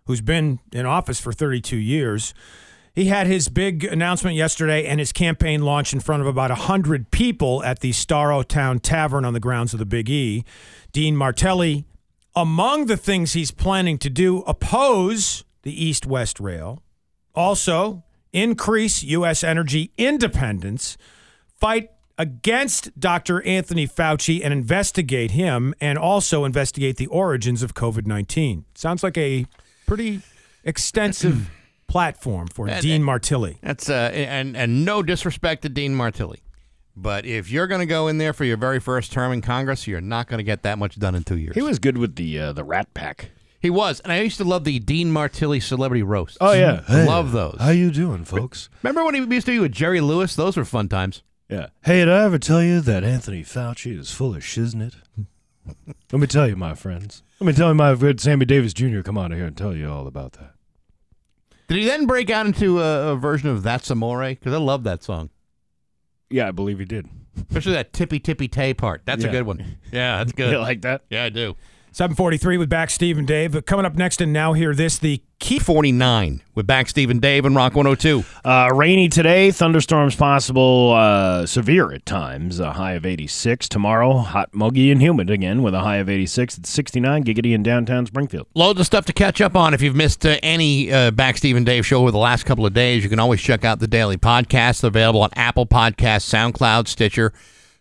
[0.05, 2.33] who's been in office for 32 years,
[2.95, 7.11] he had his big announcement yesterday and his campaign launch in front of about 100
[7.11, 10.45] people at the Storrowton Tavern on the grounds of the Big E.
[10.93, 11.85] Dean Martilli,
[12.35, 16.81] among the things he's planning to do, oppose the East West Rail,
[17.35, 19.43] also increase U.S.
[19.43, 20.97] energy independence,
[21.59, 23.41] fight against Dr.
[23.43, 28.65] Anthony Fauci and investigate him, and also investigate the origins of COVID 19.
[28.75, 29.45] Sounds like a
[29.87, 30.21] pretty
[30.63, 31.49] extensive
[31.87, 33.57] platform for And- Dean Martilli.
[33.61, 36.41] That's uh, and and no disrespect to Dean Martilli,
[36.95, 39.87] but if you're going to go in there for your very first term in Congress,
[39.87, 41.55] you're not going to get that much done in two years.
[41.55, 43.31] he was good with the uh, the Rat Pack.
[43.61, 46.37] He was, and I used to love the Dean Martilli celebrity roast.
[46.39, 46.81] Oh, yeah.
[46.87, 47.57] love those.
[47.59, 48.69] How you doing, folks?
[48.83, 50.33] Remember when he used to be with Jerry Lewis?
[50.33, 51.23] Those were fun times.
[51.49, 51.67] Yeah.
[51.83, 54.95] Hey, did I ever tell you that Anthony Fauci is full of shiznit?
[56.11, 57.21] Let me tell you, my friends.
[57.39, 59.01] Let me tell you, my good Sammy Davis Jr.
[59.01, 60.53] come out of here and tell you all about that.
[61.67, 64.29] Did he then break out into a, a version of That's Amore?
[64.29, 65.31] Because I love that song,
[66.29, 67.07] Yeah, I believe he did.
[67.49, 69.01] especially that tippy tippy tay part.
[69.05, 69.31] That's a Yeah.
[69.33, 69.77] good one.
[69.91, 70.51] Yeah, that's good.
[70.51, 71.03] You like that?
[71.09, 71.55] yeah, I do.
[71.99, 73.51] 743 with Bax Steve and Dave.
[73.51, 75.59] But Coming up next, and now hear this the key.
[75.59, 78.23] 49 with Bax Steve and Dave and Rock 102.
[78.45, 82.61] Uh, rainy today, thunderstorms possible, uh, severe at times.
[82.61, 84.19] A high of 86 tomorrow.
[84.19, 87.25] Hot, muggy, and humid again with a high of 86 at 69.
[87.25, 88.47] Giggity in downtown Springfield.
[88.55, 89.73] Loads of stuff to catch up on.
[89.73, 92.65] If you've missed uh, any uh, Bax Steve and Dave show over the last couple
[92.65, 96.87] of days, you can always check out the daily podcast available on Apple Podcasts, SoundCloud,
[96.87, 97.33] Stitcher,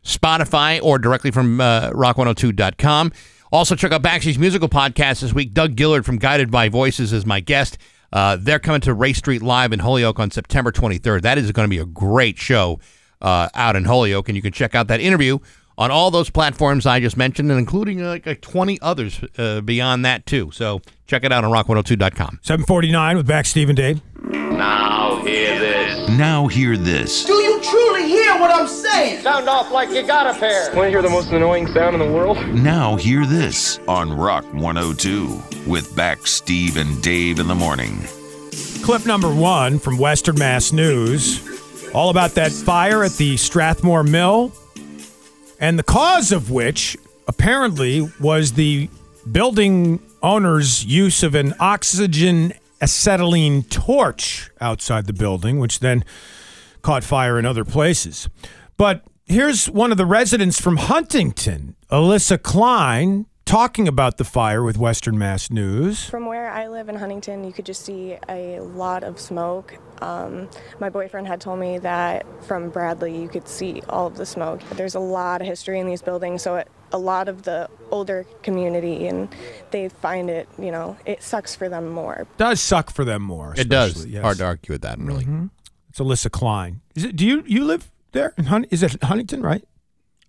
[0.02, 3.12] Spotify, or directly from uh, rock102.com.
[3.50, 5.54] Also, check out Backstreet's musical podcast this week.
[5.54, 7.78] Doug Gillard from Guided by Voices is my guest.
[8.12, 11.22] Uh, they're coming to Race Street Live in Holyoke on September 23rd.
[11.22, 12.80] That is going to be a great show
[13.20, 15.38] uh, out in Holyoke, and you can check out that interview
[15.76, 19.60] on all those platforms I just mentioned, and including uh, like, like 20 others uh,
[19.60, 20.50] beyond that, too.
[20.52, 22.40] So check it out on rock102.com.
[22.42, 24.00] 749 with Bax Steve and Dave.
[24.24, 25.87] Now hear this.
[27.24, 29.22] Do you truly hear what I'm saying?
[29.22, 30.74] Sound off like you got a pair.
[30.74, 32.38] Want to hear the most annoying sound in the world?
[32.48, 38.00] Now hear this on Rock 102 with Bax Steve and Dave in the morning.
[38.82, 41.46] Clip number one from Western Mass News,
[41.92, 44.52] all about that fire at the Strathmore Mill,
[45.60, 48.88] and the cause of which apparently was the
[49.30, 56.04] building owner's use of an oxygen acetylene torch outside the building, which then
[56.82, 58.28] caught fire in other places.
[58.76, 64.76] But here's one of the residents from Huntington, Alyssa Klein, talking about the fire with
[64.76, 66.04] Western Mass News.
[66.04, 69.74] From where I live in Huntington, you could just see a lot of smoke.
[70.02, 74.26] Um, my boyfriend had told me that from Bradley, you could see all of the
[74.26, 74.60] smoke.
[74.74, 78.24] There's a lot of history in these buildings, so it, a lot of the older
[78.42, 79.28] community, and
[79.70, 82.26] they find it, you know, it sucks for them more.
[82.36, 83.54] Does suck for them more.
[83.56, 84.06] It does.
[84.06, 84.22] yes.
[84.22, 85.24] Hard to argue with that, really.
[85.24, 85.50] Mhm.
[85.90, 86.80] It's Alyssa Klein.
[86.94, 87.16] Is it?
[87.16, 88.34] Do you you live there?
[88.38, 89.42] In Hun- is it Huntington?
[89.42, 89.64] Right?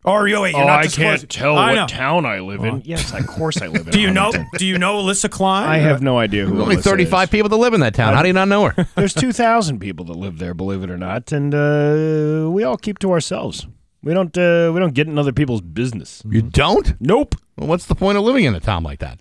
[0.05, 0.53] Or you wait?
[0.55, 1.87] You're oh, not I disclosing- can't tell I what know.
[1.87, 2.75] town I live in.
[2.75, 2.81] Oh.
[2.85, 3.91] Yes, of course I live in.
[3.91, 4.25] Do you know?
[4.31, 4.49] Huntington.
[4.57, 5.67] Do you know Alyssa Klein?
[5.67, 6.51] I have no idea who.
[6.51, 7.29] There's only Alyssa 35 is.
[7.31, 8.13] people that live in that town.
[8.13, 8.87] How do you not know her?
[8.95, 12.77] There's two thousand people that live there, believe it or not, and uh, we all
[12.77, 13.67] keep to ourselves.
[14.01, 14.35] We don't.
[14.37, 16.21] Uh, we don't get in other people's business.
[16.29, 16.93] You don't?
[17.01, 17.35] Nope.
[17.57, 19.19] Well, what's the point of living in a town like that?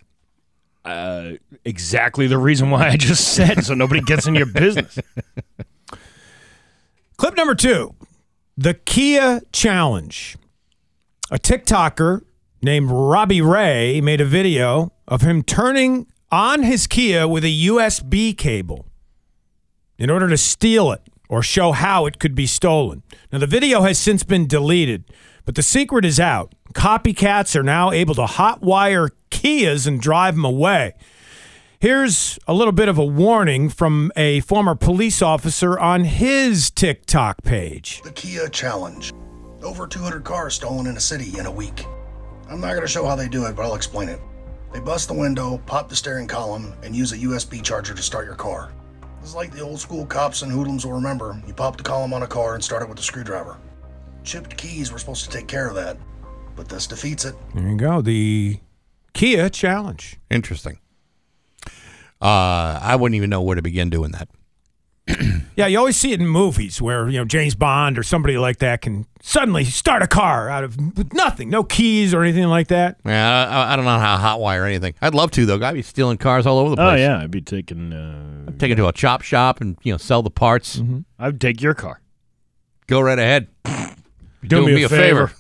[0.85, 1.33] Uh,
[1.65, 4.99] exactly the reason why I just said, so nobody gets in your business.
[7.17, 7.95] Clip number two:
[8.57, 10.37] the Kia Challenge.
[11.31, 12.23] A TikToker
[12.63, 18.37] named Robbie Ray made a video of him turning on his Kia with a USB
[18.37, 18.87] cable
[19.99, 23.03] in order to steal it or show how it could be stolen.
[23.33, 25.05] Now, the video has since been deleted,
[25.45, 26.55] but the secret is out.
[26.75, 30.95] Copycats are now able to hotwire Kias and drive them away.
[31.81, 37.45] Here's a little bit of a warning from a former police officer on his TikTok
[37.45, 38.03] page.
[38.03, 39.13] The Kia Challenge.
[39.63, 41.85] Over 200 cars stolen in a city in a week.
[42.51, 44.21] I'm not going to show how they do it, but I'll explain it.
[44.73, 48.27] They bust the window, pop the steering column, and use a USB charger to start
[48.27, 48.73] your car.
[49.29, 51.39] This is like the old school cops and hoodlums will remember.
[51.47, 53.59] You pop the column on a car and start it with a screwdriver.
[54.25, 55.99] Chipped keys were supposed to take care of that,
[56.57, 57.35] but this defeats it.
[57.55, 58.01] There you go.
[58.01, 58.59] The
[59.13, 60.17] Kia Challenge.
[60.31, 60.79] Interesting.
[62.23, 64.31] Uh, I wouldn't even know where to begin doing that.
[65.57, 68.59] Yeah, you always see it in movies where, you know, James Bond or somebody like
[68.59, 70.79] that can suddenly start a car out of
[71.13, 72.97] nothing, no keys or anything like that.
[73.05, 74.95] Yeah, I, I don't know how to hotwire anything.
[75.03, 75.61] I'd love to though.
[75.61, 76.93] I'd be stealing cars all over the place.
[76.93, 77.93] Oh yeah, I'd be taking.
[77.93, 80.77] Uh, Take it to a chop shop and you know sell the parts.
[80.77, 81.01] Mm-hmm.
[81.19, 82.01] I'd take your car.
[82.87, 83.49] Go right ahead.
[83.65, 83.81] Do
[84.47, 85.27] Doing me a favor.
[85.27, 85.35] favor.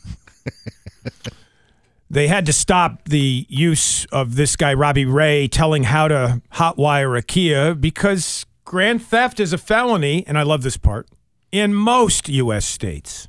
[2.10, 7.16] They had to stop the use of this guy, Robbie Ray, telling how to hotwire
[7.18, 11.08] a Kia because grand theft is a felony, and I love this part,
[11.50, 12.66] in most U.S.
[12.66, 13.26] states.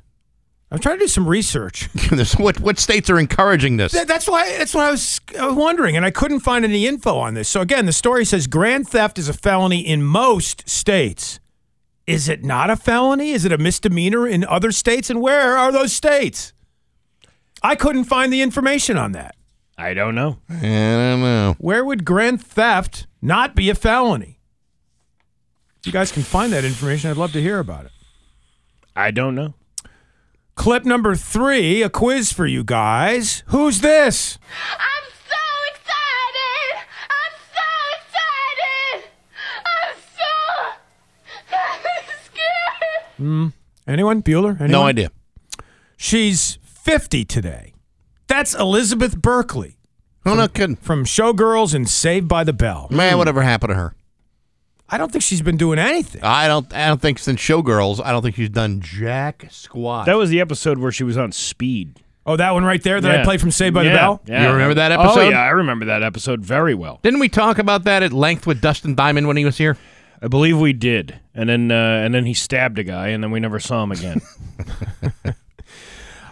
[0.70, 1.88] I'm trying to do some research.
[2.38, 3.92] What what states are encouraging this?
[3.92, 4.56] Th- That's why.
[4.58, 7.48] That's what I was wondering, and I couldn't find any info on this.
[7.48, 11.40] So again, the story says grand theft is a felony in most states.
[12.06, 13.30] Is it not a felony?
[13.30, 15.08] Is it a misdemeanor in other states?
[15.10, 16.52] And where are those states?
[17.62, 19.36] I couldn't find the information on that.
[19.78, 20.38] I don't know.
[20.50, 21.56] I don't know.
[21.58, 24.39] Where would grand theft not be a felony?
[25.80, 27.92] If you guys can find that information, I'd love to hear about it.
[28.94, 29.54] I don't know.
[30.54, 33.42] Clip number three, a quiz for you guys.
[33.46, 34.38] Who's this?
[34.78, 35.36] I'm so
[35.72, 36.84] excited!
[37.08, 37.64] I'm so
[37.96, 39.08] excited!
[39.64, 40.32] I'm so
[42.26, 43.06] scared!
[43.16, 43.48] Hmm.
[43.86, 44.22] Anyone?
[44.22, 44.50] Bueller?
[44.60, 44.70] Anyone?
[44.70, 45.10] No idea.
[45.96, 47.72] She's 50 today.
[48.26, 49.78] That's Elizabeth Berkley.
[50.26, 50.76] Oh, no kidding.
[50.76, 52.86] From Showgirls and Saved by the Bell.
[52.90, 53.94] Man, whatever happened to her?
[54.92, 56.22] I don't think she's been doing anything.
[56.24, 56.72] I don't.
[56.74, 60.06] I don't think since Showgirls, I don't think she's done jack squat.
[60.06, 62.00] That was the episode where she was on speed.
[62.26, 63.24] Oh, that one right there that I Yeah.
[63.24, 64.22] played from Saved by Yeah, the Bell?
[64.26, 64.46] yeah.
[64.46, 65.08] You remember that episode?
[65.08, 65.30] Oh episode?
[65.30, 67.00] yeah, I remember that episode very well.
[67.02, 69.76] Didn't we talk about that at length with Dustin Diamond when he was here?
[70.22, 73.30] I believe we did, and then uh, and then he stabbed a guy, and then
[73.30, 74.20] we never saw him again.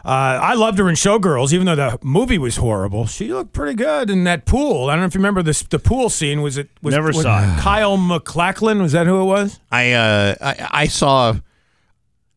[0.09, 3.05] Uh, I loved her in Showgirls, even though the movie was horrible.
[3.05, 4.89] She looked pretty good in that pool.
[4.89, 5.63] I don't know if you remember this.
[5.63, 6.71] The pool scene was it?
[6.81, 7.61] Was, Never was saw it.
[7.61, 9.61] Kyle MacLachlan was that who it was?
[9.71, 11.35] I uh, I, I saw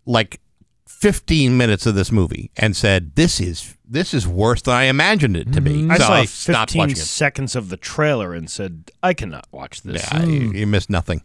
[0.06, 0.42] like
[0.86, 5.38] 15 minutes of this movie and said this is this is worse than I imagined
[5.38, 5.84] it to be.
[5.84, 5.92] Mm-hmm.
[5.92, 7.00] I saw I stopped 15 watching it.
[7.00, 11.22] seconds of the trailer and said, "I cannot watch this." Yeah, you, you missed nothing.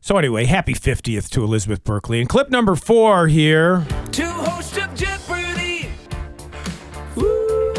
[0.00, 2.18] So anyway, happy 50th to Elizabeth Berkley.
[2.18, 3.86] And clip number four here.
[4.10, 5.11] Two hosts of Jeopardy!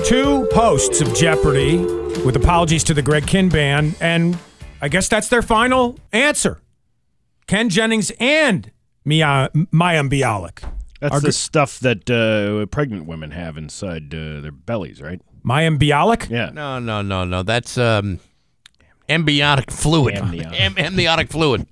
[0.04, 1.78] Two hosts of Jeopardy,
[2.26, 4.38] with apologies to the Greg Kihn band, and
[4.82, 6.60] I guess that's their final answer.
[7.48, 8.70] Ken Jennings and
[9.06, 10.70] Mia, Mayim Bialik.
[11.00, 15.22] That's Our the gr- stuff that uh, pregnant women have inside uh, their bellies, right?
[15.46, 16.30] Mayim Bialik?
[16.30, 16.50] Yeah.
[16.54, 17.42] No, no, no, no.
[17.44, 18.20] That's um,
[19.08, 20.16] amniotic fluid.
[20.16, 20.60] Amniotic.
[20.60, 21.66] Am- amniotic fluid.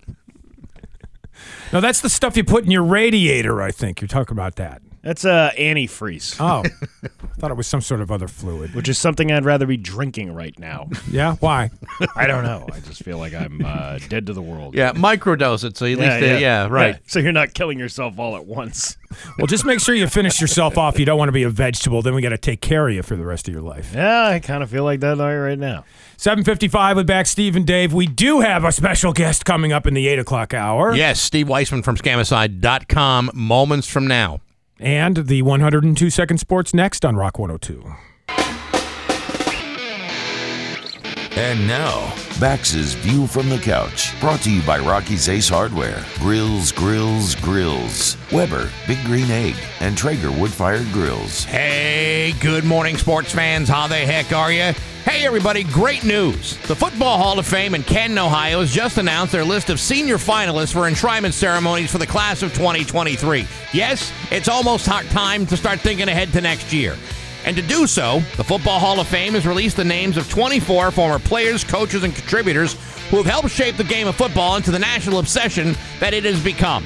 [1.73, 3.99] No, that's the stuff you put in your radiator, I think.
[4.01, 4.81] You're talking about that.
[5.03, 6.35] That's uh, antifreeze.
[6.39, 6.63] Oh,
[7.03, 7.07] I
[7.39, 8.75] thought it was some sort of other fluid.
[8.75, 10.89] Which is something I'd rather be drinking right now.
[11.09, 11.35] Yeah?
[11.39, 11.71] Why?
[12.15, 12.67] I don't know.
[12.71, 14.75] I just feel like I'm uh, dead to the world.
[14.75, 15.75] Yeah, microdose it.
[15.75, 16.99] So at least, yeah, right.
[17.07, 18.97] So you're not killing yourself all at once.
[19.37, 20.97] Well, just make sure you finish yourself off.
[20.97, 22.01] You don't want to be a vegetable.
[22.01, 23.91] Then we got to take care of you for the rest of your life.
[23.93, 25.83] Yeah, I kind of feel like that right now.
[26.15, 27.93] 755 with Bax Steve and Dave.
[27.93, 30.95] We do have a special guest coming up in the 8 o'clock hour.
[30.95, 34.39] Yes, Steve Weisman from Scamicide.com moments from now.
[34.81, 38.10] And the 102 Second Sports next on Rock 102.
[41.37, 46.73] And now, Bax's View from the Couch, brought to you by Rocky's Ace Hardware, Grills,
[46.73, 51.45] Grills, Grills, Weber, Big Green Egg, and Traeger Wood Fired Grills.
[51.45, 53.69] Hey, good morning, sports fans.
[53.69, 54.73] How the heck are you?
[55.05, 56.57] Hey, everybody, great news.
[56.67, 60.17] The Football Hall of Fame in Canton, Ohio has just announced their list of senior
[60.17, 63.47] finalists for enshrinement ceremonies for the class of 2023.
[63.73, 66.97] Yes, it's almost time to start thinking ahead to next year.
[67.45, 70.91] And to do so, the Football Hall of Fame has released the names of 24
[70.91, 72.75] former players, coaches, and contributors
[73.09, 76.41] who have helped shape the game of football into the national obsession that it has
[76.43, 76.85] become.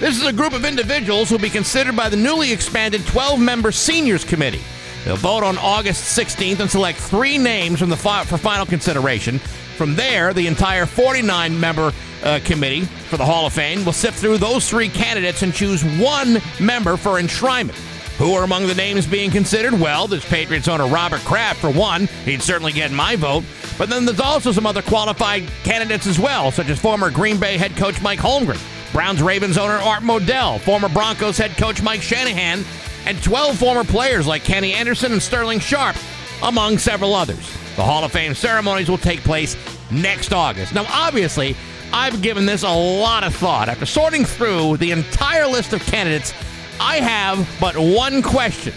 [0.00, 3.40] This is a group of individuals who will be considered by the newly expanded 12
[3.40, 4.60] member Seniors Committee.
[5.04, 9.38] They'll vote on August 16th and select three names from the fi- for final consideration.
[9.76, 14.18] From there, the entire 49 member uh, committee for the Hall of Fame will sift
[14.18, 17.76] through those three candidates and choose one member for enshrinement.
[18.18, 19.72] Who are among the names being considered?
[19.72, 22.06] Well, there's Patriots owner Robert Kraft, for one.
[22.24, 23.42] He'd certainly get my vote.
[23.76, 27.56] But then there's also some other qualified candidates as well, such as former Green Bay
[27.56, 28.60] head coach Mike Holmgren,
[28.92, 32.64] Browns Ravens owner Art Modell, former Broncos head coach Mike Shanahan,
[33.04, 35.96] and 12 former players like Kenny Anderson and Sterling Sharpe,
[36.42, 37.50] among several others.
[37.74, 39.56] The Hall of Fame ceremonies will take place
[39.90, 40.72] next August.
[40.72, 41.56] Now, obviously,
[41.92, 43.68] I've given this a lot of thought.
[43.68, 46.32] After sorting through the entire list of candidates,
[46.80, 48.74] I have but one question.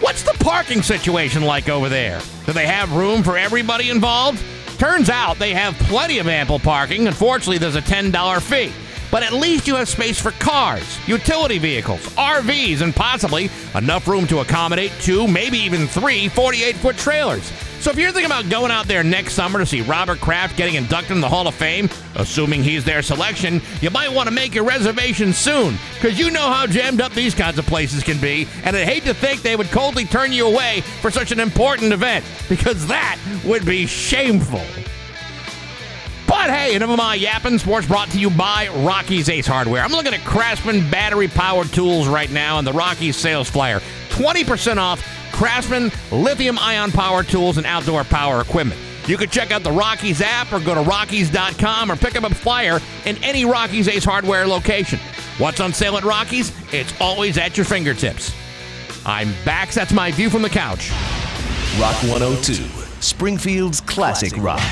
[0.00, 2.20] What's the parking situation like over there?
[2.44, 4.42] Do they have room for everybody involved?
[4.78, 7.06] Turns out they have plenty of ample parking.
[7.06, 8.72] Unfortunately, there's a $10 fee.
[9.10, 14.26] But at least you have space for cars, utility vehicles, RVs, and possibly enough room
[14.26, 17.50] to accommodate two, maybe even three 48 foot trailers.
[17.80, 20.74] So if you're thinking about going out there next summer to see Robert Kraft getting
[20.74, 24.54] inducted in the Hall of Fame, assuming he's their selection, you might want to make
[24.54, 28.48] your reservation soon, because you know how jammed up these kinds of places can be,
[28.64, 31.92] and I'd hate to think they would coldly turn you away for such an important
[31.92, 34.64] event, because that would be shameful.
[36.26, 37.58] But hey, enough of my yapping.
[37.58, 39.82] Sports brought to you by Rocky's Ace Hardware.
[39.82, 43.80] I'm looking at Craftsman battery powered tools right now and the Rocky's sales flyer.
[44.10, 45.06] 20% off
[45.36, 48.80] Craftsman lithium ion power tools and outdoor power equipment.
[49.06, 52.34] You can check out the Rocky's app or go to Rockies.com or pick up a
[52.34, 54.98] flyer in any Rocky's Ace Hardware location.
[55.36, 56.52] What's on sale at Rocky's?
[56.72, 58.34] It's always at your fingertips.
[59.04, 59.72] I'm back.
[59.72, 60.90] That's my view from the couch.
[61.78, 62.54] Rock 102,
[63.00, 64.62] Springfield's classic rock.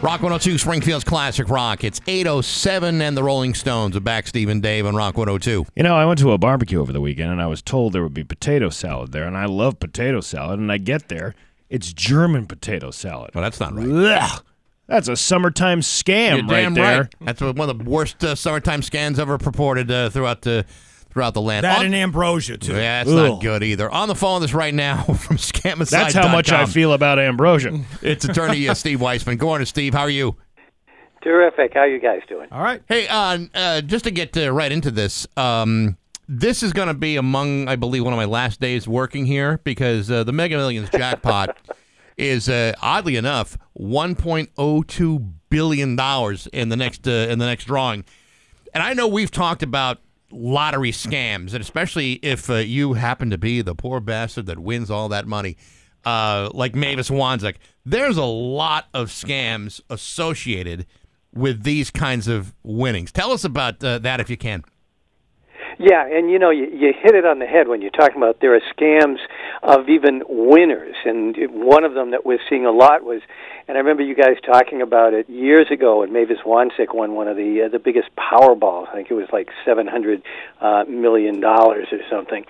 [0.00, 1.82] Rock 102, Springfield's Classic Rock.
[1.82, 5.66] It's 807 and the Rolling Stones are back, Steve and Dave on Rock 102.
[5.74, 8.04] You know, I went to a barbecue over the weekend and I was told there
[8.04, 10.60] would be potato salad there, and I love potato salad.
[10.60, 11.34] And I get there,
[11.68, 13.32] it's German potato salad.
[13.34, 13.88] Well, that's not right.
[13.90, 14.44] Ugh.
[14.86, 17.00] That's a summertime scam You're right damn there.
[17.02, 17.14] right.
[17.20, 20.64] That's one of the worst uh, summertime scans ever purported uh, throughout the
[21.18, 21.64] throughout the land.
[21.64, 22.74] That On- and ambrosia, too.
[22.74, 23.16] Yeah, that's Ugh.
[23.16, 23.90] not good either.
[23.90, 25.90] On the phone with us right now from Scamicide.
[25.90, 27.80] That's how much I feel about ambrosia.
[28.02, 29.36] It's attorney uh, Steve Weisman.
[29.36, 29.94] Go on, Steve.
[29.94, 30.36] How are you?
[31.22, 31.74] Terrific.
[31.74, 32.46] How you guys doing?
[32.52, 32.80] All right.
[32.88, 35.96] Hey, uh, uh, just to get uh, right into this, um,
[36.28, 39.58] this is going to be among, I believe, one of my last days working here
[39.64, 41.56] because uh, the Mega Millions jackpot
[42.16, 48.04] is, uh, oddly enough, 1.02 billion dollars in the next uh, in the next drawing.
[48.72, 49.98] And I know we've talked about
[50.30, 54.90] lottery scams, and especially if uh, you happen to be the poor bastard that wins
[54.90, 55.56] all that money,
[56.04, 57.56] uh, like Mavis Wanczyk.
[57.84, 60.86] There's a lot of scams associated
[61.34, 63.12] with these kinds of winnings.
[63.12, 64.64] Tell us about uh, that if you can.
[65.78, 68.40] Yeah, and you know, you, you hit it on the head when you're talking about
[68.40, 69.18] there are scams
[69.62, 73.20] of even winners, and one of them that we're seeing a lot was,
[73.66, 77.28] and I remember you guys talking about it years ago, and Mavis Wanczyk won one
[77.28, 78.88] of the uh, the biggest Powerballs.
[78.88, 80.22] I think it was like seven hundred
[80.60, 82.44] uh, million dollars or something.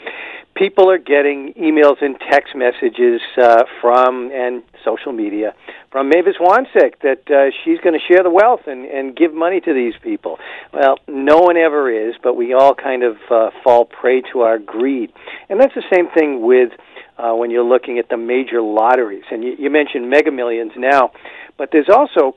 [0.55, 5.55] People are getting emails and text messages uh, from and social media
[5.91, 9.61] from Mavis Wanczyk that uh, she's going to share the wealth and, and give money
[9.61, 10.39] to these people.
[10.73, 14.59] Well, no one ever is, but we all kind of uh, fall prey to our
[14.59, 15.13] greed.
[15.49, 16.73] And that's the same thing with
[17.19, 19.25] uh, when you're looking at the major lotteries.
[19.31, 21.11] And you, you mentioned Mega Millions now,
[21.57, 22.37] but there's also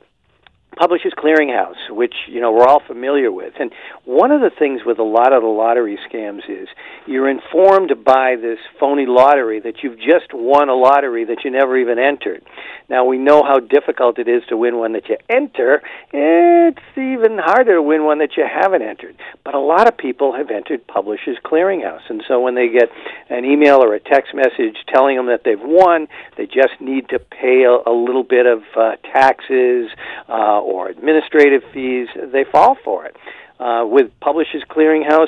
[0.77, 3.53] Publishers Clearinghouse, which you know we're all familiar with.
[3.59, 3.71] And
[4.05, 6.69] one of the things with a lot of the lottery scams is
[7.07, 11.77] you're informed by this phony lottery that you've just won a lottery that you never
[11.77, 12.43] even entered.
[12.89, 15.81] Now we know how difficult it is to win one that you enter.
[16.11, 19.15] It's even harder to win one that you haven't entered.
[19.43, 22.89] But a lot of people have entered Publishers Clearinghouse, and so when they get
[23.29, 26.07] an email or a text message telling them that they've won,
[26.37, 29.89] they just need to pay a, a little bit of uh, taxes.
[30.29, 33.15] Uh, or administrative fees, they fall for it.
[33.59, 35.27] Uh, with Publishers Clearinghouse,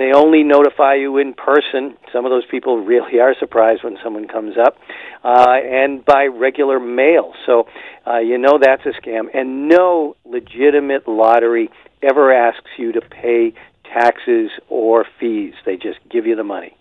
[0.00, 1.94] they only notify you in person.
[2.10, 4.78] Some of those people really are surprised when someone comes up,
[5.22, 7.34] uh, and by regular mail.
[7.44, 7.68] So
[8.06, 9.24] uh, you know that's a scam.
[9.34, 11.68] And no legitimate lottery
[12.02, 13.52] ever asks you to pay
[13.84, 15.52] taxes or fees.
[15.66, 16.74] They just give you the money.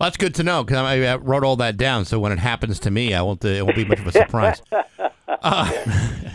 [0.00, 2.06] Well, that's good to know because I, wrote all that down.
[2.06, 3.44] So when it happens to me, I won't.
[3.44, 4.60] Uh, it won't be much of a surprise.
[5.26, 5.70] Uh,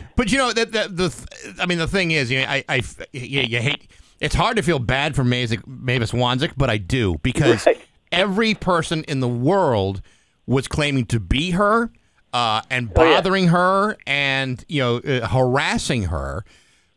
[0.15, 2.75] but you know that the, the, I mean the thing is, you know, I, I
[3.11, 3.89] you, you hate.
[4.19, 7.79] It's hard to feel bad for Mavis, Mavis Wanczyk, but I do because right.
[8.11, 10.01] every person in the world
[10.45, 11.91] was claiming to be her
[12.33, 13.51] uh, and bothering oh, yeah.
[13.51, 16.43] her and you know uh, harassing her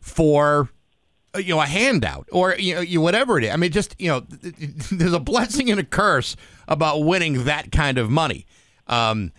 [0.00, 0.68] for
[1.34, 3.50] uh, you know a handout or you know you, whatever it is.
[3.50, 4.20] I mean, just you know,
[4.90, 6.36] there's a blessing and a curse
[6.68, 8.46] about winning that kind of money.
[8.86, 9.32] Um,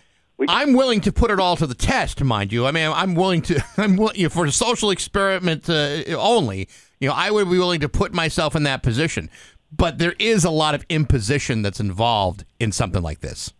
[0.48, 2.66] I'm willing to put it all to the test, mind you.
[2.66, 3.64] I mean, I'm willing to.
[3.76, 6.68] I'm willing, you know, for a social experiment uh, only.
[7.00, 9.30] You know, I would be willing to put myself in that position.
[9.76, 13.52] But there is a lot of imposition that's involved in something like this.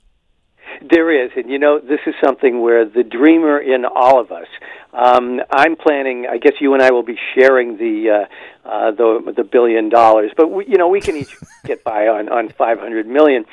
[0.88, 4.46] There is, and you know, this is something where the dreamer in all of us.
[4.92, 6.26] Um, I'm planning.
[6.30, 8.26] I guess you and I will be sharing the
[8.64, 11.34] uh, uh, the the billion dollars, but we, you know, we can each
[11.64, 13.44] get by on on 500 million.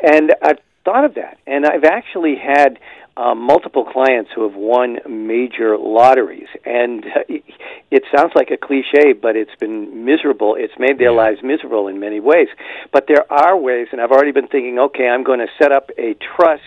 [0.00, 2.78] And I've thought of that, and I've actually had
[3.20, 7.20] um, multiple clients who have won major lotteries, and uh,
[7.90, 10.56] it sounds like a cliche, but it's been miserable.
[10.58, 12.48] It's made their lives miserable in many ways.
[12.92, 15.90] But there are ways, and I've already been thinking, okay, I'm going to set up
[15.98, 16.62] a trust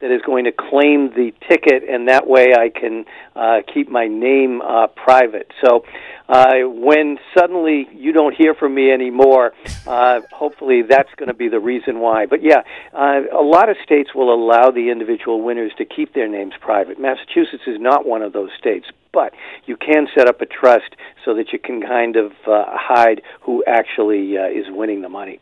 [0.00, 3.04] that is going to claim the ticket, and that way I can
[3.34, 5.50] uh, keep my name uh, private.
[5.62, 5.84] So
[6.28, 9.52] uh, when suddenly you don't hear from me anymore,
[9.86, 12.26] uh, hopefully that's going to be the reason why.
[12.26, 16.28] But yeah, uh, a lot of states will allow the individual winners to keep their
[16.28, 17.00] names private.
[17.00, 19.32] Massachusetts is not one of those states, but
[19.66, 23.64] you can set up a trust so that you can kind of uh, hide who
[23.66, 25.40] actually uh, is winning the money.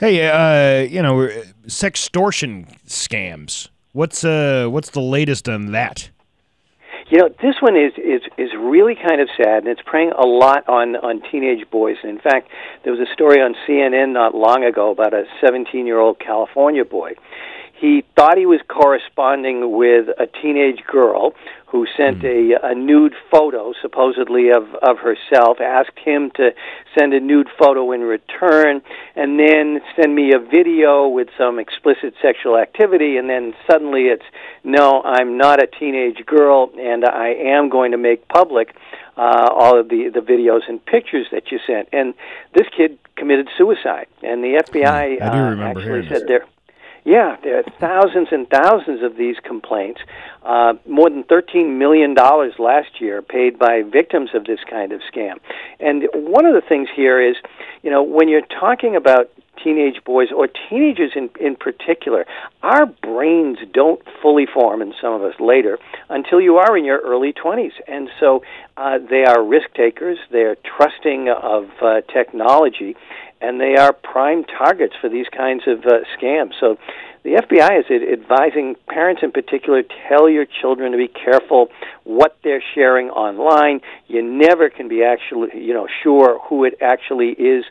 [0.00, 1.28] Hey, uh, you know,
[1.66, 3.68] sextortion scams.
[3.92, 6.10] What's uh, what's the latest on that?
[7.08, 10.26] You know, this one is is is really kind of sad, and it's preying a
[10.26, 11.96] lot on on teenage boys.
[12.02, 12.48] And in fact,
[12.82, 16.84] there was a story on CNN not long ago about a 17 year old California
[16.84, 17.14] boy
[17.82, 21.34] he thought he was corresponding with a teenage girl
[21.66, 22.56] who sent mm.
[22.62, 26.50] a, a nude photo, supposedly of, of herself, asked him to
[26.96, 28.82] send a nude photo in return,
[29.16, 34.26] and then send me a video with some explicit sexual activity, and then suddenly it's,
[34.62, 38.76] no, I'm not a teenage girl, and I am going to make public
[39.16, 41.88] uh, all of the, the videos and pictures that you sent.
[41.92, 42.14] And
[42.54, 45.58] this kid committed suicide, and the FBI mm.
[45.58, 46.46] uh, actually said there
[47.04, 50.00] yeah, there are thousands and thousands of these complaints.
[50.44, 55.38] Uh, more than $13 million last year paid by victims of this kind of scam.
[55.80, 57.36] And one of the things here is,
[57.82, 59.30] you know, when you're talking about
[59.62, 62.26] teenage boys or teenagers in, in particular,
[62.62, 66.98] our brains don't fully form, and some of us later, until you are in your
[66.98, 67.72] early 20s.
[67.86, 68.42] And so
[68.76, 72.96] uh, they are risk takers, they're trusting of uh, technology,
[73.42, 76.52] and they are prime targets for these kinds of uh, scams.
[76.60, 76.78] So
[77.24, 81.68] the FBI is advising parents in particular tell your children to be careful
[82.04, 83.80] what they're sharing online.
[84.06, 87.64] You never can be actually, you know, sure who it actually is.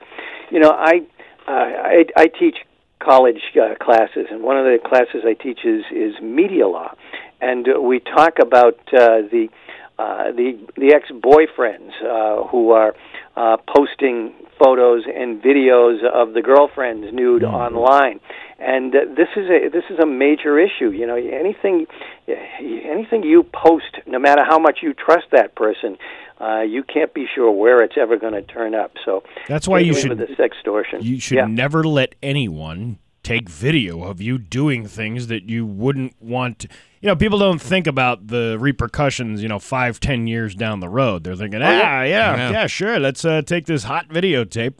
[0.50, 1.02] You know, I
[1.48, 2.58] uh, I, I teach
[3.00, 6.94] college uh, classes, and one of the classes I teach is is media law,
[7.42, 9.50] and uh, we talk about uh, the
[9.98, 12.96] uh, the the ex boyfriends uh, who are
[13.36, 17.54] uh, posting photos and videos of the girlfriends nude mm-hmm.
[17.54, 18.20] online,
[18.60, 20.90] and uh, this is a this is a major issue.
[20.90, 21.88] You know, anything
[22.28, 25.98] anything you post, no matter how much you trust that person,
[26.40, 28.94] uh, you can't be sure where it's ever going to turn up.
[29.06, 31.04] So that's why you should the sextortion.
[31.04, 31.46] You should yeah.
[31.46, 36.68] never let anyone take video of you doing things that you wouldn't want to.
[37.02, 39.42] You know, people don't think about the repercussions.
[39.42, 42.52] You know, five, ten years down the road, they're thinking, Oh, ah, yeah, Yeah.
[42.52, 44.76] yeah, sure, let's uh, take this hot videotape,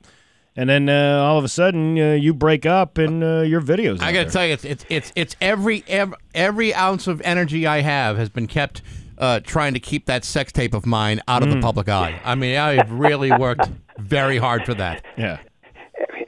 [0.56, 4.02] and then uh, all of a sudden uh, you break up and uh, your videos.
[4.02, 4.32] I got to there.
[4.32, 8.30] tell you, it's it's it's it's every every, every ounce of energy I have has
[8.30, 8.82] been kept
[9.18, 11.62] uh, trying to keep that sex tape of mine out of the Mm.
[11.62, 12.20] public eye.
[12.26, 13.70] I mean, I've really worked
[14.00, 15.06] very hard for that.
[15.18, 15.38] Yeah.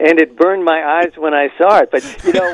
[0.04, 1.90] And it burned my eyes when I saw it.
[1.92, 2.52] But you know,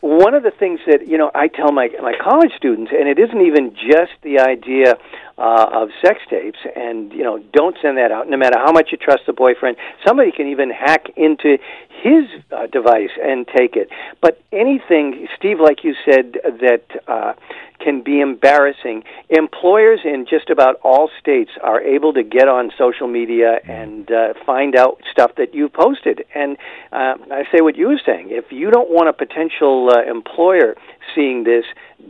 [0.00, 3.18] one of the things that you know I tell my my college students, and it
[3.18, 4.94] isn't even just the idea
[5.40, 8.28] uh, of sex tapes, and you know, don't send that out.
[8.28, 9.76] No matter how much you trust the boyfriend,
[10.06, 11.56] somebody can even hack into
[12.02, 13.88] his uh, device and take it.
[14.20, 17.32] But anything, Steve, like you said, that uh,
[17.78, 19.02] can be embarrassing.
[19.30, 24.34] Employers in just about all states are able to get on social media and uh,
[24.44, 26.24] find out stuff that you posted.
[26.34, 26.58] And
[26.92, 28.28] uh, I say what you were saying.
[28.30, 30.76] If you don't want a potential uh, employer
[31.14, 31.64] seeing this,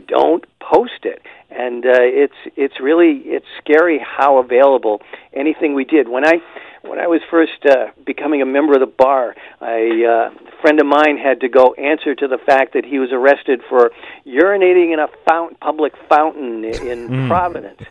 [0.07, 1.21] don't post it.
[1.51, 5.01] And uh, it's it's really it's scary how available
[5.33, 6.07] anything we did.
[6.07, 6.41] When I
[6.83, 10.29] when I was first uh, becoming a member of the bar, a uh,
[10.61, 13.91] friend of mine had to go answer to the fact that he was arrested for
[14.25, 17.27] urinating in a fountain, public fountain in Mm.
[17.27, 17.81] Providence.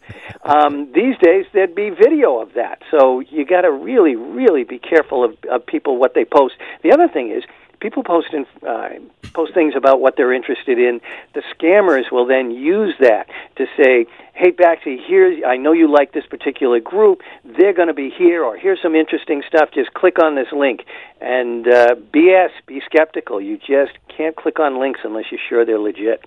[0.45, 2.81] Um, these days, there'd be video of that.
[2.91, 6.55] So you got to really, really be careful of, of people what they post.
[6.83, 7.45] The other thing is.
[7.81, 8.91] People post in, uh,
[9.33, 11.01] post things about what they're interested in.
[11.35, 13.27] The scammers will then use that
[13.57, 17.23] to say, "Hey, Baxi, here's I know you like this particular group.
[17.45, 19.71] They're going to be here, or here's some interesting stuff.
[19.73, 20.85] Just click on this link."
[21.21, 23.41] And uh, BS, be skeptical.
[23.41, 26.25] You just can't click on links unless you're sure they're legit.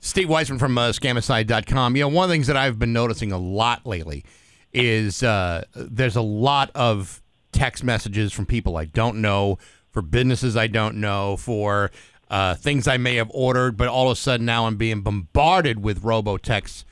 [0.00, 1.96] Steve Weisman from uh, Scamicide.com.
[1.96, 4.24] You know, one of the things that I've been noticing a lot lately
[4.72, 7.22] is uh, there's a lot of
[7.52, 9.58] text messages from people I don't know,
[9.98, 11.90] for businesses I don't know, for
[12.30, 15.82] uh, things I may have ordered, but all of a sudden now I'm being bombarded
[15.82, 16.84] with robo texts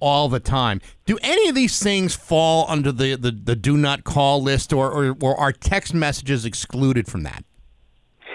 [0.00, 0.80] all the time.
[1.06, 4.90] Do any of these things fall under the, the, the do not call list, or,
[4.90, 7.44] or, or are text messages excluded from that?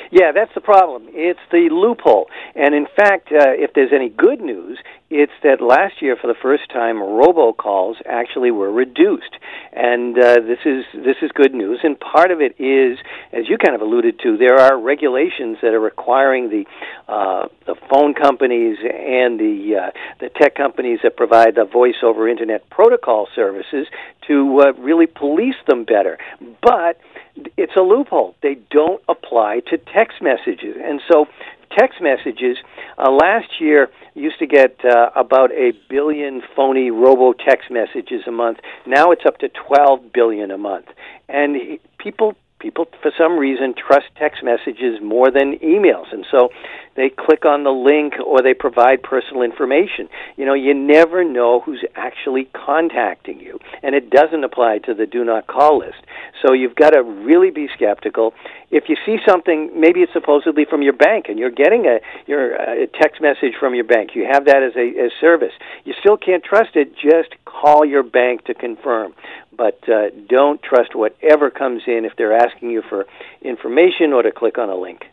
[0.09, 1.07] Yeah, that's the problem.
[1.09, 2.29] It's the loophole.
[2.55, 4.77] And in fact, uh, if there's any good news,
[5.13, 9.37] it's that last year, for the first time, robocalls actually were reduced,
[9.71, 11.81] and uh, this is this is good news.
[11.83, 12.97] And part of it is,
[13.31, 16.65] as you kind of alluded to, there are regulations that are requiring the
[17.07, 22.27] uh, the phone companies and the uh, the tech companies that provide the voice over
[22.27, 23.85] internet protocol services
[24.27, 26.17] to uh, really police them better.
[26.61, 26.99] But
[27.57, 28.35] it's a loophole.
[28.41, 30.75] They don't apply to text messages.
[30.81, 31.27] And so
[31.77, 32.57] text messages
[32.97, 38.31] uh, last year used to get uh, about a billion phony robo text messages a
[38.31, 38.59] month.
[38.85, 40.87] Now it's up to 12 billion a month.
[41.27, 46.11] And he- people people for some reason trust text messages more than emails.
[46.11, 46.49] And so
[46.95, 50.07] they click on the link or they provide personal information.
[50.37, 53.59] You know you never know who's actually contacting you.
[53.83, 56.01] And it doesn't apply to the do not call list.
[56.41, 58.33] So you've got to really be skeptical.
[58.71, 62.55] If you see something maybe it's supposedly from your bank and you're getting a your
[62.55, 64.11] a text message from your bank.
[64.15, 65.53] You have that as a as service.
[65.83, 66.95] You still can't trust it.
[66.95, 69.13] Just call your bank to confirm
[69.57, 73.05] but uh, don't trust whatever comes in if they're asking you for
[73.41, 75.05] information or to click on a link.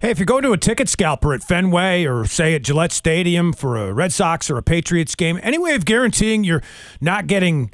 [0.00, 3.52] Hey, if you're going to a ticket scalper at Fenway or say at Gillette Stadium
[3.52, 6.62] for a Red Sox or a Patriots game, any way of guaranteeing you're
[7.00, 7.70] not getting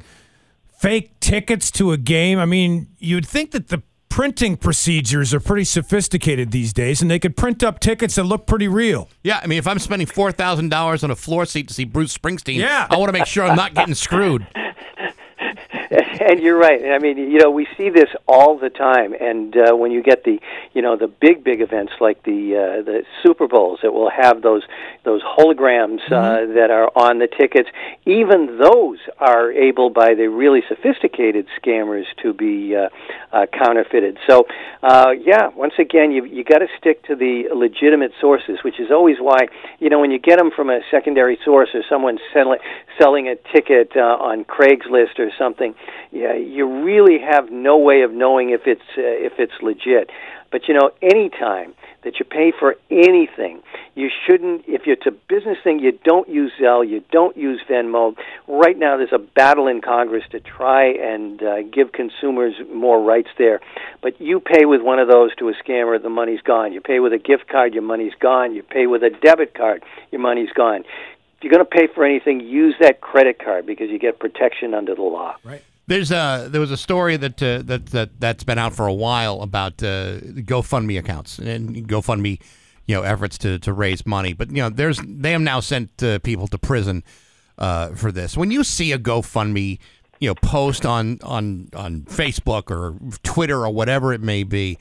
[0.79, 2.39] fake tickets to a game?
[2.39, 7.19] I mean, you'd think that the printing procedures are pretty sophisticated these days and they
[7.19, 9.09] could print up tickets that look pretty real.
[9.23, 11.83] Yeah, I mean, if I'm spending four thousand dollars on a floor seat to see
[11.83, 12.87] Bruce Springsteen, Yeah.
[12.89, 14.47] I want to make sure I'm not getting screwed.
[15.91, 16.81] and you're right.
[16.91, 19.13] I mean, you know, we see this all the time.
[19.13, 20.39] And uh, when you get the,
[20.73, 24.41] you know, the big, big events like the uh, the Super Bowls that will have
[24.41, 24.63] those
[25.03, 27.69] those holograms uh, that are on the tickets,
[28.05, 32.89] even those are able by the really sophisticated scammers to be uh,
[33.31, 34.17] uh, counterfeited.
[34.27, 34.47] So,
[34.81, 38.89] uh, yeah, once again, you you got to stick to the legitimate sources, which is
[38.91, 39.47] always why,
[39.79, 42.59] you know, when you get them from a secondary source or someone selling
[42.99, 45.74] selling a ticket uh, on Craigslist or something,
[46.11, 50.09] yeah, you really have no way of knowing if it's uh, if it's legit.
[50.51, 51.73] But you know, any time
[52.03, 53.61] that you pay for anything,
[53.95, 54.63] you shouldn't.
[54.67, 58.15] If it's a business thing, you don't use Zelle, you don't use Venmo.
[58.47, 63.29] Right now, there's a battle in Congress to try and uh, give consumers more rights
[63.37, 63.59] there.
[64.01, 66.71] But you pay with one of those to a scammer, the money's gone.
[66.71, 68.53] You pay with a gift card, your money's gone.
[68.53, 70.83] You pay with a debit card, your money's gone.
[71.45, 74.95] You're going to pay for anything, use that credit card because you get protection under
[74.95, 75.35] the law.
[75.43, 75.61] Right.
[75.85, 78.93] There's a there was a story that uh, that that that's been out for a
[78.93, 82.41] while about uh, GoFundMe accounts and GoFundMe,
[82.87, 84.33] you know, efforts to to raise money.
[84.33, 87.03] But you know, there's they have now sent uh, people to prison
[87.59, 88.35] uh, for this.
[88.35, 89.77] When you see a GoFundMe,
[90.19, 94.79] you know, post on on on Facebook or Twitter or whatever it may be,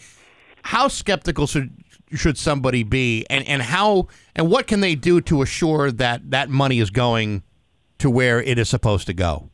[0.62, 1.83] how skeptical should
[2.16, 6.48] should somebody be, and and how and what can they do to assure that that
[6.48, 7.42] money is going
[7.98, 9.50] to where it is supposed to go?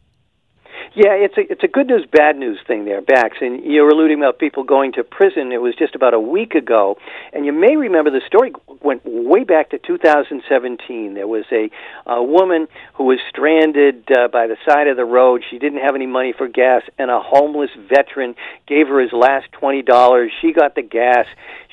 [0.92, 3.36] Yeah, it's a it's a good news bad news thing there, Bax.
[3.40, 5.52] And you're alluding about people going to prison.
[5.52, 6.98] It was just about a week ago,
[7.32, 11.14] and you may remember the story went way back to 2017.
[11.14, 11.70] There was a,
[12.06, 15.44] a woman who was stranded uh, by the side of the road.
[15.48, 18.34] She didn't have any money for gas, and a homeless veteran
[18.66, 20.32] gave her his last twenty dollars.
[20.42, 21.26] She got the gas.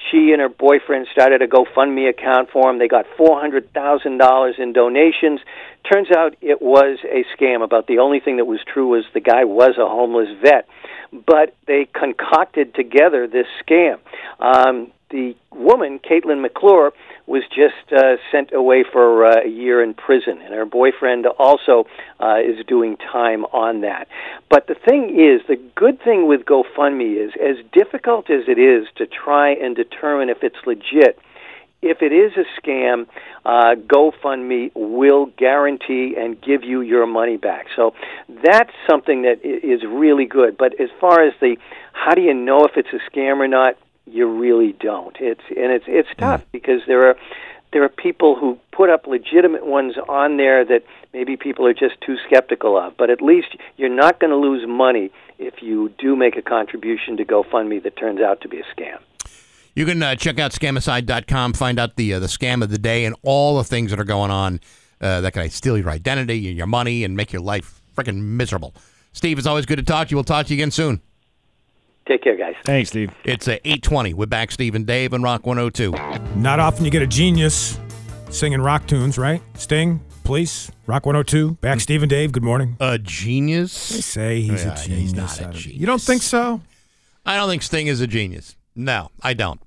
[0.09, 2.79] She and her boyfriend started a GoFundMe account for him.
[2.79, 5.39] They got four hundred thousand dollars in donations.
[5.91, 7.63] Turns out it was a scam.
[7.63, 10.67] About the only thing that was true was the guy was a homeless vet.
[11.11, 13.99] But they concocted together this scam.
[14.39, 16.91] Um, the woman, Katelyn McClure,
[17.27, 21.85] was just uh, sent away for uh, a year in prison, and her boyfriend also
[22.21, 24.07] uh, is doing time on that.
[24.49, 28.87] But the thing is, the good thing with GoFundMe is, as difficult as it is
[28.95, 31.19] to try and determine if it's legit,
[31.81, 33.07] if it is a scam,
[33.45, 37.67] uh, GoFundMe will guarantee and give you your money back.
[37.75, 37.93] So
[38.43, 40.57] that's something that is really good.
[40.57, 41.57] But as far as the
[41.93, 43.75] how do you know if it's a scam or not,
[44.09, 45.15] you really don't.
[45.19, 47.15] It's and it's it's tough because there are
[47.73, 51.99] there are people who put up legitimate ones on there that maybe people are just
[52.01, 52.95] too skeptical of.
[52.97, 57.17] But at least you're not going to lose money if you do make a contribution
[57.17, 58.99] to GoFundMe that turns out to be a scam.
[59.75, 63.05] You can uh, check out scamicide.com, find out the uh, the scam of the day
[63.05, 64.59] and all the things that are going on
[65.01, 68.73] uh, that can steal your identity and your money and make your life freaking miserable.
[69.11, 70.17] Steve, it's always good to talk to you.
[70.17, 71.01] We'll talk to you again soon.
[72.07, 72.55] Take care, guys.
[72.63, 73.11] Thanks, Steve.
[73.25, 74.13] It's uh, 820.
[74.13, 75.91] We're back, Steve and Dave and Rock 102.
[76.39, 77.79] Not often you get a genius
[78.29, 79.41] singing rock tunes, right?
[79.55, 82.77] Sting, Police, Rock 102, back Steve and Dave, good morning.
[82.79, 83.89] A genius?
[83.89, 85.79] They say he's Yeah, a he's not a I don't- genius.
[85.81, 86.61] You don't think so?
[87.25, 88.55] I don't think Sting is a genius.
[88.75, 89.59] No, I don't.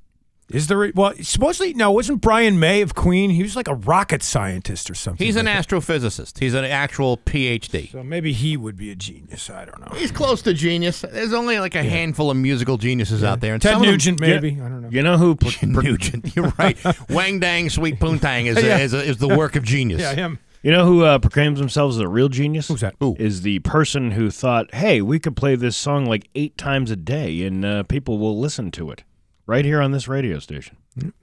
[0.51, 0.85] Is there?
[0.85, 1.91] a- Well, supposedly, no.
[1.93, 3.31] Wasn't Brian May of Queen?
[3.31, 5.25] He was like a rocket scientist or something.
[5.25, 5.69] He's an like that.
[5.69, 6.39] astrophysicist.
[6.39, 7.91] He's an actual PhD.
[7.93, 9.49] So maybe he would be a genius.
[9.51, 9.97] I don't know.
[9.97, 11.01] He's close to genius.
[11.03, 13.55] There's only like a handful of musical geniuses out there.
[13.55, 14.53] And Ted some of them- Nugent, maybe.
[14.61, 14.89] I don't know.
[14.91, 15.35] You know who?
[15.41, 16.35] Pr- pr- Nugent.
[16.37, 16.77] You're right.
[17.11, 18.79] Wang Dang Sweet Poontang is, Yeah.
[18.79, 20.01] is, is the work of genius.
[20.01, 20.39] Yeah, him.
[20.63, 22.69] You know who uh, proclaims themselves as a real genius?
[22.69, 22.95] Who's that?
[23.19, 26.97] Is the person who thought, "Hey, we could play this song like eight times a
[26.97, 29.03] day, and uh, people will listen to it
[29.51, 30.77] right here on this radio station."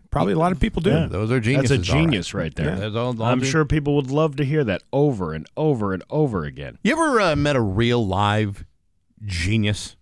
[0.09, 0.89] Probably a lot of people do.
[0.89, 1.07] Yeah.
[1.07, 1.69] Those are geniuses.
[1.69, 2.77] That's a genius right, there.
[2.77, 2.99] Yeah.
[2.99, 6.01] All- all I'm gen- sure people would love to hear that over and over and
[6.09, 6.79] over again.
[6.81, 8.63] You ever uh, met a real live
[9.25, 9.96] genius?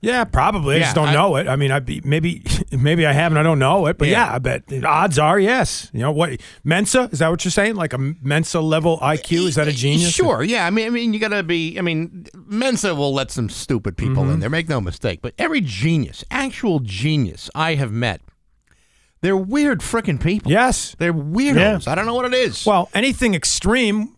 [0.00, 0.76] Yeah, probably.
[0.76, 1.46] I just don't I- know it.
[1.46, 2.42] I mean, I be, maybe
[2.72, 3.36] maybe I haven't.
[3.36, 4.26] I don't know it, but Yeah.
[4.28, 4.34] yeah.
[4.34, 5.90] I bet odds are yes.
[5.92, 6.40] You know what?
[6.64, 7.74] Mensa is that what you're saying?
[7.74, 9.48] Like a Mensa level IQ?
[9.48, 10.10] Is that a genius?
[10.12, 10.42] Sure.
[10.42, 10.66] Yeah.
[10.66, 11.78] I mean, I mean, you gotta be.
[11.78, 14.32] I mean, Mensa will let some stupid people Mm-hmm.
[14.32, 14.50] in there.
[14.50, 15.20] Make no mistake.
[15.20, 18.22] But every genius, actual genius I have met,
[19.20, 20.50] they're weird freaking people.
[20.50, 20.96] Yes.
[20.98, 21.86] They're weirdos.
[21.86, 22.64] I don't know what it is.
[22.64, 24.16] Well, anything extreme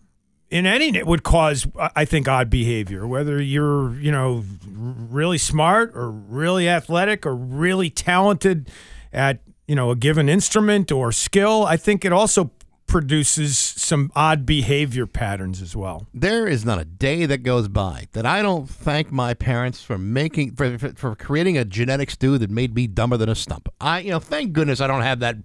[0.52, 1.66] in any it would cause,
[1.96, 3.06] I think, odd behavior.
[3.06, 8.70] Whether you're, you know, really smart or really athletic or really talented
[9.14, 12.50] at, you know, a given instrument or skill, I think it also
[12.86, 16.06] produces some odd behavior patterns as well.
[16.12, 19.96] There is not a day that goes by that I don't thank my parents for
[19.96, 23.70] making for, for, creating a genetic stew that made me dumber than a stump.
[23.80, 25.36] I you know thank goodness I don't have that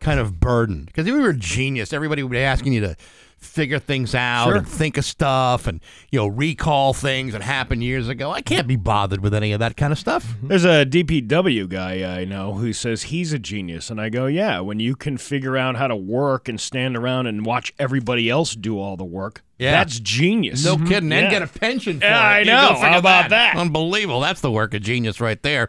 [0.00, 2.96] kind of burden because if we were a genius, everybody would be asking you to
[3.44, 4.56] figure things out Sure.
[4.56, 8.30] and think of stuff and you know recall things that happened years ago.
[8.30, 10.24] I can't be bothered with any of that kind of stuff.
[10.26, 10.48] Mm-hmm.
[10.48, 14.60] There's a DPW guy I know who says he's a genius, and I go, yeah.
[14.60, 18.54] When you can figure out how to work and stand around and watch everybody else
[18.54, 19.72] do all the work, Yeah.
[19.72, 20.64] that's genius.
[20.64, 20.86] No mm-hmm.
[20.86, 21.30] kidding, and Yeah.
[21.30, 22.40] get a pension for Yeah, it.
[22.40, 22.74] I know.
[22.80, 23.56] How about that?
[23.56, 24.20] Unbelievable.
[24.20, 25.68] That's the work of genius right there.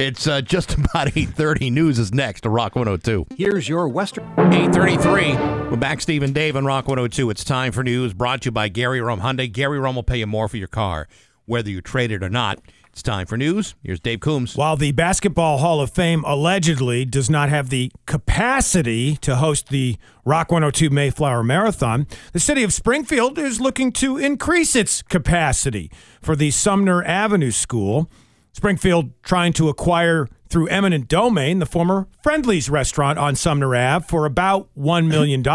[0.00, 1.70] It's uh, just about 8.30.
[1.70, 3.26] News is next to Rock 102.
[3.36, 4.24] Here's your Western.
[4.38, 5.34] 833.
[5.68, 7.28] We're back, Steve and Dave on Rock 102.
[7.28, 9.52] It's time for news brought to you by Gary Rome Hyundai.
[9.52, 11.06] Gary Rum will pay you more for your car,
[11.44, 12.60] whether you trade it or not.
[12.90, 13.74] It's time for news.
[13.82, 14.56] Here's Dave Coombs.
[14.56, 19.98] While the Basketball Hall of Fame allegedly does not have the capacity to host the
[20.24, 25.90] Rock 102 Mayflower Marathon, the city of Springfield is looking to increase its capacity
[26.22, 28.10] for the Sumner Avenue School.
[28.52, 34.26] Springfield trying to acquire through eminent domain, the former Friendly's restaurant on Sumner Ave, for
[34.26, 35.46] about $1 million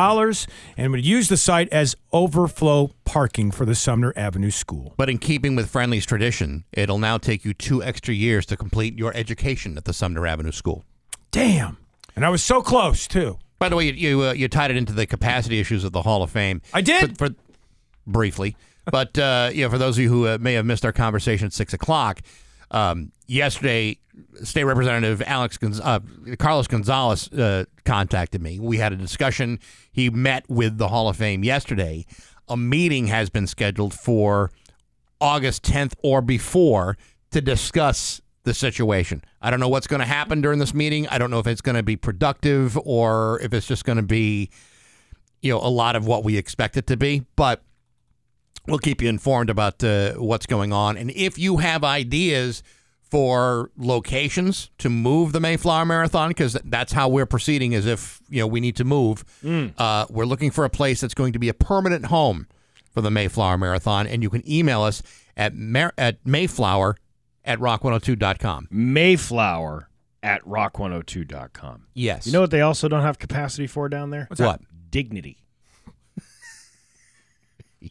[0.78, 4.94] and would use the site as overflow parking for the Sumner Avenue School.
[4.96, 8.98] But in keeping with Friendly's tradition, it'll now take you two extra years to complete
[8.98, 10.86] your education at the Sumner Avenue School.
[11.32, 11.78] Damn.
[12.16, 13.38] And I was so close, too.
[13.60, 16.02] By the way, you you, uh, you tied it into the capacity issues of the
[16.02, 16.62] Hall of Fame.
[16.74, 17.36] I did for, for
[18.08, 18.56] briefly,
[18.86, 21.46] but uh, you know, for those of you who uh, may have missed our conversation
[21.48, 22.22] at six o'clock
[22.72, 23.98] um, yesterday,
[24.44, 26.00] State Representative Alex Gonz- uh,
[26.38, 28.60] Carlos Gonzalez uh, contacted me.
[28.60, 29.60] We had a discussion.
[29.92, 32.06] He met with the Hall of Fame yesterday.
[32.48, 34.52] A meeting has been scheduled for
[35.20, 36.98] August 10th or before
[37.32, 39.24] to discuss the situation.
[39.42, 41.08] I don't know what's going to happen during this meeting.
[41.08, 44.04] I don't know if it's going to be productive or if it's just going to
[44.04, 44.50] be,
[45.42, 47.26] you know, a lot of what we expect it to be.
[47.36, 47.62] But
[48.68, 50.98] we'll keep you informed about uh, what's going on.
[50.98, 52.64] And if you have ideas
[53.02, 58.40] for locations to move the Mayflower Marathon, because that's how we're proceeding, as if you
[58.40, 59.24] know we need to move.
[59.78, 62.48] Uh, we're looking for a place that's going to be a permanent home
[62.92, 65.04] for the Mayflower Marathon, and you can email us
[65.38, 66.98] at mar- at Mayflower
[67.46, 68.68] at rock102.com.
[68.72, 69.90] Mayflower
[70.24, 71.88] at rock102.com.
[71.94, 72.26] Yes.
[72.26, 74.26] You know what they also don't have capacity for down there?
[74.30, 74.48] What's that?
[74.48, 74.62] What?
[74.90, 75.45] Dignity.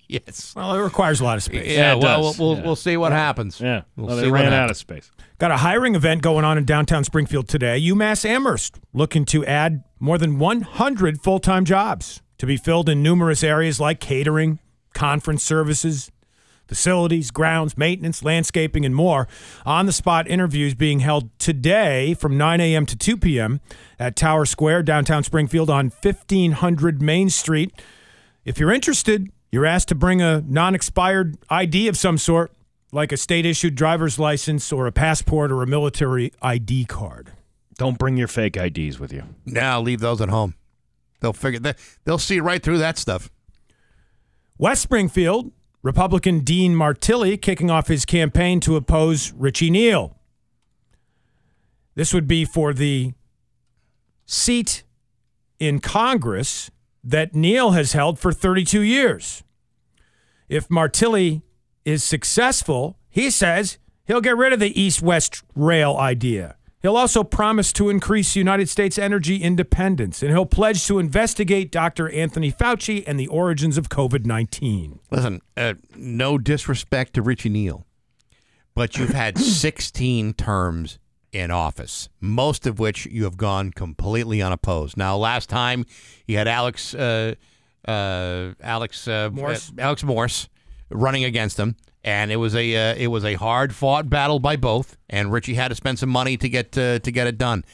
[0.08, 0.52] yes.
[0.56, 1.70] Well, it requires a lot of space.
[1.70, 2.38] Yeah, it well, does.
[2.38, 2.64] we'll, we'll, Yeah.
[2.66, 3.60] we'll see what happens.
[3.60, 3.82] Yeah.
[3.96, 4.70] We'll Well, see they what ran out happens.
[4.72, 5.10] of space.
[5.38, 7.80] Got a hiring event going on in downtown Springfield today.
[7.80, 13.02] UMass Amherst looking to add more than 100 full time jobs to be filled in
[13.02, 14.58] numerous areas like catering,
[14.92, 16.10] conference services,
[16.66, 19.28] facilities, grounds, maintenance, landscaping, and more.
[19.66, 22.86] On the spot interviews being held today from 9 a.m.
[22.86, 23.60] to 2 p.m.
[23.98, 27.70] at Tower Square, downtown Springfield on 1500 Main Street.
[28.44, 32.50] If you're interested, you're asked to bring a non expired ID of some sort,
[32.90, 37.30] like a state issued driver's license or a passport or a military ID card.
[37.78, 39.22] Don't bring your fake IDs with you.
[39.46, 40.56] Now leave those at home.
[41.20, 43.30] They'll figure that they'll see right through that stuff.
[44.58, 45.52] West Springfield,
[45.84, 50.16] Republican Dean Martilli kicking off his campaign to oppose Richie Neal.
[51.94, 53.12] This would be for the
[54.26, 54.82] seat
[55.60, 56.72] in Congress
[57.04, 59.43] that Neal has held for 32 years.
[60.48, 61.42] If Martilli
[61.84, 66.56] is successful, he says he'll get rid of the east west rail idea.
[66.82, 72.10] He'll also promise to increase United States energy independence, and he'll pledge to investigate Dr.
[72.10, 75.00] Anthony Fauci and the origins of COVID 19.
[75.10, 77.86] Listen, uh, no disrespect to Richie Neal,
[78.74, 80.98] but you've had 16 terms
[81.32, 84.98] in office, most of which you have gone completely unopposed.
[84.98, 85.86] Now, last time
[86.26, 87.34] you had Alex uh,
[87.86, 89.70] uh, Alex uh, Morse.
[89.70, 90.48] uh, Alex Morse
[90.90, 94.56] running against him, and it was a uh, it was a hard fought battle by
[94.56, 97.64] both, and Richie had to spend some money to get uh, to get it done.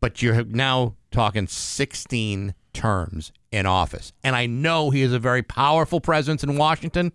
[0.00, 5.42] But you're now talking 16 terms in office, and I know he is a very
[5.42, 7.12] powerful presence in Washington,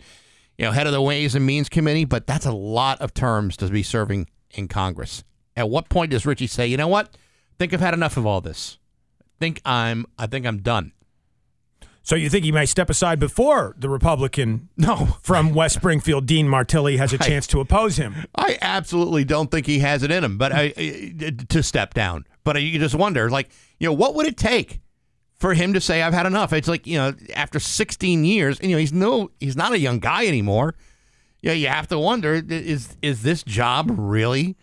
[0.58, 3.58] you know, head of the Ways and Means Committee, but that's a lot of terms
[3.58, 5.24] to be serving in Congress.
[5.58, 7.16] At what point does Richie say, you know what?
[7.58, 8.78] think I've had enough of all this.
[9.40, 10.92] think I'm I think I'm done.
[12.06, 15.18] So you think he may step aside before the Republican no.
[15.24, 18.28] from West Springfield, Dean Martilli, has a chance to oppose him?
[18.36, 22.28] I absolutely don't think he has it in him, but I, I- to step down.
[22.44, 23.50] But you just wonder, like,
[23.80, 24.82] you know, what would it take
[25.34, 26.54] for him to say, "I've had enough"?
[26.54, 29.98] It's like, you know, after 16 years, you know, he's no, he's not a young
[29.98, 30.76] guy anymore.
[31.42, 34.56] Yeah, you have to wonder, is is this job really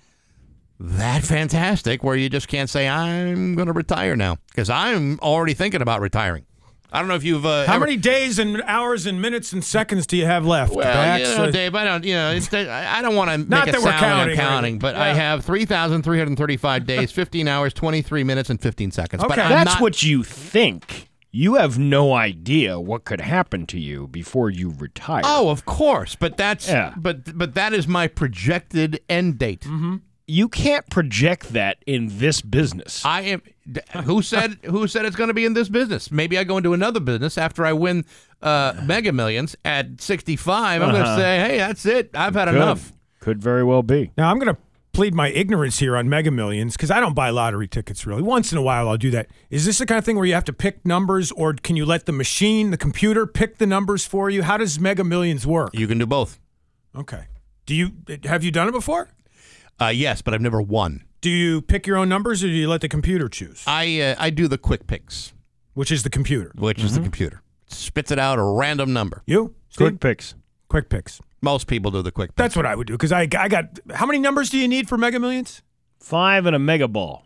[0.78, 2.05] that fantastic?
[2.05, 6.01] Where you just can't say, "I'm going to retire now," because I'm already thinking about
[6.01, 6.47] retiring.
[6.94, 9.64] I don't know if you've uh, How ever- many days and hours and minutes and
[9.64, 10.74] seconds do you have left?
[10.74, 11.27] Well, Bax?
[11.31, 13.69] you know, Dave, I don't, you know, it's, I I don't want to Not make
[13.69, 14.78] it that we're sound like I'm counting or counting, anything.
[14.78, 19.23] but I have 3,335 days, 15 hours, 23 minutes, and 15 seconds.
[19.23, 19.43] But Okay.
[19.43, 21.09] I'm That's not, what you think.
[21.35, 25.23] You have no idea what could happen to you before you retire.
[25.24, 26.93] Oh, of course, but that's Yeah.
[26.94, 29.62] but but that is my projected end date.
[29.62, 29.97] Mm-hmm.
[30.27, 33.05] You can't project that in this business.
[33.05, 33.43] I am.
[34.05, 36.11] Who said who said it's going to be in this business?
[36.11, 38.05] Maybe I go into another business after I win
[38.40, 40.82] uh, Mega Millions at 65.
[40.82, 41.16] I'm going to Uh-huh.
[41.16, 42.11] say, hey, that's it.
[42.15, 42.55] I've had Could.
[42.57, 42.93] enough.
[43.20, 44.11] Could very well be.
[44.16, 44.61] Now I'm going to
[44.93, 48.23] plead my ignorance here on Mega Millions because I don't buy lottery tickets really.
[48.23, 49.28] Once in a while I'll do that.
[49.51, 51.85] Is this the kind of thing where you have to pick numbers, or can you
[51.86, 54.43] let the machine, the computer, pick the numbers for you?
[54.43, 55.70] How does Mega Millions work?
[55.74, 56.39] You can do both.
[56.97, 57.24] Okay.
[57.66, 57.93] Do you
[58.24, 59.09] have you done it before?
[59.81, 61.05] Uh, yes, but I've never won.
[61.20, 63.62] Do you pick your own numbers, or do you let the computer choose?
[63.66, 65.32] I uh, I do the quick picks,
[65.74, 66.53] Which is the computer?
[66.57, 67.43] which is the computer.
[67.69, 69.23] Spits it out a random number.
[69.27, 70.35] You Quick picks.
[70.69, 71.20] quick picks.
[71.40, 72.36] Most people do the quick picks.
[72.36, 74.89] That's what I would do because I I got how many numbers do you need
[74.89, 75.62] for Mega Millions?
[76.01, 77.24] Five and a mega ball.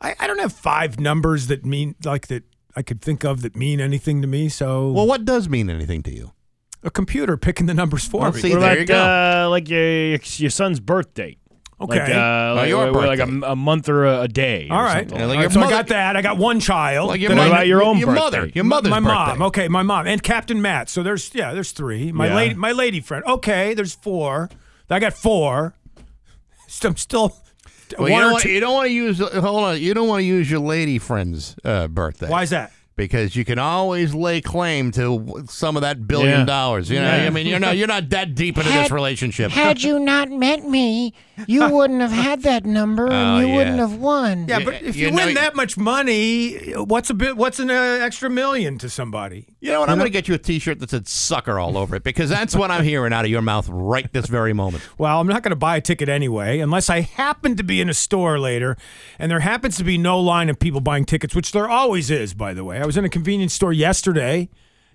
[0.00, 2.44] I, I don't have five numbers that mean like that
[2.76, 4.48] I could think of that mean anything to me.
[4.48, 6.32] So Well, what does mean anything to you?
[6.82, 8.40] a computer picking the numbers for Well, me.
[8.40, 9.02] see, what there about you go.
[9.46, 11.38] Uh, like your your son's birth date?
[11.78, 11.98] Okay.
[11.98, 14.68] Like, uh, like, your like a, a month or a, a day.
[14.70, 15.12] All right.
[15.12, 16.16] or Yeah, like All your right, so I got that.
[16.16, 17.08] I got one child.
[17.08, 18.20] Like your that What I- about your own your birthday?
[18.22, 18.46] mother?
[18.54, 19.42] Your mother's my mom.
[19.42, 20.88] Okay, my mom and Captain Matt.
[20.88, 22.12] So there's yeah, there's three.
[22.12, 22.36] My Yeah.
[22.36, 23.22] lady, my lady friend.
[23.26, 24.48] Okay, there's four.
[24.88, 25.74] I got four.
[26.66, 27.36] So I'm still
[27.98, 29.18] Well, you don't, or want, you don't want to use.
[29.18, 29.80] Hold on.
[29.80, 32.28] You don't want to use your lady friend's uh, birthday.
[32.28, 32.72] Why is that?
[32.96, 36.44] Because you can always lay claim to some of that billion Yeah.
[36.46, 36.88] dollars.
[36.88, 37.26] You know, Yeah.
[37.26, 39.50] I mean, you're not you're not that deep into this relationship.
[39.50, 41.12] Had you not met me,
[41.46, 43.56] you wouldn't have had that number, Oh, and you yeah.
[43.58, 44.46] wouldn't have won.
[44.48, 47.36] Yeah, but if you you, know- win that much money, what's a bit?
[47.36, 49.46] What's an uh, extra million to somebody?
[49.60, 49.90] You know what?
[49.90, 52.56] I'm going to get you a T-shirt that said "sucker" all over it because that's
[52.56, 54.82] what I'm hearing out of your mouth right this very moment.
[54.98, 57.90] Well, I'm not going to buy a ticket anyway, unless I happen to be in
[57.90, 58.76] a store later,
[59.18, 62.32] and there happens to be no line of people buying tickets, which there always is,
[62.32, 62.78] by the way.
[62.80, 64.48] I was in a convenience store yesterday,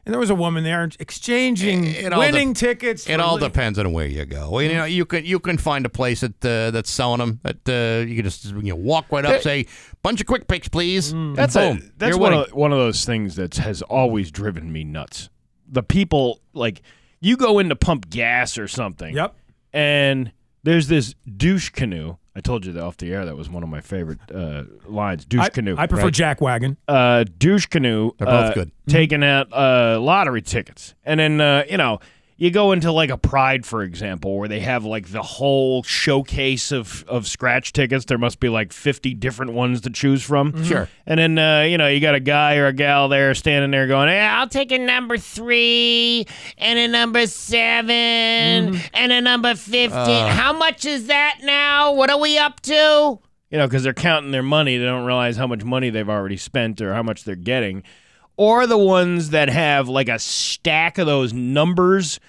[0.05, 3.07] and there was a woman there exchanging It all winning dep- tickets.
[3.09, 4.57] It all li- depends on where you go.
[4.59, 7.39] You know, you can you can find a place that uh, that's selling them.
[7.43, 9.67] That uh, you can just you know walk right up, say
[10.01, 11.13] bunch of quick picks, please.
[11.13, 11.77] That's Boom.
[11.77, 12.45] a that's You're one winning.
[12.47, 15.29] of, one of those things that has always driven me nuts.
[15.67, 16.81] The people like
[17.19, 19.15] you go in to pump gas or something.
[19.15, 19.35] Yep.
[19.73, 20.31] And
[20.63, 22.17] there's this douche canoe.
[22.35, 23.25] I told you that off the air.
[23.25, 25.25] That was one of my favorite uh, lines.
[25.25, 25.75] Douche I, canoe.
[25.77, 26.13] I prefer right?
[26.13, 26.77] Jack Wagon.
[26.87, 28.11] uh, douche canoe.
[28.17, 28.71] They're both uh, good.
[28.87, 31.99] Taking out uh, lottery tickets, and then uh, you know
[32.41, 36.71] you go into like a Pride, for example, where they have like the whole showcase
[36.71, 38.05] of of scratch tickets.
[38.05, 40.63] There must be like fifty different ones to choose from.
[40.63, 40.89] Sure.
[41.05, 43.85] And then uh, you know you got a guy or a gal there standing there
[43.85, 46.25] going, "Hey, I'll take a number three
[46.57, 50.27] and a number 7 and a number fifteen.
[50.27, 51.93] How much is that now?
[51.93, 53.19] What are we up to?"
[53.51, 54.77] you know, because they're counting their money.
[54.77, 57.83] They don't realize how much money they've already spent or how much they're getting.
[58.37, 62.19] Or the ones that have like a stack of those numbers,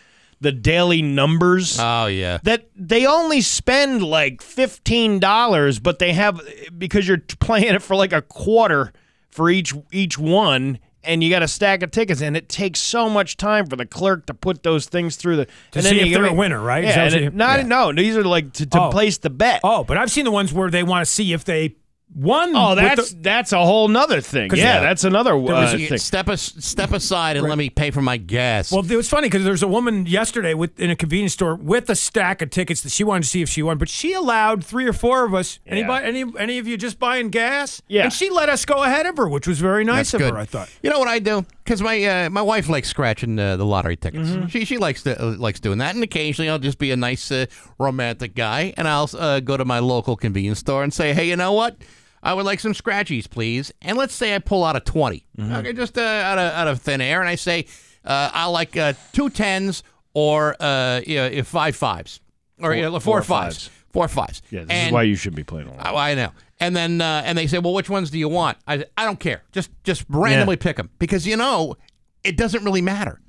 [0.40, 2.38] the daily numbers, Oh yeah.
[2.42, 4.42] that they only spend like
[4.90, 6.40] $15, but they have,
[6.76, 8.92] because you're playing it for like a quarter
[9.30, 10.78] for each each one.
[11.04, 13.84] And you got a stack of tickets, and it takes so much time for the
[13.84, 16.60] clerk to put those things through the To and see then if they're a winner,
[16.60, 16.84] right?
[16.84, 17.66] Is Yeah, that and what it- you- not yeah.
[17.66, 17.92] no.
[17.92, 18.90] These are like to, to Oh.
[18.92, 19.62] place the bet.
[19.64, 21.74] Oh, but I've seen the ones where they want to see if they
[22.14, 22.54] won.
[22.54, 24.50] Oh, with that's the- that's a whole nother thing.
[24.54, 25.98] Yeah, yeah, that's another there uh, was thing.
[25.98, 28.70] Step as, step aside and let me pay for my gas.
[28.72, 31.54] Well, it was funny because there was a woman yesterday with in a convenience store
[31.54, 34.12] with a stack of tickets that she wanted to see if she won, but she
[34.12, 35.58] allowed three or four of us.
[35.66, 37.82] Anybody, any, any of you just buying gas?
[37.88, 38.04] Yeah.
[38.04, 40.34] and she let us go ahead of her, which was very nice That's of good.
[40.34, 40.38] her.
[40.38, 40.70] I thought.
[40.82, 41.44] You know what I do?
[41.64, 44.28] Because my uh, my wife likes scratching uh, the lottery tickets.
[44.30, 44.46] Mm-hmm.
[44.48, 47.30] She she likes to, uh, likes doing that, and occasionally I'll just be a nice
[47.30, 47.46] uh,
[47.78, 51.36] romantic guy, and I'll uh, go to my local convenience store and say, hey, you
[51.36, 51.76] know what?
[52.22, 53.72] I would like some scratchies, please.
[53.82, 55.52] And let's say I pull out a 20 Mm-hmm.
[55.54, 57.66] okay, just uh, out of out of thin air, and I say
[58.04, 59.82] uh, I like uh, two tens
[60.14, 62.20] or uh, you know, five fives
[62.60, 63.66] or you know, four, four fives.
[63.68, 63.70] fives.
[63.92, 64.42] four fives.
[64.50, 65.80] yeah, this And- is why you should be playing along.
[65.80, 66.30] I, I know.
[66.60, 68.56] And then uh, and they say, well, which ones do you want?
[68.68, 69.42] I I don't care.
[69.52, 71.76] Just just randomly pick 'em pick them because you know
[72.22, 73.20] it doesn't really matter.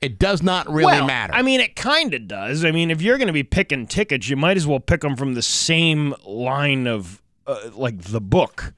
[0.00, 1.32] It does not really well, matter.
[1.32, 2.64] I mean, it kind of does.
[2.64, 5.14] I mean, if you're going to be picking tickets, you might as well pick them
[5.14, 8.72] from the same line of uh, like the book,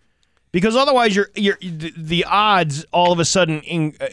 [0.52, 4.04] because otherwise, you're you're the, the odds all of a sudden in, uh,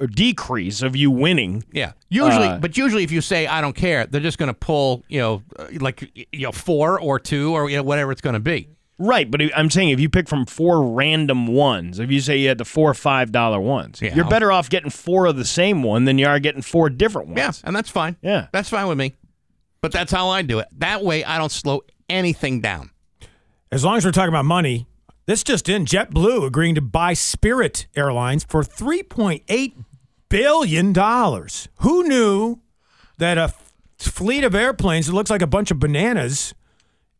[0.00, 1.64] uh, decrease of you winning.
[1.72, 1.92] yeah.
[2.08, 5.04] Usually, Uh, but usually, if you say I don't care, they're just going to pull
[5.08, 8.34] you know uh, like you know four or two or you know whatever it's going
[8.34, 8.68] to be.
[9.02, 12.48] Right, but I'm saying if you pick from four random ones, if you say you
[12.48, 14.14] had the four five dollar ones, Yeah.
[14.14, 17.28] you're better off getting four of the same one than you are getting four different
[17.28, 17.38] ones.
[17.38, 18.16] Yeah, and that's fine.
[18.20, 18.48] Yeah.
[18.52, 19.14] that's fine with me.
[19.80, 20.66] But that's how I do it.
[20.76, 21.80] That way, I don't slow
[22.10, 22.90] anything down.
[23.72, 24.86] As long as we're talking about money,
[25.26, 29.76] this just in: JetBlue agreeing to buy Spirit Airlines for three point eight
[30.28, 31.68] billion dollars.
[31.80, 32.58] Who knew
[33.18, 36.54] that a f- fleet of airplanes that looks like a bunch of bananas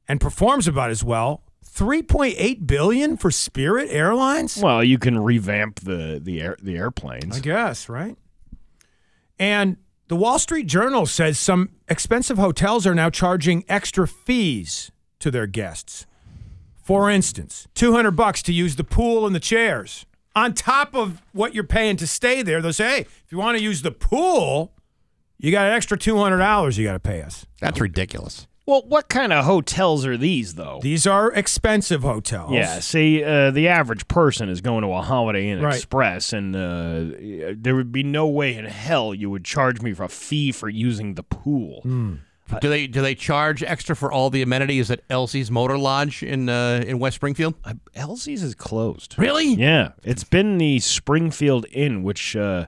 [0.09, 1.44] and performs about as well?
[1.62, 4.59] Three point eight billion for Spirit Airlines.
[4.60, 7.36] Well, you can revamp the the air, the airplanes.
[7.36, 8.16] I guess, right?
[9.39, 9.77] And
[10.09, 14.90] the Wall Street Journal says some expensive hotels are now charging extra fees
[15.20, 16.06] to their guests.
[16.90, 20.06] For instance, 200 bucks to use the pool and the chairs.
[20.34, 23.56] On top of what you're paying to stay there, they'll say, "Hey, if you want
[23.56, 24.72] to use the pool,
[25.38, 28.48] you got an extra $200 you got to pay us." That's ridiculous.
[28.66, 30.80] Well, what kind of hotels are these though?
[30.82, 32.54] These are expensive hotels.
[32.54, 35.76] Yeah, see, uh, the average person is going to a Holiday Inn Right.
[35.76, 40.02] Express, and uh, there would be no way in hell you would charge me for
[40.02, 41.82] a fee for using the pool.
[42.60, 46.48] Do they do they charge extra for all the amenities at Elsie's Motor Lodge in
[46.48, 47.55] uh, in West Springfield?
[47.94, 49.14] Elsie's is closed.
[49.18, 49.55] Really?
[49.55, 52.66] Yeah, it's been the Springfield Inn, which uh,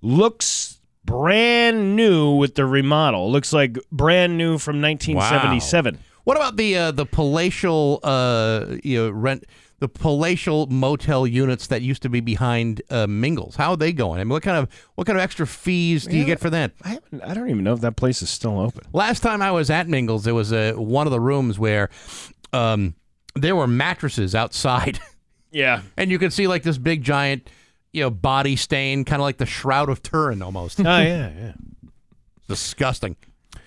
[0.00, 3.30] looks brand new with the remodel.
[3.30, 5.98] Looks like brand new from 1977.
[6.24, 9.44] What about the uh, the palatial uh, you know rent
[9.82, 13.56] the palatial motel units that used to be behind uh, Mingles?
[13.56, 14.20] How are they going?
[14.20, 16.50] I mean, what kind of what kind of extra fees do you Yeah, get for
[16.50, 16.72] that?
[16.82, 18.84] I haven't, I don't even know if that place is still open.
[18.92, 21.90] Last time I was at Mingles, there was a one of the rooms where
[22.52, 22.94] um,
[23.34, 24.98] there were mattresses outside.
[25.54, 25.82] Yeah.
[25.98, 27.50] and you could see like this big giant,
[27.92, 30.80] you know, body stain, kind of like the Shroud of Turin almost.
[30.80, 31.52] Oh yeah, yeah.
[32.48, 33.16] Disgusting.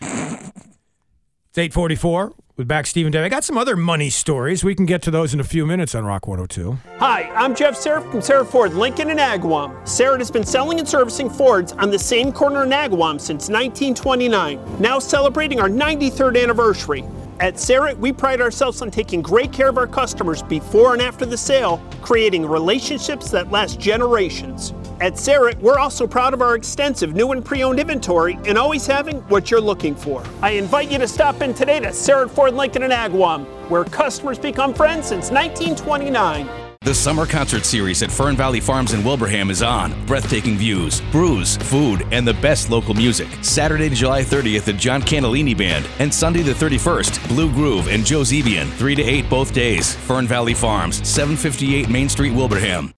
[0.02, 3.24] It's 844 with Bax Stephen Dave.
[3.24, 4.64] I got some other money stories.
[4.64, 6.78] We can get to those in a few minutes on Rock 102.
[7.00, 9.74] Hi, I'm Jeff Sarat from Sarat Ford Lincoln in Agawam.
[9.84, 14.60] Sarat has been selling and servicing Fords on the same corner in Agawam since 1929,
[14.80, 17.04] now celebrating our 93rd anniversary.
[17.42, 21.26] At Sarat, we pride ourselves on taking great care of our customers before and after
[21.26, 24.74] the sale, creating relationships that last generations.
[25.02, 29.18] At Sarat, we're also proud of our extensive new and pre-owned inventory and always having
[29.24, 30.24] what you're looking for.
[30.42, 34.40] I invite you to stop in today to Sarat Ford Lincoln and Agawam, where customers
[34.40, 36.50] become friends since 1929.
[36.86, 40.06] The summer concert series at Fern Valley Farms in Wilbraham is on.
[40.06, 43.28] Breathtaking views, brews, food, and the best local music.
[43.42, 48.22] Saturday, July 30th, the John Cannellini Band, and Sunday the 31st, Blue Groove and Joe
[48.22, 48.70] Zebian.
[48.74, 49.96] 3 to 8 both days.
[49.96, 52.94] Fern Valley Farms, 758 Main Street, Wilbraham.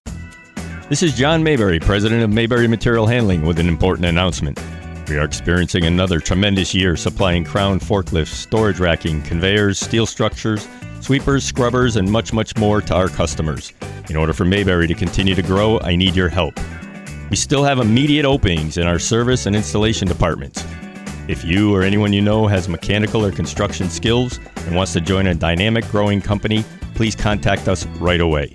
[0.88, 4.58] This is John Maybury, president of Maybury Material Handling, with an important announcement.
[5.06, 10.66] We are experiencing another tremendous year supplying crown forklifts, storage racking, conveyors, steel structures,
[11.02, 13.74] sweepers, scrubbers, and much, much more to our customers.
[14.08, 16.58] In order for Maybury to continue to grow, I need your help.
[17.28, 20.64] We still have immediate openings in our service and installation departments.
[21.28, 25.26] If you or anyone you know has mechanical or construction skills and wants to join
[25.26, 28.54] a dynamic, growing company, please contact us right away.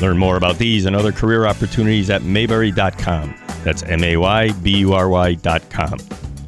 [0.00, 3.34] Learn more about these and other career opportunities at maybury.com.
[3.64, 5.98] That's M A Y B U R Y.com.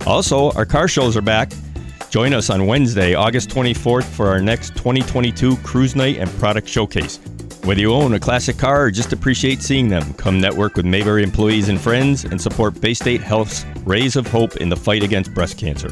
[0.07, 1.53] Also, our car shows are back.
[2.11, 7.19] Join us on Wednesday, August 24th for our next 2022 Cruise Night and Product Showcase.
[7.65, 11.23] Whether you own a classic car or just appreciate seeing them, come network with Maybury
[11.23, 15.33] employees and friends and support Bay State Health's Rays of Hope in the fight against
[15.33, 15.91] breast cancer.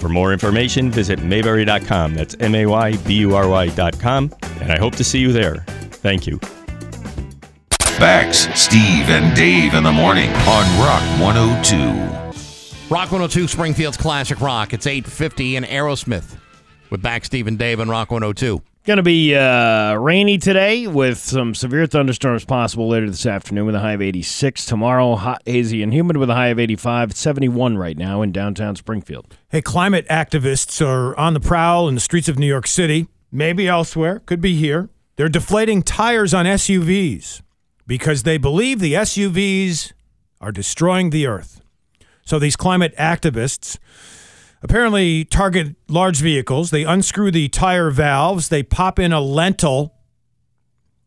[0.00, 2.14] For more information, visit maybury.com.
[2.14, 4.34] That's M A Y B U R Y.com.
[4.60, 5.56] And I hope to see you there.
[5.90, 6.40] Thank you.
[7.98, 11.76] Bax, Steve, and Dave in the morning on Rock 102.
[12.92, 14.74] Rock 102, Springfield's classic rock.
[14.74, 16.36] It's 850 in Aerosmith
[16.90, 18.60] with Bax Steve and Dave on Rock 102.
[18.84, 23.74] Going to be uh, rainy today with some severe thunderstorms possible later this afternoon with
[23.74, 24.66] a high of 86.
[24.66, 27.12] Tomorrow, hot, hazy, and humid with a high of 85.
[27.12, 29.34] It's 71 right now in downtown Springfield.
[29.48, 33.68] Hey, climate activists are on the prowl in the streets of New York City, maybe
[33.68, 34.90] elsewhere, could be here.
[35.16, 37.40] They're deflating tires on SUVs
[37.86, 39.92] because they believe the SUVs
[40.40, 41.60] are destroying the earth.
[42.24, 43.78] So these climate activists
[44.62, 46.70] apparently target large vehicles.
[46.70, 49.94] They unscrew the tire valves, they pop in a lentil,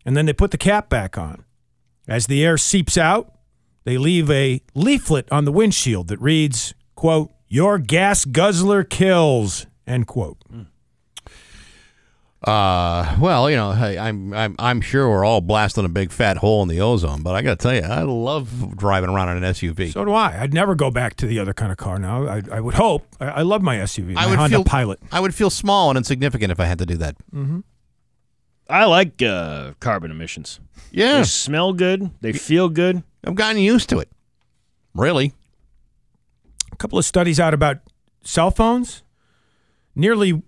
[0.06, 1.44] and then they put the cap back on.
[2.08, 3.34] As the air seeps out,
[3.84, 10.08] they leave a leaflet on the windshield that reads, quote, your gas guzzler kills, end
[10.08, 10.38] quote.
[10.50, 10.62] Hmm.
[12.48, 16.38] Uh, well, you know, hey, I'm I'm I'm sure we're all blasting a big fat
[16.38, 19.44] hole in the ozone, but I got to tell you, I love driving around in
[19.44, 19.92] an SUV.
[19.92, 20.42] So do I.
[20.42, 22.26] I'd never go back to the other kind of car now.
[22.26, 23.06] I, I would hope.
[23.20, 25.00] I, I love my SUV, my I would Honda feel Pilot.
[25.12, 27.18] I would feel small and insignificant if I had to do that.
[27.34, 27.60] Mm-hmm.
[28.70, 30.62] I like uh, carbon emissions.
[30.92, 31.18] Yeah.
[31.18, 32.12] They smell good.
[32.22, 33.04] They feel good.
[33.26, 34.10] I've gotten used to it.
[34.94, 35.34] Really?
[36.72, 37.80] A couple of studies out about
[38.24, 39.04] cell phones.
[39.96, 40.44] Nearly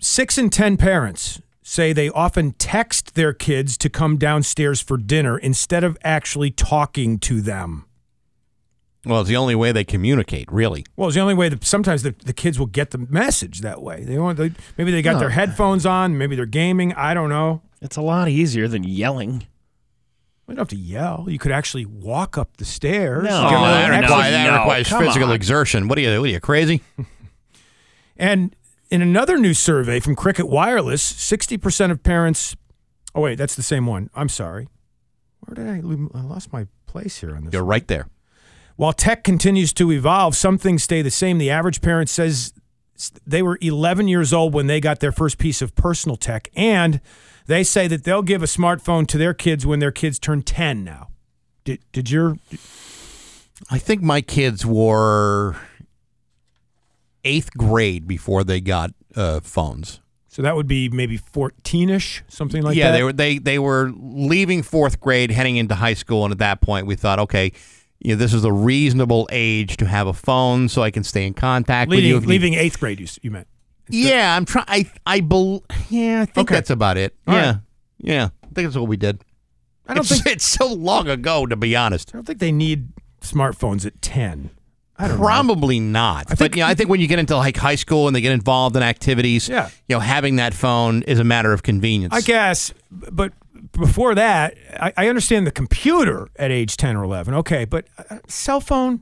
[0.00, 5.38] six in 10 parents say they often text their kids to come downstairs for dinner
[5.38, 7.84] instead of actually talking to them.
[9.06, 10.84] Well, it's the only way they communicate, really.
[10.96, 13.80] Well, it's the only way that sometimes the, the kids will get the message that
[13.82, 14.04] way.
[14.04, 15.20] They want they, maybe they got No.
[15.20, 16.92] their headphones on, maybe they're gaming.
[16.94, 17.62] I don't know.
[17.80, 19.46] It's a lot easier than yelling.
[20.48, 21.26] You don't have to yell.
[21.28, 23.22] You could actually walk up the stairs.
[23.24, 23.30] No.
[23.30, 24.02] Get a Oh, little that, exercise.
[24.02, 25.34] requires, that requires come physical on.
[25.34, 25.88] exertion.
[25.88, 26.20] What are you?
[26.20, 26.80] What are you crazy?
[28.16, 28.54] And
[28.90, 32.56] in another new survey from Cricket Wireless, 60% of parents.
[33.14, 34.10] Oh, wait, that's the same one.
[34.14, 34.68] I'm sorry.
[35.40, 36.10] Where did I lose?
[36.14, 37.54] I lost my place here on this.
[37.54, 38.08] You're right there.
[38.76, 41.38] While tech continues to evolve, some things stay the same.
[41.38, 42.52] The average parent says
[43.26, 47.00] they were 11 years old when they got their first piece of personal tech, and
[47.46, 50.84] they say that they'll give a smartphone to their kids when their kids turn 10
[50.84, 51.08] now.
[51.64, 52.36] Did, did your.
[53.70, 55.56] I think my kids were
[57.24, 60.00] eighth grade before they got uh, phones.
[60.28, 62.90] So that would be maybe 14ish, something like yeah, that.
[62.92, 66.38] Yeah, they were they they were leaving fourth grade, heading into high school, and at
[66.38, 67.52] that point, we thought, okay,
[67.98, 71.26] you know, this is a reasonable age to have a phone, so I can stay
[71.26, 72.04] in contact with you.
[72.14, 73.00] leaving, if you- leaving eighth grade.
[73.00, 73.48] You, you meant.
[73.88, 74.66] yeah, I'm trying.
[74.68, 76.54] I I bel Yeah, I think Okay.
[76.54, 77.16] that's about it.
[77.26, 77.56] All yeah, right.
[77.98, 78.28] yeah.
[78.44, 79.22] I think that's what we did.
[79.88, 82.10] I don't it's, think- it's so long ago, to be honest.
[82.14, 84.50] I don't think they need smartphones at 10.
[85.00, 85.24] I don't know.
[85.24, 86.26] Probably not.
[86.38, 88.32] but you know, I think when you get into like high school and they get
[88.32, 89.68] involved in activities, Yeah.
[89.88, 92.12] you know, having that phone is a matter of convenience.
[92.14, 93.32] I guess, but
[93.72, 97.34] before that, I, I understand the computer at age 10 or 11.
[97.34, 99.00] Okay, but uh, cell phone,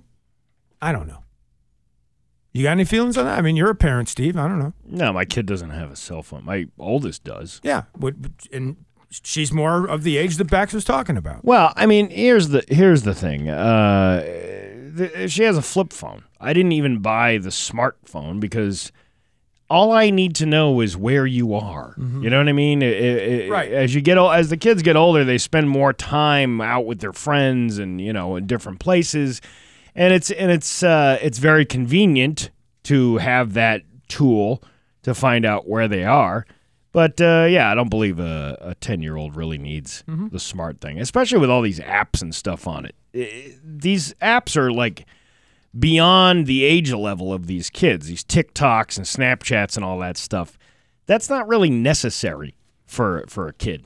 [0.81, 1.25] I don't know.
[2.53, 3.39] You got any feelings on that?
[3.39, 4.37] I mean, you're a parent, Steve.
[4.37, 4.73] I don't know.
[4.85, 6.45] No, my kid doesn't have a cell phone.
[6.45, 7.61] My oldest does.
[7.63, 8.15] Yeah, what,
[8.53, 8.77] and
[9.11, 11.45] she's more of the age that Bax was talking about.
[11.45, 13.49] Well, I mean, here's the here's the thing.
[13.49, 14.25] Uh,
[15.29, 16.23] she has a flip phone.
[16.41, 18.93] I didn't even buy the smartphone because
[19.71, 21.95] all I need to know is where you are.
[21.99, 22.81] You know what I mean?
[22.83, 23.71] It- it- Right.
[23.71, 27.13] As you get as the kids get older, they spend more time out with their
[27.13, 29.41] friends and you know in different places,
[29.95, 32.51] and it's and it's uh, it's very convenient
[32.85, 34.63] to have that tool
[35.03, 36.47] to find out where they are.
[36.93, 40.31] But uh, yeah, I don't believe a ten year old really needs Mhm.
[40.33, 42.95] the smart thing, especially with all these apps and stuff on it.
[43.15, 45.05] I- these apps are like
[45.79, 48.07] beyond the age level of these kids.
[48.07, 50.59] These TikToks and Snapchats and all that stuff.
[51.07, 52.55] That's not really necessary
[52.87, 53.85] for for a kid.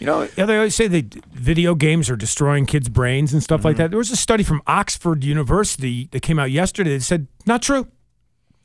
[0.00, 3.60] You know, yeah, they always say that video games are destroying kids' brains and stuff
[3.60, 3.66] Mm-hmm.
[3.68, 3.90] like that.
[3.90, 7.86] There was a study from Oxford University that came out yesterday that said not true.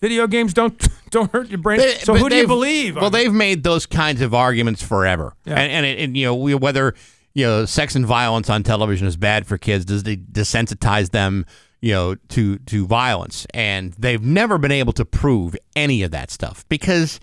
[0.01, 1.80] Video games don't don't hurt your brain.
[1.80, 2.95] They- so who do you believe?
[2.95, 5.55] Well, they've made those kinds of arguments forever, Yeah.
[5.59, 6.95] and and, it, and you know we, whether
[7.34, 11.45] you know sex and violence on television is bad for kids, does it desensitize them?
[11.81, 16.31] You know, to to violence, and they've never been able to prove any of that
[16.31, 17.19] stuff because.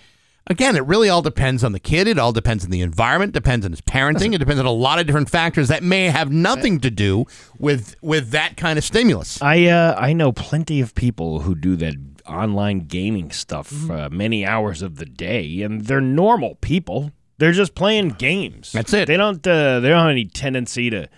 [0.48, 2.06] Again, it really all depends on the kid.
[2.06, 3.32] It all depends on the environment.
[3.32, 4.32] Depends on his parenting.
[4.32, 7.24] It depends on a lot of different factors that may have nothing to do
[7.58, 9.42] with with that kind of stimulus.
[9.42, 11.96] I uh, I know plenty of people who do that
[12.28, 13.90] online gaming stuff Mm-hmm.
[13.90, 17.12] uh, many hours of the day, and they're normal people.
[17.38, 18.72] They're just playing games.
[18.72, 19.06] That's it.
[19.06, 21.08] They don't uh, they don't have any tendency to,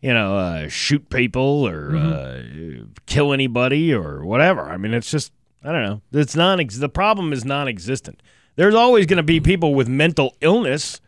[0.00, 2.82] you know, uh, shoot people or Mm-hmm.
[2.82, 4.62] uh, kill anybody or whatever.
[4.62, 5.32] I mean, it's just
[5.64, 6.00] I don't know.
[6.12, 6.58] It's non.
[6.66, 8.22] The problem is non-existent.
[8.56, 11.00] There's always going to be people with mental illness.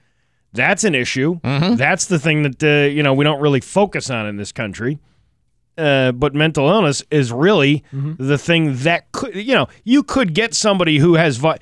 [0.53, 1.41] That's an issue.
[1.41, 1.77] Mm-hmm.
[1.77, 4.99] That's the thing that uh, you know we don't really focus on in this country.
[5.79, 10.53] Uh, but mental illness is really the thing that could you know you could get
[10.55, 11.59] somebody who has vi-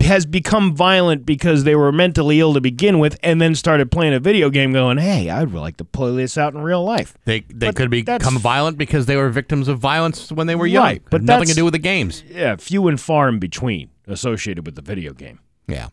[0.00, 4.14] has become violent because they were mentally ill to begin with and then started playing
[4.14, 7.40] a video game going hey i'd like to play this out in real life They
[7.40, 10.84] they But could become violent because they were victims of violence when they were young.
[10.84, 12.24] Right, but nothing to do with the games.
[12.26, 15.88] yeah few and far in between associated with the video game Yeah.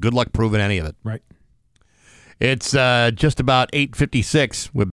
[0.00, 0.94] Good luck proving any of it.
[1.04, 1.22] Right.
[2.38, 4.84] It's uh, just about eight fifty six with